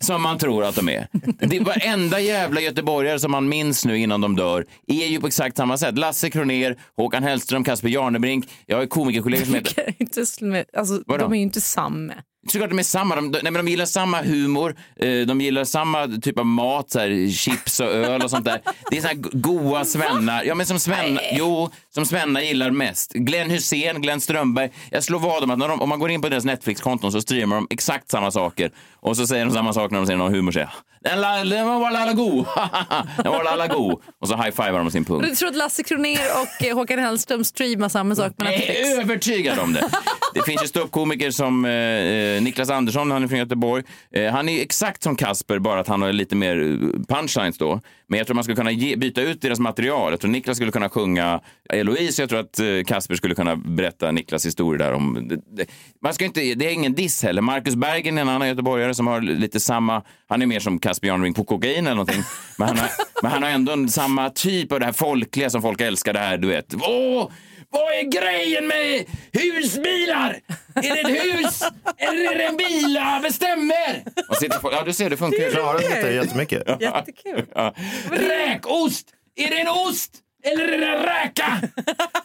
som 0.00 0.22
man 0.22 0.38
tror 0.38 0.64
att 0.64 0.74
de 0.74 0.88
är. 0.88 1.08
Det 1.38 1.56
är 1.56 1.64
varenda 1.64 2.20
jävla 2.20 2.60
göteborgare 2.60 3.18
som 3.18 3.30
man 3.30 3.48
minns 3.48 3.84
nu 3.84 3.98
innan 3.98 4.20
de 4.20 4.36
dör 4.36 4.66
är 4.86 5.06
ju 5.06 5.20
på 5.20 5.26
exakt 5.26 5.56
samma 5.56 5.78
sätt. 5.78 5.98
Lasse 5.98 6.30
Kroner, 6.30 6.76
Håkan 6.96 7.22
Hellström, 7.22 7.64
Kasper 7.64 7.88
Jarnebrink. 7.88 8.48
Jag 8.66 8.76
har 8.76 8.86
komikerkollegor 8.86 9.44
som 9.44 9.54
heter... 9.54 9.94
Inte 9.98 10.24
med- 10.40 10.64
alltså, 10.76 11.02
Vadå? 11.06 11.22
de 11.24 11.32
är 11.32 11.36
ju 11.36 11.42
inte 11.42 11.60
samma. 11.60 12.12
Såklart 12.48 12.70
de 12.70 12.78
är 12.78 12.82
samma. 12.82 13.16
De, 13.16 13.28
nej, 13.30 13.42
men 13.42 13.54
de 13.54 13.68
gillar 13.68 13.84
samma 13.84 14.22
humor, 14.22 14.76
eh, 15.00 15.20
de 15.20 15.40
gillar 15.40 15.64
samma 15.64 16.06
typ 16.22 16.38
av 16.38 16.46
mat, 16.46 16.90
så 16.90 16.98
här, 16.98 17.30
chips 17.30 17.80
och 17.80 17.86
öl 17.86 18.22
och 18.22 18.30
sånt 18.30 18.44
där. 18.44 18.60
Det 18.90 18.96
är 18.96 19.00
såna 19.00 19.08
här 19.14 19.38
goa 19.38 19.84
svennar. 19.84 20.44
Ja, 20.44 20.54
men 20.54 20.66
som 20.66 20.78
Svenna, 20.78 21.20
jo, 21.32 21.70
som 21.94 22.06
Svenna 22.06 22.42
gillar 22.42 22.70
mest. 22.70 23.12
Glenn 23.12 23.50
Hussein, 23.50 24.02
Glenn 24.02 24.20
Strömberg. 24.20 24.70
Jag 24.90 25.04
slår 25.04 25.18
vad 25.18 25.42
om 25.44 25.50
att 25.50 25.58
när 25.58 25.68
de, 25.68 25.80
om 25.82 25.88
man 25.88 25.98
går 25.98 26.10
in 26.10 26.22
på 26.22 26.28
deras 26.28 26.44
Netflix-konton 26.44 27.12
så 27.12 27.20
streamar 27.20 27.56
de 27.56 27.66
exakt 27.70 28.10
samma 28.10 28.30
saker. 28.30 28.70
Och 29.00 29.16
så 29.16 29.26
säger 29.26 29.44
de 29.44 29.50
samma 29.54 29.72
sak 29.72 29.90
när 29.90 29.98
de 29.98 30.06
säger 30.06 30.18
någon 30.18 30.34
humor. 30.34 30.52
Säger, 30.52 30.70
den, 31.04 31.20
la- 31.20 31.44
den 31.44 31.66
var 31.66 31.86
alla 31.90 32.12
god. 32.12 32.46
den 33.22 33.32
var 33.32 33.44
alla 33.44 33.66
god. 33.66 34.00
Och 34.20 34.28
så 34.28 34.36
high-fivar 34.36 34.78
de 34.78 34.90
sin 34.90 35.04
punkt. 35.04 35.26
Du 35.28 35.34
tror 35.34 35.48
att 35.48 35.56
Lasse 35.56 35.82
Kroner 35.82 36.18
och 36.42 36.64
eh, 36.66 36.74
Håkan 36.74 36.98
Hellström 36.98 37.44
streamar 37.44 37.88
samma 37.88 38.14
sak 38.14 38.36
på 38.36 38.44
Netflix? 38.44 38.80
Jag 38.80 38.90
är 38.90 39.00
övertygad 39.00 39.58
om 39.58 39.72
det. 39.72 39.88
Det 40.34 40.42
finns 40.42 40.62
ju 40.62 40.66
ståuppkomiker 40.66 41.30
som 41.30 41.64
eh, 41.64 42.42
Niklas 42.42 42.70
Andersson, 42.70 43.10
han 43.10 43.22
är 43.24 43.28
från 43.28 43.38
Göteborg. 43.38 43.84
Eh, 44.14 44.32
han 44.32 44.48
är 44.48 44.62
exakt 44.62 45.02
som 45.02 45.16
Kasper, 45.16 45.58
bara 45.58 45.80
att 45.80 45.88
han 45.88 46.02
har 46.02 46.12
lite 46.12 46.36
mer 46.36 46.56
eh, 46.62 47.16
punchlines 47.16 47.58
då. 47.58 47.80
Men 48.12 48.18
jag 48.18 48.26
tror 48.26 48.34
man 48.34 48.44
skulle 48.44 48.56
kunna 48.56 48.70
ge, 48.70 48.96
byta 48.96 49.22
ut 49.22 49.40
deras 49.40 49.60
material. 49.60 50.12
Jag 50.12 50.20
tror 50.20 50.30
Niklas 50.30 50.56
skulle 50.56 50.72
kunna 50.72 50.88
sjunga 50.88 51.40
Eloise, 51.68 52.22
jag 52.22 52.28
tror 52.28 52.40
att 52.40 52.58
eh, 52.58 52.66
Kasper 52.86 53.14
skulle 53.14 53.34
kunna 53.34 53.56
berätta 53.56 54.10
Niklas 54.10 54.46
historia 54.46 54.86
där 54.86 54.92
om... 54.92 55.28
Det, 55.28 55.36
det, 55.56 55.70
man 56.02 56.14
ska 56.14 56.24
inte, 56.24 56.40
det 56.40 56.66
är 56.66 56.72
ingen 56.72 56.94
diss 56.94 57.22
heller. 57.22 57.42
Marcus 57.42 57.74
Bergen 57.74 58.18
är 58.18 58.22
en 58.22 58.28
annan 58.28 58.48
göteborgare 58.48 58.94
som 58.94 59.06
har 59.06 59.20
lite 59.20 59.60
samma... 59.60 60.02
Han 60.28 60.42
är 60.42 60.46
mer 60.46 60.60
som 60.60 60.78
Kasper 60.78 61.08
Janring 61.08 61.34
på 61.34 61.44
kokain 61.44 61.86
eller 61.86 61.96
någonting. 61.96 62.22
Men 62.58 62.68
han 62.68 62.78
har, 62.78 62.90
men 63.22 63.30
han 63.30 63.42
har 63.42 63.50
ändå 63.50 63.72
en, 63.72 63.88
samma 63.88 64.30
typ 64.30 64.72
av 64.72 64.80
det 64.80 64.86
här 64.86 64.92
folkliga 64.92 65.50
som 65.50 65.62
folk 65.62 65.80
älskar. 65.80 66.12
Det 66.12 66.18
här, 66.18 66.38
du 66.38 66.48
vet. 66.48 66.74
Åh! 66.74 67.30
Vad 67.70 67.82
är 67.82 68.02
grejen 68.02 68.66
med 68.66 69.04
husbilar? 69.32 70.40
Är 70.74 70.82
det 70.82 71.00
ett 71.00 71.24
hus 71.24 71.62
eller 71.96 72.32
är 72.32 72.38
det 72.38 72.44
en 72.44 72.56
bil? 72.56 72.98
Bestämmer! 73.22 74.04
Sitter 74.42 74.58
folk- 74.60 74.74
Ja, 74.74 74.82
du 74.84 74.92
ser, 74.92 75.10
det 75.10 75.16
funkar 75.16 75.38
ju. 75.38 75.50
Klarar 75.50 75.78
detta 75.78 76.10
jättemycket. 76.10 76.62
Jättekul. 76.80 77.46
Ja. 77.54 77.74
Räkost! 78.10 79.06
Är 79.36 79.48
det 79.50 79.60
en 79.60 79.68
ost 79.68 80.10
eller 80.44 80.68
är 80.68 80.78
det 80.78 80.86
en 80.86 81.02
räka? 81.02 81.60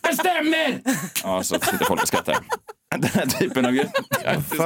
Bestämmer! 0.09 0.79
Ja, 1.23 1.43
så 1.43 1.55
sitter 1.59 1.85
folk 1.85 2.01
och 2.01 2.07
skrattar. 2.07 2.37
Den 3.01 3.11
här 3.13 3.25
typen 3.25 3.65
av... 3.65 3.75
Ja, 3.75 3.85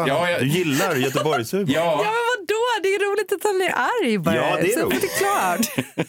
ja, 0.08 0.30
jag- 0.30 0.40
Du 0.42 0.48
gillar 0.48 0.96
Göteborgshumor. 0.96 1.66
ja. 1.70 1.82
Ja, 1.84 1.98
men 1.98 2.06
vadå? 2.40 2.56
Det 2.84 2.88
är 2.90 3.12
roligt 3.12 3.32
att 3.34 3.44
han 3.44 3.62
är 3.62 3.74
arg 4.04 4.18
bara. 4.18 4.36
Ja, 4.36 4.58
det 4.62 4.74
är 4.74 4.80
Så 4.80 4.86
roligt. 4.86 5.02
det 5.02 5.08
klart. 5.08 5.88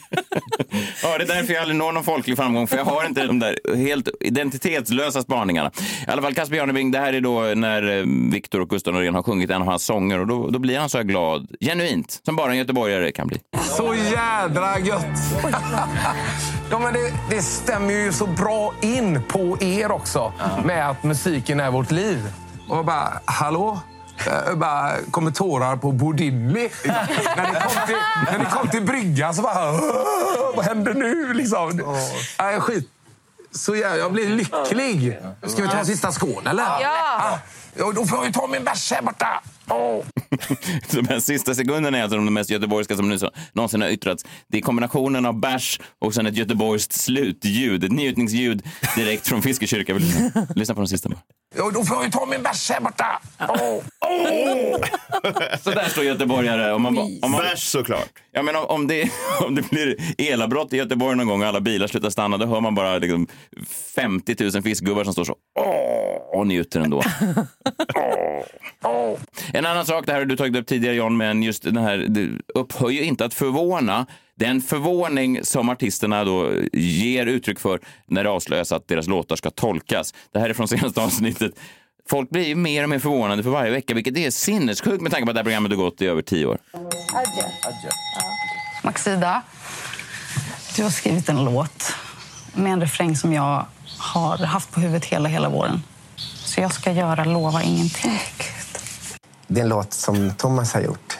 Ja, 1.03 1.17
det 1.17 1.23
är 1.23 1.27
därför 1.27 1.53
jag 1.53 1.61
aldrig 1.61 1.77
når 1.77 1.91
någon 1.91 2.03
folklig 2.03 2.37
framgång, 2.37 2.67
för 2.67 2.77
jag 2.77 2.85
har 2.85 3.05
inte 3.05 3.25
de 3.25 3.39
där 3.39 3.75
helt 3.75 4.09
identitetslösa 4.19 5.21
spaningarna. 5.21 5.71
I 6.07 6.11
alla 6.11 6.21
fall 6.21 6.33
Casper 6.33 6.55
Janebring, 6.57 6.91
det 6.91 6.99
här 6.99 7.13
är 7.13 7.21
då 7.21 7.41
när 7.41 7.97
eh, 7.99 8.03
Viktor 8.31 8.61
och 8.61 8.69
Gustav 8.69 8.93
Norén 8.93 9.15
har 9.15 9.23
sjungit 9.23 9.49
en 9.49 9.61
av 9.61 9.67
hans 9.67 9.85
sånger 9.85 10.19
och 10.19 10.27
då, 10.27 10.49
då 10.49 10.59
blir 10.59 10.79
han 10.79 10.89
så 10.89 10.97
här 10.97 11.03
glad, 11.05 11.47
genuint, 11.61 12.19
som 12.25 12.35
bara 12.35 12.51
en 12.51 12.57
göteborgare 12.57 13.11
kan 13.11 13.27
bli. 13.27 13.39
Så 13.77 13.95
jädra 14.11 14.79
gött! 14.79 15.05
ja, 16.73 16.79
men 16.79 16.93
det, 16.93 17.13
det 17.29 17.41
stämmer 17.41 17.93
ju 17.93 18.13
så 18.13 18.25
bra 18.27 18.73
in 18.81 19.23
på 19.27 19.57
er 19.61 19.91
också 19.91 20.33
med 20.65 20.89
att 20.89 21.03
musiken 21.03 21.59
är 21.59 21.71
vårt 21.71 21.91
liv. 21.91 22.33
Och 22.69 22.77
jag 22.77 22.85
bara, 22.85 23.13
hallå? 23.25 23.79
Eh, 24.27 24.55
bara 24.55 24.91
kommer 25.11 25.31
tårar 25.31 25.75
på 25.75 25.91
Bodilli. 25.91 26.69
när, 26.85 27.47
ni 27.53 27.59
kom 27.59 27.87
till, 27.87 27.95
när 28.31 28.39
ni 28.39 28.45
kom 28.45 28.67
till 28.67 28.83
bryggan 28.85 29.33
så 29.35 29.41
bara... 29.41 29.71
"Åh, 29.71 30.55
Vad 30.55 30.65
händer 30.65 30.93
nu? 30.93 31.33
Liksom. 31.33 31.95
Nej, 32.39 32.59
skit. 32.59 32.89
Så 33.51 33.75
jag, 33.75 33.97
jag 33.97 34.11
blir 34.11 34.29
lycklig. 34.29 35.19
Ska 35.47 35.61
vi 35.61 35.67
ta 35.69 35.77
en 35.77 35.85
sista 35.85 36.11
skål, 36.11 36.47
eller? 36.47 36.63
Ja. 36.63 37.39
Ja, 37.75 37.91
då 37.95 38.05
får 38.05 38.25
jag 38.25 38.33
ta 38.33 38.47
min 38.47 38.63
bärs 38.63 38.91
här 38.91 39.01
borta. 39.01 39.41
De 40.91 41.07
här 41.07 41.19
sista 41.19 41.55
sekunderna 41.55 41.97
är 41.97 42.03
alltså 42.03 42.17
de 42.17 42.33
mest 42.33 42.49
göteborgska 42.49 42.95
som 42.95 43.09
nu 43.09 43.19
så, 43.19 43.31
någonsin 43.53 43.81
har 43.81 43.89
yttrats. 43.89 44.25
Det 44.47 44.57
är 44.57 44.61
kombinationen 44.61 45.25
av 45.25 45.39
bärs 45.39 45.79
och 45.99 46.13
sen 46.13 46.25
ett 46.25 46.37
göteborgskt 46.37 46.93
slutljud, 46.93 47.83
ett 47.83 47.91
njutningsljud 47.91 48.63
direkt 48.95 49.27
från 49.27 49.41
Fiskekyrka. 49.41 49.93
Lyssna, 50.55 50.75
på 50.75 50.81
de 50.81 50.87
sista. 50.87 51.09
bara. 51.09 51.19
Ja, 51.55 51.71
då 51.73 51.83
får 51.83 52.03
jag 52.03 52.11
ta 52.11 52.25
min 52.25 52.43
bärs 52.43 52.69
här 52.69 52.81
borta. 52.81 53.21
Oh. 53.39 53.83
Så 55.61 55.69
där 55.69 55.89
står 55.89 56.03
göteborgare. 56.03 56.71
Om 56.73 56.81
man, 56.81 56.97
om 56.97 57.31
man, 57.31 57.41
Bärs 57.41 57.63
såklart. 57.63 58.09
Ja, 58.31 58.41
men 58.41 58.55
om, 58.55 58.65
om, 58.65 58.87
det, 58.87 59.09
om 59.47 59.55
det 59.55 59.69
blir 59.69 59.95
elavbrott 60.17 60.73
i 60.73 60.77
Göteborg 60.77 61.17
någon 61.17 61.27
gång 61.27 61.41
och 61.41 61.47
alla 61.47 61.61
bilar 61.61 61.87
slutar 61.87 62.09
stanna, 62.09 62.37
då 62.37 62.45
hör 62.45 62.61
man 62.61 62.75
bara 62.75 62.97
liksom 62.97 63.27
50 63.95 64.35
000 64.53 64.63
fiskgubbar 64.63 65.03
som 65.03 65.13
står 65.13 65.23
så 65.23 65.35
åh, 65.59 66.39
och 66.39 66.47
njuter 66.47 66.79
ändå. 66.79 67.01
En 69.53 69.65
annan 69.65 69.85
sak, 69.85 70.05
det 70.05 70.11
här 70.11 70.19
har 70.19 70.25
du 70.25 70.37
tagit 70.37 70.55
upp 70.55 70.67
tidigare 70.67 70.95
John, 70.95 71.17
men 71.17 71.43
just 71.43 71.63
den 71.63 71.77
här, 71.77 71.97
det 71.97 72.91
ju 72.91 73.03
inte 73.03 73.25
att 73.25 73.33
förvåna. 73.33 74.05
Den 74.35 74.61
förvåning 74.61 75.45
som 75.45 75.69
artisterna 75.69 76.23
då 76.23 76.51
ger 76.73 77.25
uttryck 77.25 77.59
för 77.59 77.79
när 78.07 78.23
det 78.23 78.29
avslöjas 78.29 78.71
att 78.71 78.87
deras 78.87 79.07
låtar 79.07 79.35
ska 79.35 79.49
tolkas. 79.49 80.13
Det 80.33 80.39
här 80.39 80.49
är 80.49 80.53
från 80.53 80.67
senaste 80.67 81.01
avsnittet. 81.01 81.51
Folk 82.09 82.29
blir 82.29 82.47
ju 82.47 82.55
mer 82.55 82.83
och 82.83 82.89
mer 82.89 82.99
förvånade 82.99 83.43
för 83.43 83.49
varje 83.49 83.71
vecka, 83.71 83.93
vilket 83.93 84.17
är 84.17 84.31
sinnessjukt 84.31 85.01
med 85.01 85.11
tanke 85.11 85.25
på 85.25 85.29
att 85.29 85.35
det 85.35 85.39
här 85.39 85.43
programmet 85.43 85.71
har 85.71 85.77
gått 85.77 86.01
i 86.01 86.07
över 86.07 86.21
tio 86.21 86.45
år. 86.45 86.57
Adjö. 86.73 87.89
Maxida, 88.83 89.41
du 90.75 90.83
har 90.83 90.89
skrivit 90.89 91.29
en 91.29 91.45
låt 91.45 91.93
med 92.53 92.73
en 92.73 92.81
refräng 92.81 93.15
som 93.15 93.33
jag 93.33 93.65
har 93.97 94.37
haft 94.37 94.71
på 94.71 94.79
huvudet 94.79 95.05
hela, 95.05 95.29
hela 95.29 95.49
våren. 95.49 95.83
Så 96.15 96.61
jag 96.61 96.73
ska 96.73 96.91
göra 96.91 97.25
Lova 97.25 97.63
ingenting. 97.63 98.19
Det 99.47 99.59
är 99.59 99.63
en 99.63 99.69
låt 99.69 99.93
som 99.93 100.31
Thomas 100.37 100.73
har 100.73 100.81
gjort. 100.81 101.17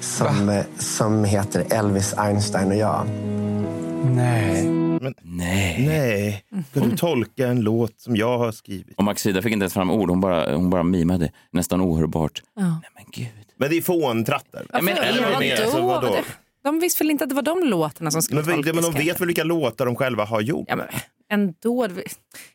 Som, 0.00 0.48
eh, 0.48 0.64
som 0.78 1.24
heter 1.24 1.66
Elvis, 1.70 2.14
Einstein 2.14 2.68
och 2.70 2.76
jag. 2.76 3.06
Nej. 4.04 4.79
Men, 5.00 5.14
nej. 5.22 5.86
Nej. 5.86 6.44
Ska 6.70 6.80
du 6.80 6.96
tolka 6.96 7.48
en 7.48 7.60
låt 7.60 8.00
som 8.00 8.16
jag 8.16 8.38
har 8.38 8.52
skrivit? 8.52 8.96
Och 8.96 9.04
Maxida 9.04 9.42
fick 9.42 9.52
inte 9.52 9.62
ens 9.62 9.74
fram 9.74 9.90
ord, 9.90 10.10
hon 10.10 10.20
bara, 10.20 10.54
hon 10.56 10.70
bara 10.70 10.82
mimade. 10.82 11.32
Nästan 11.50 11.80
ohörbart. 11.80 12.42
Ja. 12.56 12.80
Men 13.56 13.70
det 13.70 13.76
är 13.76 13.82
fåntrattar. 13.82 14.66
Ja, 14.72 14.82
men, 14.82 14.96
Eller 14.96 15.22
vadå? 15.22 15.38
mer, 15.40 15.62
alltså, 15.62 15.86
vadå? 15.86 16.16
De 16.70 16.80
visste 16.80 17.04
väl 17.04 17.10
inte 17.10 17.24
att 17.24 17.30
det 17.30 17.36
var 17.36 17.42
de 17.42 17.64
låtarna 17.64 18.10
som 18.10 18.22
skulle 18.22 18.40
Men, 18.40 18.54
tolkas? 18.54 18.74
men 18.74 18.82
de 18.82 18.92
kanske? 18.92 19.04
vet 19.10 19.20
väl 19.20 19.26
vilka 19.26 19.44
låtar 19.44 19.86
de 19.86 19.96
själva 19.96 20.24
har 20.24 20.40
gjort? 20.40 20.64
Ja, 20.68 20.76
men 20.76 20.86
ändå. 21.32 21.88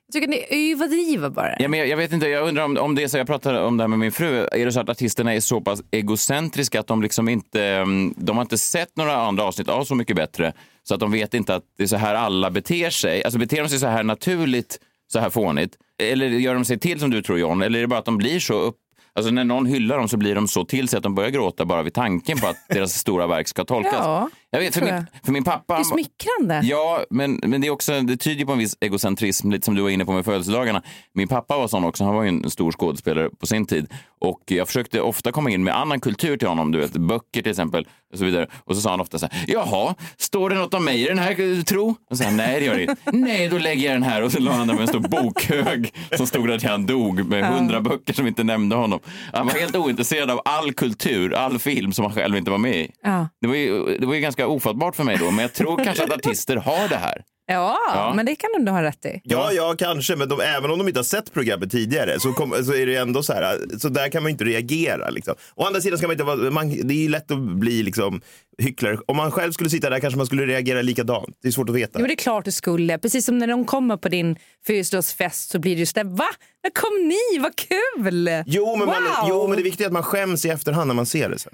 Jag 0.07 0.13
tycker 0.13 0.27
ni 0.27 0.71
överdriver 0.71 1.29
bara. 1.29 1.55
Ja, 1.59 1.67
men 1.67 1.79
jag, 1.79 1.87
jag 1.89 1.97
vet 1.97 2.11
inte, 2.13 2.27
jag 2.27 2.47
undrar 2.47 2.63
om, 2.63 2.77
om 2.77 2.95
det 2.95 3.03
är 3.03 3.07
så, 3.07 3.17
jag 3.17 3.27
pratade 3.27 3.61
om 3.61 3.77
det 3.77 3.83
här 3.83 3.87
med 3.87 3.99
min 3.99 4.11
fru, 4.11 4.47
är 4.51 4.65
det 4.65 4.71
så 4.71 4.79
att 4.79 4.89
artisterna 4.89 5.33
är 5.33 5.39
så 5.39 5.61
pass 5.61 5.81
egocentriska 5.91 6.79
att 6.79 6.87
de 6.87 7.01
liksom 7.01 7.29
inte, 7.29 7.63
mm, 7.65 8.13
de 8.17 8.37
har 8.37 8.41
inte 8.41 8.57
sett 8.57 8.97
några 8.97 9.15
andra 9.15 9.43
avsnitt 9.43 9.69
av 9.69 9.83
Så 9.83 9.95
mycket 9.95 10.15
bättre, 10.15 10.53
så 10.83 10.93
att 10.93 10.99
de 10.99 11.11
vet 11.11 11.33
inte 11.33 11.55
att 11.55 11.63
det 11.77 11.83
är 11.83 11.87
så 11.87 11.97
här 11.97 12.15
alla 12.15 12.51
beter 12.51 12.89
sig. 12.89 13.23
Alltså 13.23 13.39
beter 13.39 13.57
de 13.63 13.69
sig 13.69 13.79
så 13.79 13.87
här 13.87 14.03
naturligt, 14.03 14.79
så 15.07 15.19
här 15.19 15.29
fånigt? 15.29 15.73
Eller 16.03 16.27
gör 16.27 16.53
de 16.53 16.65
sig 16.65 16.79
till 16.79 16.99
som 16.99 17.09
du 17.09 17.21
tror 17.21 17.39
John? 17.39 17.61
Eller 17.61 17.79
är 17.79 17.81
det 17.83 17.87
bara 17.87 17.99
att 17.99 18.05
de 18.05 18.17
blir 18.17 18.39
så 18.39 18.53
upp 18.53 18.75
Alltså 19.15 19.31
när 19.31 19.43
någon 19.43 19.65
hyllar 19.65 19.97
dem 19.97 20.07
så 20.09 20.17
blir 20.17 20.35
de 20.35 20.47
så 20.47 20.65
till 20.65 20.87
sig 20.89 20.97
att 20.97 21.03
de 21.03 21.15
börjar 21.15 21.29
gråta 21.29 21.65
bara 21.65 21.83
vid 21.83 21.93
tanken 21.93 22.37
på 22.37 22.47
att 22.47 22.55
deras 22.69 22.93
stora 22.93 23.27
verk 23.27 23.47
ska 23.47 23.65
tolkas. 23.65 23.93
Ja, 23.99 24.29
jag 24.55 24.61
vet, 24.61 24.73
för 24.73 24.81
min, 24.81 24.93
jag. 24.93 25.05
för 25.23 25.31
min 25.31 25.43
pappa... 25.43 25.75
Det 25.75 25.81
är 25.81 25.83
smickrande. 25.83 26.61
Ja, 26.63 27.03
men, 27.09 27.39
men 27.43 27.61
det, 27.61 27.67
är 27.67 27.71
också, 27.71 28.01
det 28.01 28.17
tyder 28.17 28.45
på 28.45 28.51
en 28.51 28.57
viss 28.57 28.77
egocentrism, 28.79 29.51
lite 29.51 29.65
som 29.65 29.75
du 29.75 29.81
var 29.81 29.89
inne 29.89 30.05
på 30.05 30.11
med 30.11 30.25
födelsedagarna. 30.25 30.81
Min 31.13 31.27
pappa 31.27 31.57
var 31.57 31.67
sån 31.67 31.83
också, 31.83 32.03
han 32.03 32.15
var 32.15 32.23
ju 32.23 32.29
en 32.29 32.49
stor 32.49 32.71
skådespelare 32.71 33.29
på 33.39 33.45
sin 33.45 33.65
tid. 33.65 33.87
Och 34.19 34.41
jag 34.45 34.67
försökte 34.67 35.01
ofta 35.01 35.31
komma 35.31 35.49
in 35.49 35.63
med 35.63 35.77
annan 35.77 35.99
kultur 35.99 36.37
till 36.37 36.47
honom, 36.47 36.71
du 36.71 36.79
vet, 36.79 36.91
böcker 36.91 37.41
till 37.41 37.49
exempel. 37.49 37.87
Och 38.13 38.19
så 38.19 38.25
vidare. 38.25 38.47
Och 38.55 38.75
så 38.75 38.81
sa 38.81 38.89
han 38.89 39.01
ofta 39.01 39.19
så 39.19 39.27
här, 39.31 39.45
jaha, 39.47 39.95
står 40.17 40.49
det 40.49 40.55
något 40.55 40.73
om 40.73 40.85
mig 40.85 41.03
i 41.03 41.07
den 41.07 41.19
här 41.19 41.57
eh, 41.57 41.63
tro? 41.63 41.95
Och 42.09 42.17
så 42.17 42.23
han, 42.23 42.37
nej 42.37 42.59
det 42.59 42.65
gör 42.65 42.75
det 42.75 42.81
inte. 42.81 42.95
Nej, 43.11 43.47
då 43.49 43.57
lägger 43.57 43.85
jag 43.85 43.95
den 43.95 44.03
här. 44.03 44.21
Och 44.21 44.31
så 44.31 44.39
la 44.39 44.51
han 44.51 44.67
där 44.67 44.73
med 44.73 44.81
en 44.81 44.87
stor 44.87 44.99
bokhög 44.99 45.93
som 46.17 46.27
stod 46.27 46.47
där 46.47 46.59
till 46.59 46.69
han 46.69 46.85
dog 46.85 47.25
med 47.25 47.45
hundra 47.45 47.81
böcker 47.81 48.13
som 48.13 48.27
inte 48.27 48.43
nämnde 48.43 48.75
honom. 48.75 48.99
Han 49.33 49.45
var 49.45 49.53
helt 49.53 49.75
ointresserad 49.75 50.31
av 50.31 50.41
all 50.45 50.73
kultur, 50.73 51.33
all 51.33 51.59
film 51.59 51.93
som 51.93 52.05
han 52.05 52.13
själv 52.13 52.37
inte 52.37 52.51
var 52.51 52.57
med 52.57 52.75
i. 52.75 52.91
Det 53.41 53.47
var 53.47 53.55
ju, 53.55 53.97
det 53.97 54.05
var 54.05 54.13
ju 54.13 54.21
ganska 54.21 54.44
ofattbart 54.45 54.95
för 54.95 55.03
mig 55.03 55.17
då, 55.17 55.31
men 55.31 55.39
jag 55.39 55.53
tror 55.53 55.83
kanske 55.83 56.03
att 56.03 56.11
artister 56.11 56.55
har 56.55 56.87
det 56.89 56.95
här. 56.97 57.23
Ja, 57.47 57.77
Ja. 57.93 58.13
men 58.15 58.25
det 58.25 58.35
kan 58.35 58.65
du 58.65 58.71
ha 58.71 58.83
rätt 58.83 59.05
i. 59.05 59.21
Ja, 59.23 59.51
ja, 59.51 59.75
kanske. 59.77 60.15
Men 60.15 60.29
de, 60.29 60.39
även 60.41 60.71
om 60.71 60.77
de 60.77 60.87
inte 60.87 60.99
har 60.99 61.03
sett 61.03 61.33
programmet 61.33 61.71
tidigare 61.71 62.19
så, 62.19 62.33
kom, 62.33 62.63
så 62.65 62.73
är 62.73 62.85
det 62.85 62.95
ändå 62.95 63.23
så 63.23 63.33
här. 63.33 63.59
Så 63.79 63.89
där 63.89 64.09
kan 64.09 64.23
man 64.23 64.29
inte 64.31 64.43
reagera. 64.43 65.09
Liksom. 65.09 65.35
Å 65.55 65.63
andra 65.65 65.81
sidan 65.81 65.97
ska 65.97 66.07
man 66.07 66.11
inte 66.13 66.23
vara, 66.23 66.51
man, 66.51 66.69
det 66.87 66.93
är 66.93 66.97
ju 66.97 67.09
lätt 67.09 67.31
att 67.31 67.37
bli 67.39 67.83
liksom, 67.83 68.21
hycklare. 68.57 68.97
Om 69.07 69.17
man 69.17 69.31
själv 69.31 69.51
skulle 69.51 69.69
sitta 69.69 69.89
där 69.89 69.99
kanske 69.99 70.17
man 70.17 70.25
skulle 70.25 70.45
reagera 70.45 70.81
likadant. 70.81 71.37
Det 71.41 71.47
är 71.47 71.51
svårt 71.51 71.69
att 71.69 71.75
veta. 71.75 71.99
Jo, 71.99 72.07
det 72.07 72.13
är 72.13 72.15
klart 72.15 72.45
du 72.45 72.51
skulle. 72.51 72.97
Precis 72.97 73.25
som 73.25 73.37
när 73.37 73.47
de 73.47 73.65
kommer 73.65 73.97
på 73.97 74.09
din 74.09 74.35
födelsedagsfest 74.67 75.49
så 75.49 75.59
blir 75.59 75.75
det 75.75 75.79
just 75.79 75.95
det. 75.95 76.03
Va? 76.03 76.27
När 76.63 76.71
kom 76.71 77.07
ni? 77.07 77.39
Vad 77.43 77.55
kul! 77.55 78.43
Jo 78.45 78.75
men, 78.75 78.87
wow. 78.87 78.95
man, 78.95 79.29
jo, 79.29 79.47
men 79.47 79.57
det 79.57 79.63
viktiga 79.63 79.85
är 79.85 79.89
att 79.89 79.93
man 79.93 80.03
skäms 80.03 80.45
i 80.45 80.49
efterhand 80.49 80.87
när 80.87 80.95
man 80.95 81.05
ser 81.05 81.29
det. 81.29 81.39
Så. 81.39 81.49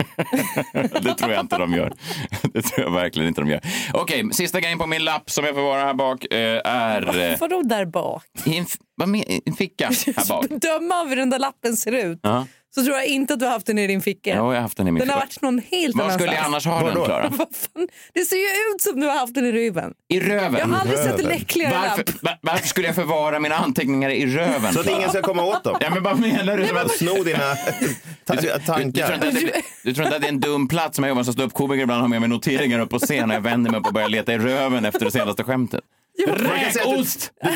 Det 1.02 1.16
tror 1.16 1.32
jag 1.32 1.40
inte 1.40 1.58
de 1.58 1.74
gör. 1.74 1.94
Det 2.54 2.62
tror 2.62 2.86
jag 2.88 2.94
verkligen 2.94 3.28
inte 3.28 3.42
de 3.42 3.50
gör. 3.50 3.62
Okej, 3.94 4.30
sista 4.34 4.60
grejen 4.60 4.78
på 4.78 4.88
min 4.88 5.04
lapp 5.04 5.30
som 5.30 5.46
jag 5.46 5.56
förvarar 5.56 5.86
här 5.86 5.94
bak 5.94 6.26
eh, 6.34 6.62
är... 6.66 7.32
eh, 7.32 7.38
Vadå 7.40 7.62
där 7.62 7.86
bak? 7.86 8.24
I 8.46 8.58
en, 8.58 8.66
vad 8.96 9.10
men, 9.10 9.22
i 9.22 9.42
en 9.46 9.54
ficka 9.54 9.86
här 9.88 10.28
bak. 10.30 10.46
Döma 10.50 10.96
av 10.96 11.08
hur 11.08 11.16
den 11.16 11.30
där 11.30 11.40
lappen 11.40 11.78
ser 11.78 11.92
ut 11.92 12.20
Ja. 12.24 12.48
Så 12.76 12.84
tror 12.84 12.98
jag 12.98 13.06
inte 13.06 13.34
att 13.34 13.40
du 13.40 13.46
har 13.46 13.54
haft 13.54 13.66
den 13.66 13.80
i 13.80 13.88
din 13.88 14.02
ficka. 14.02 14.30
Ja, 14.30 14.36
jag 14.36 14.44
har 14.44 14.56
haft 14.56 14.78
den 14.78 14.88
i 14.88 14.92
min 14.92 15.00
den 15.00 15.10
har 15.10 15.18
varit 15.20 15.42
någon 15.42 15.62
helt 15.72 15.96
Var 15.96 16.04
annanstans. 16.04 16.14
skulle 16.22 16.36
jag 16.36 16.46
annars 16.46 16.66
ha 16.66 16.84
den? 16.84 17.06
Klara? 17.06 17.28
Vad 17.32 17.38
fan? 17.38 17.88
Det 18.14 18.20
ser 18.26 18.36
ju 18.36 18.76
ut 18.76 18.82
som 18.82 19.00
du 19.00 19.08
har 19.08 19.14
haft 19.20 19.34
den 19.34 19.46
i 19.46 19.52
röven. 19.52 19.94
I 20.10 20.20
röven? 20.20 20.56
Jag 20.60 20.66
har 20.68 20.80
aldrig 20.80 21.00
sett 21.00 21.20
en 21.20 21.32
äckligare 21.32 21.74
Varför, 21.74 21.98
lapp. 21.98 22.24
va- 22.24 22.38
varför 22.42 22.68
skulle 22.68 22.88
jag 22.88 22.96
förvara 22.96 23.40
mina 23.40 23.56
anteckningar 23.56 24.10
i 24.10 24.26
röven? 24.26 24.74
så 24.74 24.80
att 24.80 24.90
ingen 24.90 25.10
ska 25.10 25.22
komma 25.22 25.44
åt 25.44 25.64
dem. 25.64 25.78
Ja, 25.82 25.90
men 25.90 26.04
vad 26.04 26.20
menar 26.20 26.58
du? 26.58 26.68
Som 26.68 26.78
att, 26.78 26.92
Sno 26.92 27.24
dina 27.24 27.40
ta- 28.26 28.36
du, 28.36 28.42
du, 28.42 28.48
tror 28.48 28.60
tankar. 28.60 28.84
inte 29.14 29.28
att 29.28 29.34
det, 29.34 29.62
du 29.84 29.94
tror 29.94 30.06
inte 30.06 30.16
att 30.16 30.22
det 30.22 30.28
är 30.28 30.32
en 30.32 30.40
dum 30.40 30.68
plats 30.68 30.96
som 30.96 31.04
jag 31.04 31.10
jobbar 31.10 31.24
som 31.24 31.34
ståuppkomiker 31.34 31.84
ibland 31.84 32.02
har 32.02 32.08
med 32.08 32.20
mig 32.22 32.30
noteringar 32.30 32.80
upp 32.80 32.90
på 32.90 33.00
scen 33.00 33.30
och 33.30 33.36
jag 33.36 33.42
vänder 33.42 33.72
mig 33.72 33.82
på 33.82 33.88
och 33.88 33.94
börjar 33.94 34.10
leta 34.10 34.34
i 34.34 34.38
röven 34.38 34.86
efter 34.86 35.06
det 35.06 35.12
senaste 35.12 35.44
skämtet. 35.44 35.82
Räkost! 36.28 37.32
Du, 37.44 37.50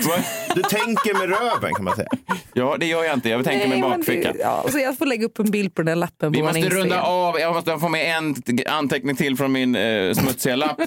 du 0.56 0.62
tänker 0.62 1.13
med 1.20 1.30
röven 1.30 1.74
kan 1.76 1.86
man 1.86 1.96
säga. 1.96 2.10
Ja, 2.54 2.76
det 2.80 2.86
gör 2.86 3.04
jag 3.04 3.13
inte. 3.13 3.30
Jag 3.30 3.44
tänker 3.46 3.68
med 3.68 3.80
men 3.80 3.89
bakfickan. 3.89 4.34
det- 4.34 4.39
Ja, 4.41 4.65
så 4.72 4.80
jag 4.80 4.98
får 4.98 5.06
lägga 5.06 5.26
upp 5.26 5.39
en 5.39 5.52
bild 5.52 5.76
på 5.76 5.82
den 5.82 5.86
där 5.86 5.96
lappen 5.96 6.32
Vi 6.32 6.41
måste 6.44 6.58
Instagram. 6.60 6.82
runda 6.84 7.02
av. 7.02 7.39
Jag 7.39 7.54
måste 7.56 7.78
få 7.78 7.89
med 7.89 8.18
en 8.18 8.36
anteckning 8.68 9.15
till 9.15 9.38
från 9.38 9.52
min 9.52 9.76
eh, 9.76 10.13
smutsiga 10.13 10.56
lapp. 10.56 10.78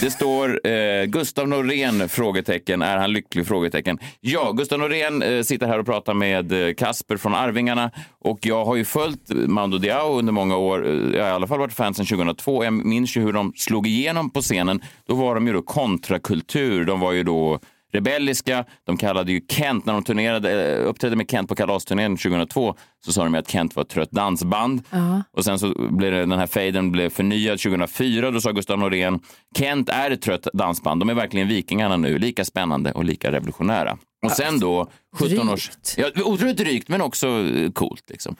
Det 0.00 0.10
står 0.10 0.66
eh, 0.68 1.04
Gustav 1.04 1.48
Norén? 1.48 2.08
Frågetecken. 2.08 2.82
Är 2.82 2.96
han 2.96 3.12
lycklig? 3.12 3.46
Frågetecken. 3.46 3.98
Ja, 4.20 4.52
Gustav 4.52 4.78
Norén 4.78 5.22
eh, 5.22 5.42
sitter 5.42 5.66
här 5.66 5.78
och 5.78 5.86
pratar 5.86 6.14
med 6.14 6.68
eh, 6.68 6.74
Kasper 6.74 7.16
från 7.16 7.34
Arvingarna. 7.34 7.90
Och 8.20 8.38
jag 8.42 8.64
har 8.64 8.76
ju 8.76 8.84
följt 8.84 9.30
Mando 9.30 9.78
Diao 9.78 10.18
under 10.18 10.32
många 10.32 10.56
år. 10.56 10.86
Eh, 10.86 10.92
Jag 11.16 11.22
har 11.24 11.30
i 11.30 11.32
alla 11.32 11.46
fall 11.46 11.58
varit 11.58 11.72
fan 11.74 11.94
sedan 11.94 12.06
2002. 12.06 12.64
Jag 12.64 12.72
minns 12.72 13.16
ju 13.16 13.20
hur 13.20 13.32
de 13.32 13.52
slog 13.56 13.86
igenom 13.86 14.30
på 14.30 14.40
scenen. 14.40 14.82
Då 15.06 15.14
var 15.14 15.34
de 15.34 15.46
ju 15.46 15.52
då 15.52 15.62
kontrakultur. 15.62 16.84
De 16.84 17.00
var 17.00 17.12
ju 17.14 17.22
då 17.22 17.60
rebelliska. 17.94 18.64
De 18.84 18.96
kallade 18.96 19.32
ju 19.32 19.40
Kent, 19.48 19.86
när 19.86 19.92
de 19.92 20.04
turnerade, 20.04 20.74
eh, 20.74 20.88
uppträdde 20.88 21.16
med 21.16 21.30
Kent 21.30 21.48
på 21.48 21.54
kalasturnén 21.54 22.16
2002, 22.16 22.76
så 23.04 23.12
sa 23.12 23.24
de 23.24 23.34
att 23.34 23.50
Kent 23.50 23.76
var 23.76 23.82
ett 23.82 23.88
trött 23.88 24.10
dansband. 24.10 24.82
Ja. 24.90 25.22
Och 25.30 25.44
sen 25.44 25.58
så 25.58 25.74
blev 25.90 26.12
det, 26.12 26.18
den 26.18 26.38
här 26.38 26.46
fejden 26.46 26.92
blev 26.92 27.10
förnyad 27.10 27.60
2004. 27.60 28.30
Då 28.30 28.40
sa 28.40 28.50
Gustav 28.50 28.78
Norén, 28.78 29.20
Kent 29.56 29.88
är 29.88 30.10
ett 30.10 30.22
trött 30.22 30.46
dansband. 30.52 31.00
De 31.00 31.08
är 31.08 31.14
verkligen 31.14 31.48
vikingarna 31.48 31.96
nu, 31.96 32.18
lika 32.18 32.44
spännande 32.44 32.92
och 32.92 33.04
lika 33.04 33.32
revolutionära. 33.32 33.98
Och 34.24 34.30
sen 34.30 34.60
då, 34.60 34.90
17 35.16 35.48
års... 35.48 35.70
Ja, 35.96 36.10
otroligt 36.24 36.56
drygt, 36.56 36.88
men 36.88 37.00
också 37.00 37.28
eh, 37.28 37.70
coolt. 37.70 38.10
Liksom. 38.10 38.36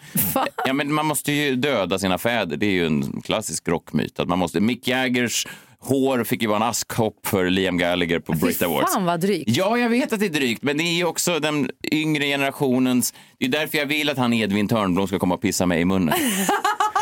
Ja, 0.66 0.72
men 0.72 0.92
man 0.92 1.06
måste 1.06 1.32
ju 1.32 1.56
döda 1.56 1.98
sina 1.98 2.18
fäder. 2.18 2.56
Det 2.56 2.66
är 2.66 2.70
ju 2.70 2.86
en 2.86 3.22
klassisk 3.22 3.68
rockmyt. 3.68 4.20
Att 4.20 4.28
man 4.28 4.38
måste... 4.38 4.60
Mick 4.60 4.88
Jaggers 4.88 5.46
hår 5.84 6.24
fick 6.24 6.42
ju 6.42 6.48
vara 6.48 6.56
en 6.56 6.62
askkopp 6.62 7.26
för 7.26 7.50
Liam 7.50 7.78
Gallagher 7.78 8.18
på 8.18 8.32
Brit 8.32 8.62
Awards. 8.62 8.92
Fan 8.92 9.04
vad 9.04 9.20
drygt. 9.20 9.56
Ja, 9.56 9.78
jag 9.78 9.88
vet 9.88 10.12
att 10.12 10.20
det 10.20 10.26
är 10.26 10.30
drygt, 10.30 10.62
men 10.62 10.76
det 10.76 10.82
är 10.84 10.96
ju 10.96 11.04
också 11.04 11.40
den 11.40 11.70
yngre 11.92 12.24
generationens... 12.24 13.14
Det 13.38 13.44
är 13.44 13.48
därför 13.48 13.78
jag 13.78 13.86
vill 13.86 14.10
att 14.10 14.18
han 14.18 14.32
Edvin 14.32 14.68
Törnblom 14.68 15.06
ska 15.08 15.18
komma 15.18 15.34
och 15.34 15.42
pissa 15.42 15.66
mig 15.66 15.80
i 15.80 15.84
munnen. 15.84 16.14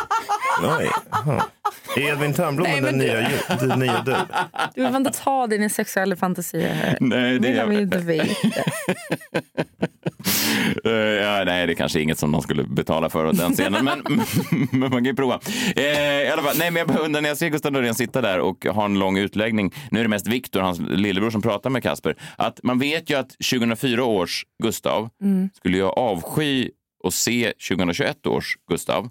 Nej. 0.63 0.91
Är 1.97 2.13
Edvin 2.13 2.35
Törnblom 2.35 2.69
Nej, 2.71 2.81
den 2.81 2.99
nya, 2.99 3.29
den 3.61 3.79
nya 3.79 4.03
du? 4.03 4.17
Du 4.75 4.87
vill 4.87 4.95
inte 4.97 5.11
ta 5.11 5.47
dina 5.47 5.69
sexuella 5.69 6.17
fantasier 6.17 6.75
här. 6.75 6.97
Nej, 7.01 7.39
det 7.39 7.49
vill 7.49 7.59
är 7.59 7.67
vi 7.67 7.81
inte 7.83 7.99
veta. 7.99 8.35
Eh, 10.85 10.91
ja, 10.93 11.45
nej, 11.45 11.67
det 11.67 11.73
är 11.73 11.75
kanske 11.75 12.01
inget 12.01 12.19
som 12.19 12.33
de 12.33 12.43
skulle 12.43 12.65
betala 12.65 13.11
för 13.11 13.33
den 13.33 13.53
scenen, 13.53 13.85
men, 13.85 14.03
men 14.71 14.81
man 14.81 14.91
kan 14.91 15.05
ju 15.05 15.15
prova. 15.15 15.41
Eh, 15.77 15.83
i 16.23 16.29
alla 16.33 16.43
fall, 16.43 16.57
nej, 16.59 16.71
men 16.71 16.81
jag 16.81 16.89
bara 16.89 16.99
undrar 16.99 17.21
när 17.21 17.29
jag 17.29 17.39
ser 17.39 17.49
Gustav 17.49 17.73
Norén 17.73 17.95
sitta 17.95 18.21
där 18.21 18.41
och 18.41 18.67
ha 18.67 18.85
en 18.85 18.99
lång 18.99 19.19
utläggning. 19.19 19.75
Nu 19.91 19.99
är 19.99 20.03
det 20.05 20.09
mest 20.09 20.27
Viktor, 20.27 20.61
hans 20.61 20.79
lillebror, 20.81 21.31
som 21.31 21.43
pratar 21.43 21.71
med 21.71 21.83
Kasper. 21.83 22.17
Att 22.37 22.61
man 22.63 22.79
vet 22.79 23.11
ju 23.11 23.15
att 23.19 23.31
2004 23.51 24.05
års 24.05 24.45
Gustav 24.63 25.09
Mm. 25.23 25.51
skulle 25.55 25.79
jag 25.79 25.99
avsky 25.99 26.71
att 27.05 27.15
se 27.15 27.53
2021 27.69 28.27
års 28.27 28.57
Gustav. 28.71 29.09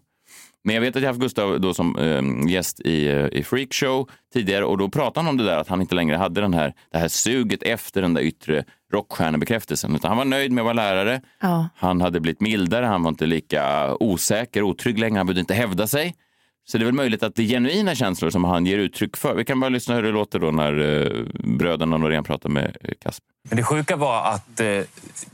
Men 0.64 0.76
jag 0.76 0.82
vet 0.82 0.96
att 0.96 1.02
jag 1.02 1.10
haft 1.10 1.20
Gustav 1.20 1.62
då 1.62 1.74
som 1.74 1.98
eh, 1.98 2.52
gäst 2.52 2.80
i, 2.80 3.08
eh, 3.08 3.26
i 3.32 3.44
Freakshow 3.44 4.10
tidigare 4.34 4.66
och 4.66 4.78
då 4.78 4.90
pratade 4.90 5.20
han 5.20 5.28
om 5.28 5.38
det 5.38 5.44
där 5.44 5.58
att 5.58 5.68
han 5.68 5.82
inte 5.82 5.96
längre 5.96 6.16
hade 6.16 6.42
den 6.42 6.54
här, 6.54 6.74
det 6.92 6.98
här 6.98 7.08
suget 7.08 7.64
efter 7.64 8.02
den 8.02 8.14
där 8.14 8.22
yttre 8.22 8.64
rockstjärnebekräftelsen. 8.94 9.96
Utan 9.96 10.10
han 10.10 10.18
var 10.18 10.26
nöjd 10.26 10.52
med 10.52 10.62
att 10.62 10.66
vara 10.66 10.74
lärare. 10.74 11.22
Ja. 11.42 11.70
Han 11.76 12.02
hade 12.02 12.20
blivit 12.20 12.42
mildare, 12.42 12.86
han 12.86 13.04
var 13.04 13.10
inte 13.10 13.26
lika 13.26 13.96
osäker, 14.00 14.62
otrygg 14.62 15.00
längre, 15.00 15.18
han 15.18 15.26
behövde 15.26 15.42
inte 15.42 15.54
hävda 15.54 15.88
sig. 15.88 16.16
Så 16.68 16.78
det 16.78 16.84
är 16.84 16.86
väl 16.86 16.94
möjligt 16.94 17.24
att 17.24 17.36
det 17.36 17.44
är 17.44 17.48
genuina 17.48 17.96
känslor 17.96 18.30
som 18.30 18.44
han 18.44 18.66
ger 18.66 18.78
uttryck 18.78 19.18
för. 19.18 19.36
Vi 19.36 19.46
kan 19.46 19.60
bara 19.60 19.70
lyssna 19.70 19.96
hur 19.96 20.04
det 20.04 20.12
låter 20.12 20.40
då 20.40 20.52
när 20.52 20.80
eh, 20.80 21.26
bröderna 21.58 21.98
Norén 21.98 22.24
pratar 22.24 22.50
med 22.50 22.78
eh, 22.82 22.94
Kasper. 23.02 23.28
Men 23.50 23.58
det 23.58 23.64
sjuka 23.64 23.96
var 23.96 24.24
att 24.24 24.60
eh, 24.60 24.82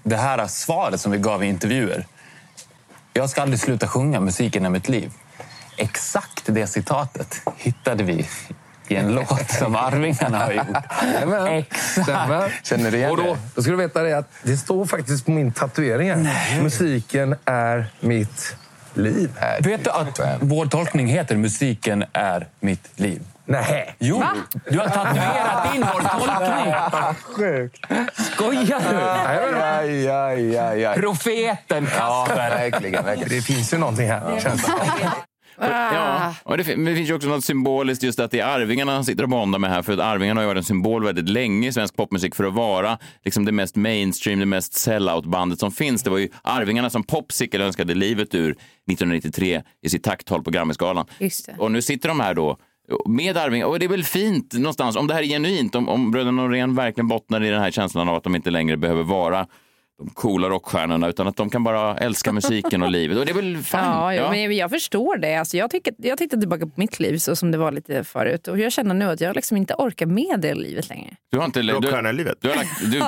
det 0.03 0.15
här 0.15 0.47
svaret 0.47 0.99
som 0.99 1.11
vi 1.11 1.17
gav 1.17 1.43
i 1.43 1.47
intervjuer. 1.47 2.05
Jag 3.17 3.29
ska 3.29 3.41
aldrig 3.41 3.59
sluta 3.59 3.87
sjunga, 3.87 4.19
musiken 4.19 4.65
är 4.65 4.69
mitt 4.69 4.89
liv. 4.89 5.11
Exakt 5.77 6.43
det 6.45 6.67
citatet 6.67 7.41
hittade 7.57 8.03
vi 8.03 8.27
i 8.87 8.95
en 8.95 9.15
låt 9.15 9.51
som 9.51 9.75
Arvingarna 9.75 10.37
har 10.37 10.51
gjort. 10.51 10.77
Exakt. 11.49 12.67
Känner 12.67 12.91
du 12.91 12.97
igen 12.97 13.11
Och 13.11 13.17
då, 13.17 13.23
det? 13.23 13.39
då 13.55 13.61
ska 13.61 13.71
du 13.71 13.77
veta 13.77 14.03
det 14.03 14.17
att 14.17 14.31
det 14.43 14.57
står 14.57 14.85
faktiskt 14.85 15.25
på 15.25 15.31
min 15.31 15.51
tatuering 15.51 16.25
här. 16.25 16.61
Musiken 16.61 17.35
är 17.45 17.91
mitt 17.99 18.55
liv. 18.93 19.29
Vet 19.59 19.83
du 19.83 19.89
att 19.89 20.19
vår 20.39 20.65
tolkning 20.65 21.07
heter 21.07 21.35
Musiken 21.35 22.03
är 22.13 22.47
mitt 22.59 22.89
liv? 22.95 23.21
Nej. 23.49 23.95
Jo, 23.99 24.23
du 24.69 24.79
har 24.79 24.87
tatuerat 24.89 25.75
in 25.75 25.81
vår 25.93 26.01
tolkning. 26.01 26.73
Sjukt. 27.21 27.85
Skojar 28.31 28.81
du? 28.89 28.97
Aj, 28.97 30.07
aj, 30.09 30.57
aj, 30.57 30.85
aj. 30.85 30.95
Profeten 30.97 31.87
Ja, 31.97 32.25
Kasper. 32.27 32.35
verkligen, 32.35 33.05
verkligen. 33.05 33.29
Det 33.29 33.41
finns 33.41 33.73
ju 33.73 33.77
någonting 33.77 34.07
här. 34.07 34.21
Ja, 35.59 36.33
och 36.43 36.57
det, 36.57 36.63
fin- 36.63 36.83
men 36.83 36.93
det 36.93 36.97
finns 36.97 37.09
ju 37.09 37.13
också 37.15 37.27
något 37.27 37.43
symboliskt 37.43 38.03
just 38.03 38.19
att 38.19 38.31
det 38.31 38.39
är 38.39 38.45
Arvingarna 38.45 38.91
han 38.93 39.05
sitter 39.05 39.23
och 39.23 39.29
bondar 39.29 39.59
med 39.59 39.69
här. 39.69 39.81
För 39.81 39.93
att 39.93 39.99
Arvingarna 39.99 40.37
har 40.39 40.43
ju 40.43 40.47
varit 40.47 40.57
en 40.57 40.63
symbol 40.63 41.03
väldigt 41.05 41.29
länge 41.29 41.67
i 41.67 41.73
svensk 41.73 41.95
popmusik 41.95 42.35
för 42.35 42.43
att 42.43 42.53
vara 42.53 42.97
liksom 43.25 43.45
det 43.45 43.51
mest 43.51 43.75
mainstream, 43.75 44.39
det 44.39 44.45
mest 44.45 44.73
sellout-bandet 44.73 45.59
som 45.59 45.71
finns. 45.71 46.03
Det 46.03 46.09
var 46.09 46.17
ju 46.17 46.29
Arvingarna 46.43 46.89
som 46.89 47.03
Popsicle 47.03 47.65
önskade 47.65 47.93
livet 47.93 48.35
ur 48.35 48.51
1993 48.51 49.61
i 49.81 49.89
sitt 49.89 50.03
tacktal 50.03 50.43
på 50.43 50.49
det. 50.49 50.75
Och 51.57 51.71
nu 51.71 51.81
sitter 51.81 52.09
de 52.09 52.19
här 52.19 52.33
då 52.33 52.57
med 53.05 53.37
Arvingarna, 53.37 53.69
Och 53.69 53.79
det 53.79 53.85
är 53.85 53.89
väl 53.89 54.03
fint 54.03 54.53
någonstans, 54.53 54.95
om 54.95 55.07
det 55.07 55.13
här 55.13 55.21
är 55.21 55.27
genuint, 55.27 55.75
om, 55.75 55.89
om 55.89 56.11
bröderna 56.11 56.41
Norén 56.41 56.75
verkligen 56.75 57.07
bottnar 57.07 57.43
i 57.43 57.49
den 57.49 57.61
här 57.61 57.71
känslan 57.71 58.09
av 58.09 58.15
att 58.15 58.23
de 58.23 58.35
inte 58.35 58.49
längre 58.49 58.77
behöver 58.77 59.03
vara 59.03 59.47
de 59.97 60.09
coola 60.09 60.49
rockstjärnorna 60.49 61.07
utan 61.09 61.27
att 61.27 61.35
de 61.35 61.49
kan 61.49 61.63
bara 61.63 61.97
älska 61.97 62.31
musiken 62.31 62.83
och 62.83 62.91
livet. 62.91 63.17
Och 63.17 63.25
det 63.25 63.31
är 63.31 63.35
väl 63.35 63.57
fine. 63.57 63.79
Ja, 63.79 64.13
ja. 64.13 64.29
Men 64.31 64.55
jag 64.55 64.69
förstår 64.69 65.17
det. 65.17 65.35
Alltså, 65.35 65.57
jag, 65.57 65.71
tycker, 65.71 65.93
jag 65.97 66.17
tittar 66.17 66.37
tillbaka 66.37 66.65
på 66.65 66.71
mitt 66.75 66.99
liv 66.99 67.17
så 67.17 67.35
som 67.35 67.51
det 67.51 67.57
var 67.57 67.71
lite 67.71 68.03
förut 68.03 68.47
och 68.47 68.59
jag 68.59 68.71
känner 68.71 68.93
nu 68.93 69.05
att 69.05 69.21
jag 69.21 69.35
liksom 69.35 69.57
inte 69.57 69.73
orkar 69.73 70.05
med 70.05 70.39
det 70.39 70.53
livet 70.53 70.89
längre. 70.89 71.15
Du 71.31 71.37
har 71.37 71.45
inte... 71.45 71.61
Du, 71.61 71.71
Rockstjärnelivet? 71.71 72.37
du 72.41 72.47
har 72.49 72.55
lagt... 72.55 72.91
Du, 72.91 73.03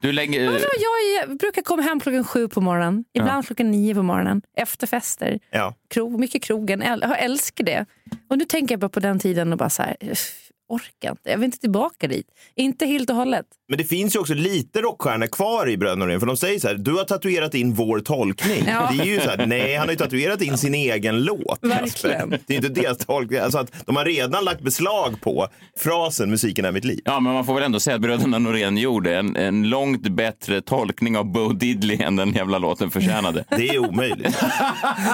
du 0.08 0.12
lägger... 0.12 0.40
Men 0.44 0.52
vadå, 0.52 0.64
jag, 0.64 1.28
jag 1.28 1.38
brukar 1.38 1.62
komma 1.62 1.82
hem 1.82 2.00
klockan 2.00 2.24
sju 2.24 2.48
på 2.48 2.60
morgonen, 2.60 3.04
ibland 3.14 3.46
klockan 3.46 3.70
nio 3.70 3.94
på 3.94 4.02
morgonen, 4.02 4.42
efter 4.56 4.86
fester. 4.86 5.38
Ja. 5.50 5.74
Krog, 5.90 6.20
mycket 6.20 6.42
krogen, 6.42 6.82
jag 7.02 7.22
älskar 7.22 7.64
det. 7.64 7.86
Och 8.30 8.38
nu 8.38 8.44
tänker 8.44 8.72
jag 8.72 8.80
bara 8.80 8.88
på 8.88 9.00
den 9.00 9.18
tiden 9.18 9.52
och 9.52 9.58
bara 9.58 9.70
så 9.70 9.82
här, 9.82 9.96
"Uff, 10.00 10.47
orkar 10.68 11.10
inte, 11.10 11.30
jag 11.30 11.38
vill 11.38 11.44
inte 11.44 11.58
tillbaka 11.58 12.08
dit. 12.08 12.26
Inte 12.54 12.86
helt 12.86 13.10
och 13.10 13.16
hållet. 13.16 13.46
Men 13.68 13.78
det 13.78 13.84
finns 13.84 14.14
ju 14.14 14.18
också 14.20 14.34
lite 14.34 14.80
rockstjärnor 14.80 15.26
kvar 15.26 15.68
i 15.68 15.76
Bröderna 15.76 16.04
Norén. 16.04 16.20
För 16.20 16.26
de 16.26 16.36
säger 16.36 16.58
så 16.58 16.68
här, 16.68 16.74
du 16.74 16.94
har 16.94 17.04
tatuerat 17.04 17.54
in 17.54 17.74
vår 17.74 18.00
tolkning. 18.00 18.64
Ja. 18.66 18.90
Det 18.92 19.02
är 19.02 19.06
ju 19.06 19.20
så 19.20 19.30
här, 19.30 19.46
nej 19.46 19.76
han 19.76 19.86
har 19.86 19.92
ju 19.92 19.98
tatuerat 19.98 20.42
in 20.42 20.58
sin 20.58 20.74
egen 20.74 21.24
låt. 21.24 21.58
Verkligen. 21.62 22.30
Det 22.46 22.54
är 22.54 22.56
inte 22.56 22.68
deras 22.68 22.98
tolkning. 22.98 23.40
Alltså 23.40 23.58
att 23.58 23.86
de 23.86 23.96
har 23.96 24.04
redan 24.04 24.44
lagt 24.44 24.60
beslag 24.60 25.20
på 25.20 25.48
frasen 25.76 26.30
musiken 26.30 26.64
är 26.64 26.72
mitt 26.72 26.84
liv. 26.84 27.00
Ja, 27.04 27.20
men 27.20 27.32
man 27.32 27.46
får 27.46 27.54
väl 27.54 27.62
ändå 27.62 27.80
säga 27.80 27.96
att 27.96 28.02
bröderna 28.02 28.38
Norén 28.38 28.76
gjorde 28.76 29.16
en, 29.16 29.36
en 29.36 29.68
långt 29.68 30.08
bättre 30.08 30.60
tolkning 30.60 31.16
av 31.16 31.32
Bo 31.32 31.52
Diddley 31.52 32.02
än 32.02 32.16
den 32.16 32.32
jävla 32.32 32.58
låten 32.58 32.90
förtjänade. 32.90 33.44
Det 33.48 33.68
är 33.68 33.78
omöjligt. 33.78 34.38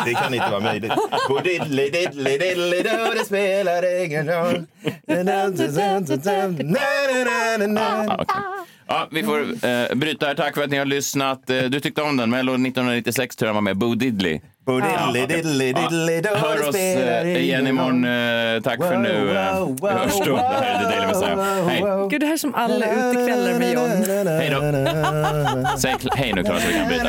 Det 0.04 0.14
kan 0.14 0.34
inte 0.34 0.50
vara 0.50 0.60
möjligt. 0.60 0.92
Bo 1.28 1.38
diddly 1.38 1.90
diddly 1.90 2.38
diddly 2.38 2.82
do, 2.82 3.14
det 3.18 3.24
spelar 3.24 4.04
ingen 4.04 4.26
roll. 4.26 4.66
Ja. 8.06 8.24
Ja, 8.86 9.08
vi 9.10 9.22
får 9.22 9.40
eh, 9.40 9.94
bryta 9.94 10.26
här. 10.26 10.34
Tack 10.34 10.54
för 10.54 10.62
att 10.64 10.70
ni 10.70 10.76
har 10.78 10.84
lyssnat. 10.84 11.50
Eh, 11.50 11.62
du 11.62 11.80
tyckte 11.80 12.02
om 12.02 12.16
den. 12.16 12.30
Mello 12.30 12.52
1996 12.52 13.36
tror 13.36 13.48
jag 13.48 13.54
var 13.54 13.60
med. 13.60 13.76
Bo 13.76 13.94
Diddley. 13.94 14.40
Do, 16.22 16.28
Hör 16.36 16.68
oss 16.68 16.74
eh, 16.76 17.36
igen 17.42 17.66
imorgon. 17.66 18.04
Eh, 18.04 18.62
tack 18.62 18.78
för 18.78 18.96
nu. 18.96 19.36
Eh, 19.36 19.68
vi 19.82 19.88
hörs 19.88 20.12
då. 20.26 20.36
Det 20.36 20.42
här 20.42 20.74
är 20.74 20.78
The 20.78 20.84
Daily 20.96 21.06
Messiah. 21.06 21.68
Hej. 21.68 22.08
Gud, 22.10 22.20
det 22.20 22.26
här 22.26 22.32
är 22.32 22.36
som 22.38 22.54
alla 22.54 22.86
utekvällar 22.86 23.58
med 23.58 23.72
John. 23.72 24.26
Hej 24.26 24.50
då. 24.50 24.60
Säg 25.78 25.94
hej 26.16 26.32
nu 26.32 26.42
Klara 26.44 26.60
så 26.60 26.68
vi 26.68 26.74
kan 26.74 26.88
bryta. 26.88 27.08